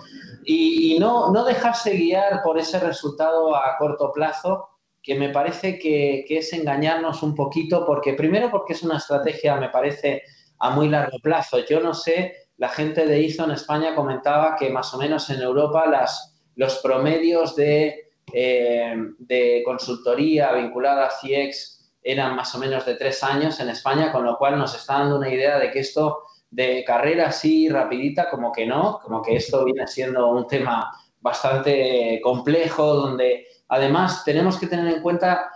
Y, 0.45 0.99
no, 1.01 1.33
no, 1.33 1.45
dejarse 1.45 1.97
guiar 1.97 2.43
por 2.43 2.59
ese 2.59 2.79
resultado 2.79 3.57
a 3.57 3.77
corto 3.79 4.13
plazo, 4.13 4.69
que 5.03 5.15
me 5.17 5.31
parece 5.31 5.79
que, 5.79 6.25
que 6.29 6.39
es 6.39 6.53
engañarnos 6.53 7.23
un 7.23 7.35
poquito, 7.35 7.85
porque 7.85 8.15
primero 8.15 8.51
porque 8.51 8.75
es 8.75 8.83
una 8.83 8.99
estrategia, 8.99 9.57
me 9.57 9.71
parece, 9.71 10.23
a 10.59 10.71
muy 10.71 10.89
largo 10.89 11.19
plazo. 11.19 11.59
Yo 11.67 11.81
no 11.81 11.95
sé 11.95 12.44
la 12.57 12.69
gente 12.69 13.07
de 13.07 13.21
ISO 13.21 13.45
en 13.45 13.53
España 13.53 13.95
comentaba 13.95 14.57
que 14.57 14.71
más 14.71 14.93
o 14.95 14.99
menos 14.99 15.29
en 15.31 15.41
Europa 15.41 15.87
las, 15.87 16.41
los 16.55 16.77
promedios 16.79 17.57
de, 17.57 18.11
eh, 18.33 18.95
de 19.19 19.63
consultoría 19.65 20.53
vinculada 20.53 21.07
a 21.07 21.11
CIEX 21.11 21.93
eran 22.03 22.37
más 22.37 22.55
o 22.55 22.59
menos 22.59 22.85
de 22.85 22.95
tres 22.95 23.23
años 23.25 23.59
en 23.61 23.71
España, 23.71 24.13
con 24.13 24.25
lo 24.25 24.37
cual 24.37 24.59
nos 24.59 24.75
está 24.75 24.99
dando 24.99 25.17
una 25.17 25.33
idea 25.33 25.59
de 25.59 25.71
que 25.71 25.81
esto 25.81 26.25
de 26.51 26.85
carrera 26.87 27.29
así 27.29 27.69
rapidita, 27.69 28.31
como 28.31 28.53
que 28.53 28.67
no, 28.67 29.01
como 29.03 29.23
que 29.23 29.37
esto 29.37 29.65
viene 29.65 29.89
siendo 29.89 30.29
un 30.29 30.47
tema 30.47 30.93
bastante 31.21 32.21
complejo, 32.23 32.95
donde 32.95 33.47
además 33.69 34.23
tenemos 34.25 34.59
que 34.59 34.67
tener 34.67 34.95
en 34.95 35.03
cuenta, 35.03 35.51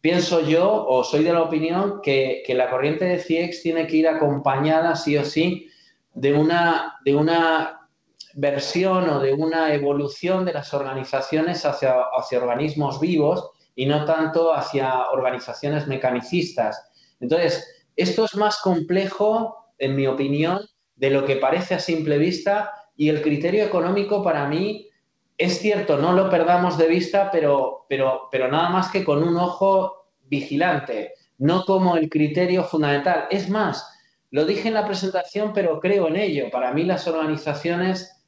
pienso 0.00 0.40
yo, 0.40 0.86
o 0.86 1.02
soy 1.02 1.24
de 1.24 1.32
la 1.32 1.42
opinión, 1.42 2.00
que, 2.02 2.42
que 2.46 2.54
la 2.54 2.70
corriente 2.70 3.06
de 3.06 3.18
CIEX 3.18 3.62
tiene 3.62 3.86
que 3.86 3.96
ir 3.96 4.06
acompañada 4.06 4.94
sí 4.94 5.16
o 5.16 5.24
sí 5.24 5.70
de 6.14 6.32
una, 6.32 6.96
de 7.04 7.14
una 7.14 7.88
versión 8.34 9.08
o 9.08 9.20
de 9.20 9.32
una 9.32 9.74
evolución 9.74 10.44
de 10.44 10.52
las 10.52 10.72
organizaciones 10.74 11.64
hacia, 11.64 11.96
hacia 12.16 12.38
organismos 12.38 13.00
vivos 13.00 13.50
y 13.74 13.86
no 13.86 14.04
tanto 14.04 14.54
hacia 14.54 15.10
organizaciones 15.10 15.86
mecanicistas. 15.86 16.90
Entonces, 17.20 17.86
esto 17.96 18.24
es 18.24 18.34
más 18.36 18.60
complejo, 18.60 19.72
en 19.78 19.96
mi 19.96 20.06
opinión, 20.06 20.60
de 20.96 21.10
lo 21.10 21.24
que 21.24 21.36
parece 21.36 21.74
a 21.74 21.78
simple 21.78 22.18
vista 22.18 22.72
y 22.96 23.08
el 23.08 23.22
criterio 23.22 23.64
económico 23.64 24.22
para 24.22 24.46
mí 24.46 24.88
es 25.36 25.58
cierto, 25.58 25.96
no 25.98 26.12
lo 26.12 26.30
perdamos 26.30 26.78
de 26.78 26.86
vista, 26.86 27.30
pero, 27.30 27.86
pero, 27.88 28.28
pero 28.30 28.48
nada 28.48 28.68
más 28.68 28.90
que 28.90 29.04
con 29.04 29.22
un 29.22 29.36
ojo 29.36 30.06
vigilante, 30.22 31.14
no 31.38 31.64
como 31.64 31.96
el 31.96 32.08
criterio 32.08 32.62
fundamental. 32.62 33.26
Es 33.30 33.48
más, 33.48 33.93
lo 34.34 34.44
dije 34.44 34.66
en 34.66 34.74
la 34.74 34.84
presentación, 34.84 35.52
pero 35.54 35.78
creo 35.78 36.08
en 36.08 36.16
ello. 36.16 36.50
Para 36.50 36.72
mí 36.72 36.82
las 36.82 37.06
organizaciones 37.06 38.20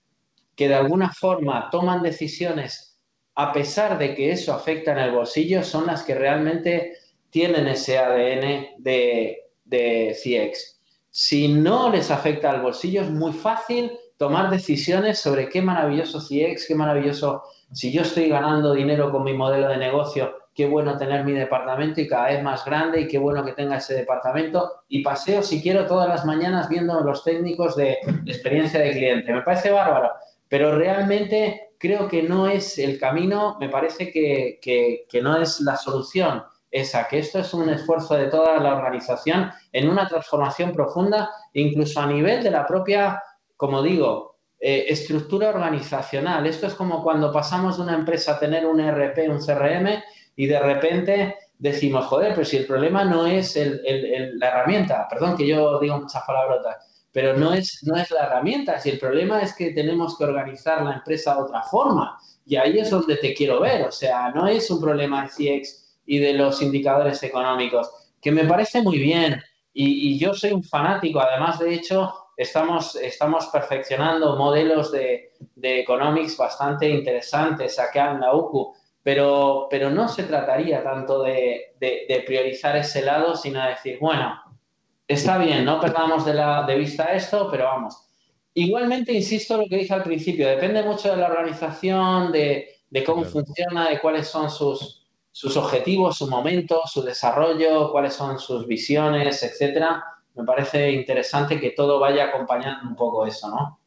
que 0.55 0.69
de 0.69 0.77
alguna 0.77 1.11
forma 1.13 1.69
toman 1.69 2.01
decisiones 2.01 3.01
a 3.35 3.53
pesar 3.53 3.99
de 3.99 4.15
que 4.15 4.31
eso 4.31 4.53
afecta 4.55 4.93
en 4.93 4.99
el 4.99 5.11
bolsillo 5.11 5.65
son 5.65 5.85
las 5.85 6.05
que 6.05 6.15
realmente 6.15 6.93
tienen 7.29 7.67
ese 7.67 7.99
ADN 7.99 8.77
de, 8.79 9.49
de 9.65 10.15
CX. 10.15 10.81
Si 11.11 11.49
no 11.49 11.91
les 11.91 12.13
afecta 12.13 12.51
al 12.51 12.63
bolsillo 12.63 13.03
es 13.03 13.11
muy 13.11 13.33
fácil 13.33 13.91
tomar 14.17 14.49
decisiones 14.49 15.19
sobre 15.19 15.49
qué 15.49 15.61
maravilloso 15.61 16.21
CX, 16.21 16.69
qué 16.69 16.77
maravilloso, 16.77 17.43
si 17.73 17.91
yo 17.91 18.03
estoy 18.03 18.29
ganando 18.29 18.75
dinero 18.75 19.11
con 19.11 19.25
mi 19.25 19.33
modelo 19.33 19.69
de 19.71 19.79
negocio, 19.79 20.37
qué 20.57 20.67
bueno 20.67 20.97
tener 20.97 21.25
mi 21.25 21.33
departamento 21.33 22.01
y 22.01 22.09
cada 22.09 22.29
vez 22.29 22.43
más 22.43 22.65
grande 22.65 23.03
y 23.03 23.09
qué 23.09 23.19
bueno 23.19 23.45
que 23.45 23.53
tenga 23.53 23.77
ese 23.77 23.95
departamento 23.95 24.83
y 24.89 25.03
paseo 25.03 25.43
si 25.43 25.63
quiero 25.63 25.87
todas 25.87 26.09
las 26.09 26.25
mañanas 26.25 26.69
viendo 26.69 26.99
los 27.03 27.23
técnicos 27.23 27.77
de 27.77 27.99
experiencia 28.25 28.81
de 28.81 28.93
cliente. 28.93 29.33
Me 29.33 29.43
parece 29.43 29.71
bárbaro, 29.71 30.13
pero 30.49 30.77
realmente 30.77 31.75
creo 31.79 32.09
que 32.09 32.23
no 32.23 32.49
es 32.49 32.79
el 32.79 32.99
camino, 32.99 33.57
me 33.61 33.69
parece 33.69 34.11
que, 34.11 34.59
que 34.61 35.23
no 35.23 35.37
es 35.37 35.61
la 35.61 35.77
solución 35.77 36.43
esa, 36.71 37.07
que 37.09 37.19
esto 37.19 37.39
es 37.39 37.55
un 37.55 37.71
esfuerzo 37.71 38.17
de 38.17 38.27
toda 38.27 38.59
la 38.59 38.77
organización 38.77 39.51
en 39.73 39.89
una 39.89 40.09
transformación 40.09 40.73
profunda, 40.73 41.31
incluso 41.53 42.01
a 42.01 42.07
nivel 42.07 42.43
de 42.43 42.51
la 42.51 42.67
propia, 42.67 43.23
como 43.57 43.83
digo, 43.83 44.37
eh, 44.59 44.87
estructura 44.89 45.51
organizacional. 45.51 46.47
Esto 46.47 46.67
es 46.67 46.75
como 46.75 47.03
cuando 47.03 47.33
pasamos 47.33 47.77
de 47.77 47.83
una 47.83 47.95
empresa 47.95 48.33
a 48.33 48.39
tener 48.39 48.67
un 48.67 48.81
ERP, 48.81 49.29
un 49.31 49.39
CRM, 49.39 50.03
y 50.37 50.47
de 50.47 50.61
repente 50.61 51.37
decimos, 51.59 52.05
joder, 52.07 52.35
pero 52.35 52.45
si 52.45 52.59
el 52.59 52.67
problema 52.67 53.05
no 53.05 53.27
es 53.27 53.57
la 53.57 54.49
herramienta, 54.49 55.07
perdón 55.09 55.37
que 55.37 55.47
yo 55.47 55.81
digo 55.81 55.99
muchas 55.99 56.23
palabrotas, 56.25 56.77
pero 57.11 57.35
no 57.35 57.55
es, 57.55 57.81
no 57.83 57.97
es 57.97 58.11
la 58.11 58.25
herramienta, 58.25 58.79
si 58.79 58.91
el 58.91 58.99
problema 58.99 59.41
es 59.41 59.55
que 59.55 59.73
tenemos 59.73 60.19
que 60.19 60.25
organizar 60.25 60.83
la 60.83 60.97
empresa 60.97 61.35
de 61.35 61.43
otra 61.43 61.63
forma, 61.63 62.19
y 62.45 62.57
ahí 62.57 62.79
es 62.79 62.91
donde 62.91 63.17
te 63.17 63.33
quiero 63.33 63.61
ver, 63.61 63.87
o 63.87 63.91
sea, 63.91 64.31
no 64.31 64.47
es 64.47 64.71
un 64.71 64.81
problema 64.81 65.23
de 65.23 65.29
CX 65.63 66.03
y 66.05 66.19
de 66.19 66.35
los 66.35 66.61
indicadores 66.61 67.23
económicos, 67.23 67.91
que 68.21 68.31
me 68.31 68.45
parece 68.45 68.83
muy 68.83 68.99
bien, 68.99 69.43
y, 69.73 70.19
yo 70.19 70.33
soy 70.33 70.53
un 70.53 70.63
fanático, 70.63 71.21
además, 71.21 71.59
de 71.59 71.75
hecho, 71.75 72.13
estamos, 72.37 72.97
estamos 72.97 73.47
perfeccionando 73.47 74.37
modelos 74.37 74.91
de, 74.91 75.33
de 75.55 75.81
economics 75.81 76.37
bastante 76.37 76.89
interesantes 76.89 77.79
acá 77.79 78.13
en 78.13 78.21
la 78.21 78.35
UCU, 78.35 78.75
pero, 79.07 79.69
pero 79.71 79.89
no 79.89 80.09
se 80.09 80.25
trataría 80.25 80.83
tanto 80.83 81.23
de, 81.23 81.77
priorizar 82.27 82.77
ese 82.77 83.03
lado, 83.03 83.37
sino 83.37 83.63
de 83.63 83.69
decir, 83.69 83.99
bueno, 84.01 84.43
está 85.07 85.39
bien, 85.39 85.65
no 85.65 85.81
perdamos 85.81 86.25
de, 86.25 86.35
la, 86.35 86.65
de 86.67 86.77
vista 86.77 87.15
esto, 87.15 87.49
pero 87.49 87.67
vamos. 87.67 88.09
Igualmente, 88.53 89.13
insisto 89.13 89.59
lo 89.59 89.69
que 89.69 89.77
dije 89.77 89.95
al 89.95 90.03
principio, 90.03 90.49
depende 90.49 90.83
mucho 90.83 91.13
de 91.13 91.19
la 91.19 91.29
organización, 91.29 92.33
de, 92.33 92.81
de 92.91 93.05
cómo 93.05 93.23
funciona, 93.23 93.91
de 93.91 94.01
cuáles 94.01 94.27
son 94.27 94.51
sus, 94.51 95.07
sus 95.31 95.57
objetivos, 95.57 96.17
su 96.17 96.27
momento, 96.27 96.83
su 96.87 97.01
desarrollo, 97.01 97.93
cuáles 97.93 98.13
son 98.13 98.41
sus 98.41 98.67
visiones, 98.67 99.41
etcétera. 99.41 100.03
Me 100.35 100.43
parece 100.43 100.91
interesante 100.91 101.61
que 101.61 101.71
todo 101.71 102.01
vaya 102.01 102.25
acompañando 102.25 102.89
un 102.89 102.97
poco 102.97 103.25
eso, 103.25 103.49
¿no? 103.51 103.79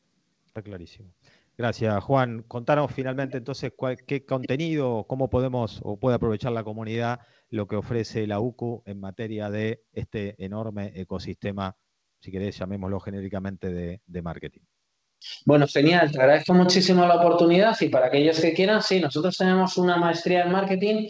Está 0.48 0.62
clarísimo. 0.62 1.12
Gracias, 1.60 2.02
Juan. 2.06 2.44
Contanos 2.44 2.90
finalmente 2.90 3.36
entonces 3.36 3.74
qué 4.08 4.26
contenido, 4.26 5.06
cómo 5.10 5.30
podemos 5.30 5.82
o 5.84 6.00
puede 6.00 6.16
aprovechar 6.16 6.54
la 6.54 6.64
comunidad 6.64 7.20
lo 7.50 7.68
que 7.68 7.76
ofrece 7.76 8.26
la 8.28 8.40
UCU 8.40 8.82
en 8.86 8.98
materia 9.02 9.50
de 9.50 9.84
este 9.92 10.36
enorme 10.38 10.94
ecosistema, 10.96 11.76
si 12.22 12.32
querés 12.32 12.58
llamémoslo 12.58 13.02
genéricamente, 13.02 14.00
de, 14.08 14.22
marketing. 14.22 14.62
Bueno, 15.46 15.68
genial, 15.68 16.10
te 16.10 16.22
agradezco 16.22 16.54
muchísimo 16.54 17.06
la 17.06 17.18
oportunidad 17.18 17.76
y 17.82 17.90
para 17.90 18.06
aquellos 18.06 18.40
que 18.40 18.54
quieran, 18.54 18.82
sí, 18.82 19.02
nosotros 19.02 19.36
tenemos 19.36 19.78
una 19.78 19.98
maestría 19.98 20.44
en 20.44 20.54
marketing 20.54 21.10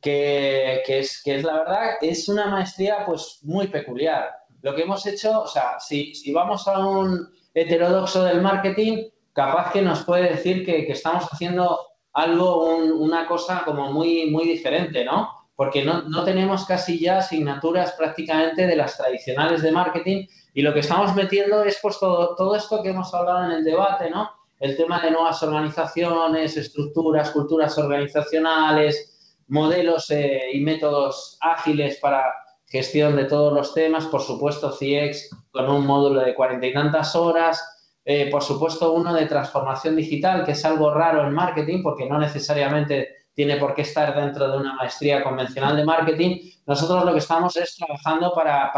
que, 0.00 0.80
es, 0.86 1.22
la 1.44 1.58
verdad, 1.58 1.90
es 2.00 2.26
una 2.26 2.46
maestría 2.46 3.04
pues 3.04 3.40
muy 3.42 3.68
peculiar. 3.68 4.30
Lo 4.62 4.74
que 4.74 4.80
hemos 4.80 5.04
hecho, 5.04 5.42
o 5.42 5.46
sea, 5.46 5.78
si 5.78 6.32
vamos 6.32 6.66
a 6.68 6.78
un 6.88 7.28
heterodoxo 7.52 8.24
del 8.24 8.40
marketing, 8.40 9.10
capaz 9.32 9.72
que 9.72 9.82
nos 9.82 10.04
puede 10.04 10.30
decir 10.30 10.64
que, 10.64 10.90
estamos 10.90 11.24
haciendo 11.30 11.78
algo, 12.12 12.76
una 12.76 13.26
cosa 13.26 13.62
como 13.64 13.92
muy, 13.92 14.30
muy 14.30 14.44
diferente, 14.44 15.04
¿no? 15.04 15.30
Porque 15.54 15.84
no, 15.84 16.24
tenemos 16.24 16.64
casi 16.64 16.98
ya 16.98 17.18
asignaturas 17.18 17.92
prácticamente 17.92 18.66
de 18.66 18.76
las 18.76 18.96
tradicionales 18.96 19.62
de 19.62 19.72
marketing 19.72 20.26
y 20.54 20.62
lo 20.62 20.72
que 20.72 20.80
estamos 20.80 21.14
metiendo 21.14 21.62
es 21.62 21.78
pues 21.82 21.98
todo, 21.98 22.34
todo 22.34 22.56
esto 22.56 22.82
que 22.82 22.90
hemos 22.90 23.12
hablado 23.12 23.44
en 23.44 23.52
el 23.52 23.64
debate, 23.64 24.10
¿no? 24.10 24.30
El 24.58 24.76
tema 24.76 25.00
de 25.00 25.10
nuevas 25.10 25.42
organizaciones, 25.42 26.56
estructuras, 26.56 27.30
culturas 27.30 27.76
organizacionales, 27.78 29.10
modelos 29.48 30.10
eh, 30.10 30.42
y 30.52 30.60
métodos 30.60 31.36
ágiles 31.40 31.98
para 32.00 32.24
gestión 32.66 33.16
de 33.16 33.24
todos 33.24 33.52
los 33.52 33.74
temas, 33.74 34.06
por 34.06 34.22
supuesto 34.22 34.70
CX 34.70 35.30
con 35.50 35.68
un 35.68 35.86
módulo 35.86 36.20
de 36.20 36.34
cuarenta 36.34 36.66
y 36.66 36.72
tantas 36.72 37.16
horas, 37.16 37.79
eh, 38.04 38.30
por 38.30 38.42
supuesto, 38.42 38.92
uno 38.92 39.12
de 39.12 39.26
transformación 39.26 39.96
digital, 39.96 40.44
que 40.44 40.52
es 40.52 40.64
algo 40.64 40.92
raro 40.92 41.26
en 41.26 41.34
marketing, 41.34 41.82
porque 41.82 42.08
no 42.08 42.18
necesariamente 42.18 43.26
tiene 43.34 43.56
por 43.56 43.74
qué 43.74 43.82
estar 43.82 44.14
dentro 44.14 44.50
de 44.50 44.58
una 44.58 44.74
maestría 44.74 45.22
convencional 45.22 45.76
de 45.76 45.84
marketing. 45.84 46.38
Nosotros 46.66 47.04
lo 47.04 47.12
que 47.12 47.18
estamos 47.18 47.56
es 47.56 47.76
trabajando 47.76 48.32
para, 48.34 48.72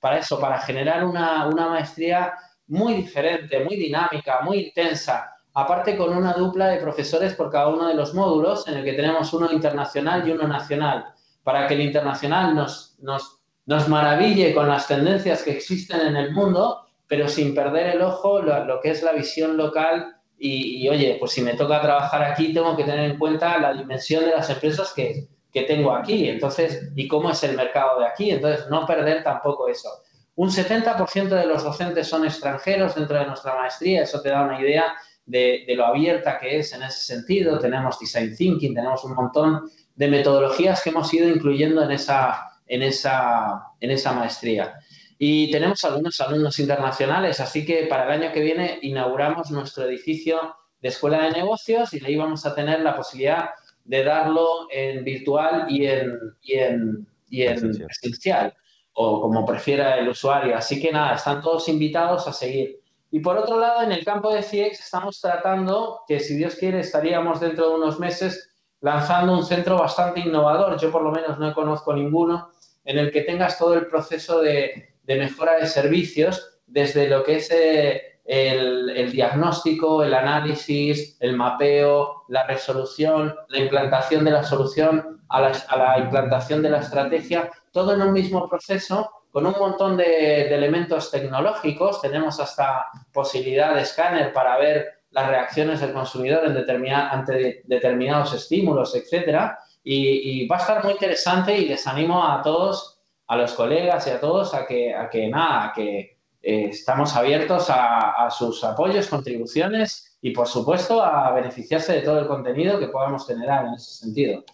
para, 0.00 0.18
eso, 0.18 0.38
para 0.40 0.58
generar 0.60 1.04
una, 1.04 1.46
una 1.46 1.68
maestría 1.68 2.34
muy 2.68 2.94
diferente, 2.94 3.64
muy 3.64 3.76
dinámica, 3.76 4.40
muy 4.42 4.66
intensa, 4.66 5.32
aparte 5.54 5.96
con 5.96 6.16
una 6.16 6.32
dupla 6.32 6.68
de 6.68 6.78
profesores 6.78 7.34
por 7.34 7.50
cada 7.50 7.68
uno 7.68 7.88
de 7.88 7.94
los 7.94 8.14
módulos, 8.14 8.66
en 8.68 8.78
el 8.78 8.84
que 8.84 8.94
tenemos 8.94 9.32
uno 9.34 9.52
internacional 9.52 10.26
y 10.26 10.32
uno 10.32 10.48
nacional, 10.48 11.06
para 11.42 11.66
que 11.66 11.74
el 11.74 11.82
internacional 11.82 12.54
nos, 12.54 12.96
nos, 13.00 13.40
nos 13.66 13.88
maraville 13.88 14.54
con 14.54 14.68
las 14.68 14.86
tendencias 14.86 15.42
que 15.42 15.50
existen 15.50 16.00
en 16.00 16.16
el 16.16 16.32
mundo 16.32 16.86
pero 17.12 17.28
sin 17.28 17.54
perder 17.54 17.96
el 17.96 18.00
ojo 18.00 18.40
lo, 18.40 18.80
que 18.80 18.88
es 18.88 19.02
la 19.02 19.12
visión 19.12 19.58
local 19.58 20.16
y, 20.38 20.88
oye, 20.88 21.18
pues 21.20 21.32
si 21.32 21.42
me 21.42 21.52
toca 21.52 21.82
trabajar 21.82 22.24
aquí, 22.24 22.54
tengo 22.54 22.74
que 22.74 22.84
tener 22.84 23.10
en 23.10 23.18
cuenta 23.18 23.58
la 23.58 23.74
dimensión 23.74 24.24
de 24.24 24.30
las 24.30 24.48
empresas 24.48 24.94
que, 24.96 25.28
que 25.52 25.64
tengo 25.64 25.94
aquí, 25.94 26.26
entonces, 26.26 26.90
y 26.96 27.06
cómo 27.06 27.30
es 27.30 27.42
el 27.44 27.54
mercado 27.54 28.00
de 28.00 28.06
aquí, 28.06 28.30
entonces 28.30 28.66
no 28.70 28.86
perder 28.86 29.22
tampoco 29.22 29.68
eso. 29.68 29.90
Un 30.36 30.48
70% 30.48 31.28
de 31.28 31.44
los 31.44 31.62
docentes 31.62 32.08
son 32.08 32.24
extranjeros 32.24 32.94
dentro 32.94 33.18
de 33.18 33.26
nuestra 33.26 33.56
maestría, 33.56 34.04
eso 34.04 34.22
te 34.22 34.30
da 34.30 34.44
una 34.44 34.58
idea 34.58 34.94
de, 35.26 35.64
de, 35.66 35.74
lo 35.76 35.84
abierta 35.84 36.38
que 36.38 36.60
es 36.60 36.72
en 36.72 36.82
ese 36.82 37.14
sentido. 37.14 37.58
Tenemos 37.58 37.98
design 38.00 38.34
thinking, 38.34 38.74
tenemos 38.74 39.04
un 39.04 39.12
montón 39.14 39.70
de 39.94 40.08
metodologías 40.08 40.82
que 40.82 40.88
hemos 40.88 41.12
ido 41.12 41.28
incluyendo 41.28 41.84
en 41.84 41.90
esa, 41.90 42.52
en 42.66 42.82
esa, 42.82 43.66
en 43.78 43.90
esa 43.90 44.12
maestría. 44.12 44.78
Y 45.24 45.52
tenemos 45.52 45.84
algunos 45.84 46.20
alumnos 46.20 46.58
internacionales, 46.58 47.38
así 47.38 47.64
que 47.64 47.86
para 47.86 48.06
el 48.06 48.20
año 48.20 48.32
que 48.32 48.40
viene 48.40 48.80
inauguramos 48.82 49.52
nuestro 49.52 49.84
edificio 49.84 50.56
de 50.80 50.88
escuela 50.88 51.22
de 51.22 51.30
negocios 51.30 51.94
y 51.94 52.04
ahí 52.04 52.16
vamos 52.16 52.44
a 52.44 52.56
tener 52.56 52.80
la 52.80 52.96
posibilidad 52.96 53.50
de 53.84 54.02
darlo 54.02 54.66
en 54.68 55.04
virtual 55.04 55.66
y 55.68 55.86
en, 55.86 56.18
y 56.42 56.54
en, 56.54 57.06
y 57.30 57.42
en 57.42 57.70
presencial, 57.86 58.52
o 58.94 59.20
como 59.20 59.46
prefiera 59.46 59.96
el 59.96 60.08
usuario. 60.08 60.56
Así 60.56 60.82
que 60.82 60.90
nada, 60.90 61.14
están 61.14 61.40
todos 61.40 61.68
invitados 61.68 62.26
a 62.26 62.32
seguir. 62.32 62.80
Y 63.12 63.20
por 63.20 63.38
otro 63.38 63.60
lado, 63.60 63.82
en 63.82 63.92
el 63.92 64.04
campo 64.04 64.34
de 64.34 64.42
CX 64.42 64.80
estamos 64.80 65.20
tratando, 65.20 66.00
que 66.08 66.18
si 66.18 66.34
Dios 66.34 66.56
quiere 66.56 66.80
estaríamos 66.80 67.38
dentro 67.38 67.68
de 67.68 67.76
unos 67.76 68.00
meses 68.00 68.50
lanzando 68.80 69.34
un 69.34 69.46
centro 69.46 69.78
bastante 69.78 70.18
innovador. 70.18 70.80
Yo 70.80 70.90
por 70.90 71.02
lo 71.04 71.12
menos 71.12 71.38
no 71.38 71.54
conozco 71.54 71.94
ninguno 71.94 72.50
en 72.84 72.98
el 72.98 73.12
que 73.12 73.20
tengas 73.20 73.56
todo 73.56 73.74
el 73.74 73.86
proceso 73.86 74.40
de 74.40 74.91
de 75.02 75.16
mejora 75.16 75.56
de 75.56 75.66
servicios 75.66 76.60
desde 76.66 77.08
lo 77.08 77.22
que 77.22 77.36
es 77.36 77.50
eh, 77.50 78.12
el, 78.24 79.10
diagnóstico, 79.10 80.02
el 80.02 80.14
análisis, 80.14 81.16
el 81.20 81.36
mapeo, 81.36 82.24
la 82.28 82.46
resolución, 82.46 83.34
la 83.48 83.58
implantación 83.58 84.24
de 84.24 84.30
la 84.30 84.42
solución 84.42 85.22
a 85.28 85.40
la, 85.40 85.98
implantación 85.98 86.62
de 86.62 86.70
la 86.70 86.78
estrategia, 86.80 87.50
todo 87.72 87.94
en 87.94 88.02
un 88.02 88.12
mismo 88.12 88.48
proceso 88.48 89.10
con 89.30 89.46
un 89.46 89.54
montón 89.58 89.96
de, 89.96 90.54
elementos 90.54 91.10
tecnológicos. 91.10 92.02
Tenemos 92.02 92.38
hasta 92.38 92.86
posibilidad 93.12 93.74
de 93.74 93.82
escáner 93.82 94.32
para 94.32 94.58
ver 94.58 95.02
las 95.10 95.28
reacciones 95.28 95.80
del 95.80 95.92
consumidor 95.92 96.44
en 96.46 96.94
ante 96.94 97.62
determinados 97.64 98.34
estímulos, 98.34 98.94
etcétera. 98.94 99.58
Y, 99.84 100.46
va 100.46 100.56
a 100.56 100.60
estar 100.60 100.84
muy 100.84 100.92
interesante 100.92 101.56
y 101.56 101.66
les 101.66 101.86
animo 101.86 102.26
a 102.26 102.40
todos 102.42 102.91
a 103.32 103.36
los 103.36 103.54
colegas 103.54 104.06
y 104.06 104.10
a 104.10 104.20
todos 104.20 104.52
a 104.52 104.66
que, 104.66 104.94
a 104.94 105.08
que 105.08 105.26
nada, 105.28 105.72
que 105.74 106.18
eh, 106.42 106.66
estamos 106.66 107.16
abiertos 107.16 107.68
a, 107.70 108.28
sus 108.30 108.62
apoyos, 108.62 109.08
contribuciones 109.08 110.18
y, 110.20 110.32
por 110.32 110.46
supuesto, 110.46 111.02
a 111.02 111.32
beneficiarse 111.32 111.94
de 111.94 112.02
todo 112.02 112.20
el 112.20 112.26
contenido 112.26 112.78
que 112.78 112.88
podamos 112.88 113.26
generar 113.26 113.64
en 113.64 113.72
ese 113.72 114.04
sentido. 114.04 114.44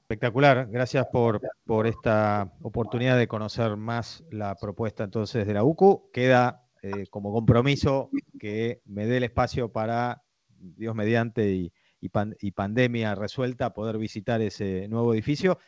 Espectacular, 0.00 0.66
gracias 0.68 1.06
por, 1.12 1.40
por 1.64 1.86
esta 1.86 2.52
oportunidad 2.60 3.16
de 3.16 3.28
conocer 3.28 3.76
más 3.76 4.24
la 4.32 4.56
propuesta 4.56 5.04
entonces 5.04 5.46
de 5.46 5.54
la 5.54 5.62
UCU. 5.62 6.10
Queda 6.12 6.64
eh, 6.82 7.06
como 7.08 7.32
compromiso 7.32 8.10
que 8.40 8.82
me 8.84 9.06
dé 9.06 9.18
el 9.18 9.24
espacio 9.24 9.70
para, 9.70 10.24
Dios 10.58 10.96
mediante, 10.96 11.48
y, 11.50 11.72
y, 12.02 12.50
pandemia 12.50 13.14
resuelta, 13.14 13.72
poder 13.72 13.96
visitar 13.96 14.40
ese 14.40 14.88
nuevo 14.88 15.14
edificio. 15.14 15.58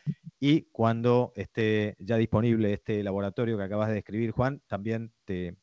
Y 0.40 0.62
cuando 0.72 1.32
esté 1.36 1.96
ya 2.00 2.16
disponible 2.16 2.72
este 2.72 3.02
laboratorio 3.04 3.56
que 3.56 3.62
acabas 3.62 3.88
de 3.88 3.94
describir, 3.94 4.32
Juan, 4.32 4.60
también 4.66 5.12
te, 5.24 5.56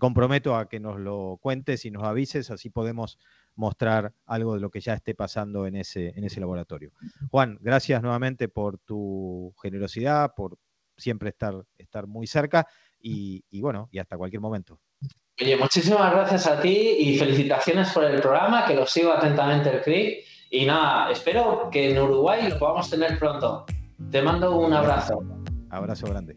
comprometo 0.00 0.56
a 0.56 0.68
que 0.68 0.80
nos 0.80 0.98
lo 0.98 1.38
cuentes 1.40 1.84
y 1.84 1.90
nos 1.92 2.02
avises, 2.02 2.50
así 2.50 2.68
podemos 2.68 3.18
mostrar 3.54 4.12
algo 4.26 4.54
de 4.54 4.60
lo 4.60 4.70
que 4.70 4.80
ya 4.80 4.94
esté 4.94 5.14
pasando 5.14 5.66
en 5.66 5.76
ese, 5.76 6.08
en 6.16 6.24
ese 6.24 6.40
laboratorio. 6.40 6.92
Juan, 7.30 7.56
gracias 7.60 8.02
nuevamente 8.02 8.48
por 8.48 8.78
tu 8.78 9.54
generosidad, 9.62 10.34
por 10.34 10.58
siempre 10.96 11.30
estar, 11.30 11.54
estar 11.78 12.08
muy 12.08 12.26
cerca 12.26 12.66
y, 12.98 13.44
y 13.50 13.60
bueno, 13.60 13.88
y 13.92 13.98
hasta 13.98 14.16
cualquier 14.16 14.40
momento. 14.40 14.80
Oye, 15.40 15.56
muchísimas 15.56 16.12
gracias 16.12 16.46
a 16.46 16.60
ti 16.60 16.96
y 16.98 17.18
felicitaciones 17.18 17.90
por 17.92 18.04
el 18.04 18.20
programa, 18.20 18.66
que 18.66 18.74
lo 18.74 18.86
sigo 18.86 19.10
atentamente 19.10 19.70
el 19.70 19.80
CRIC. 19.80 20.24
Y 20.50 20.66
nada, 20.66 21.10
espero 21.10 21.70
que 21.70 21.90
en 21.90 21.98
Uruguay 21.98 22.46
lo 22.50 22.58
podamos 22.58 22.90
tener 22.90 23.18
pronto. 23.18 23.64
Te 24.10 24.20
mando 24.20 24.58
un 24.58 24.74
abrazo. 24.74 25.22
Abrazo 25.70 26.08
grande. 26.08 26.36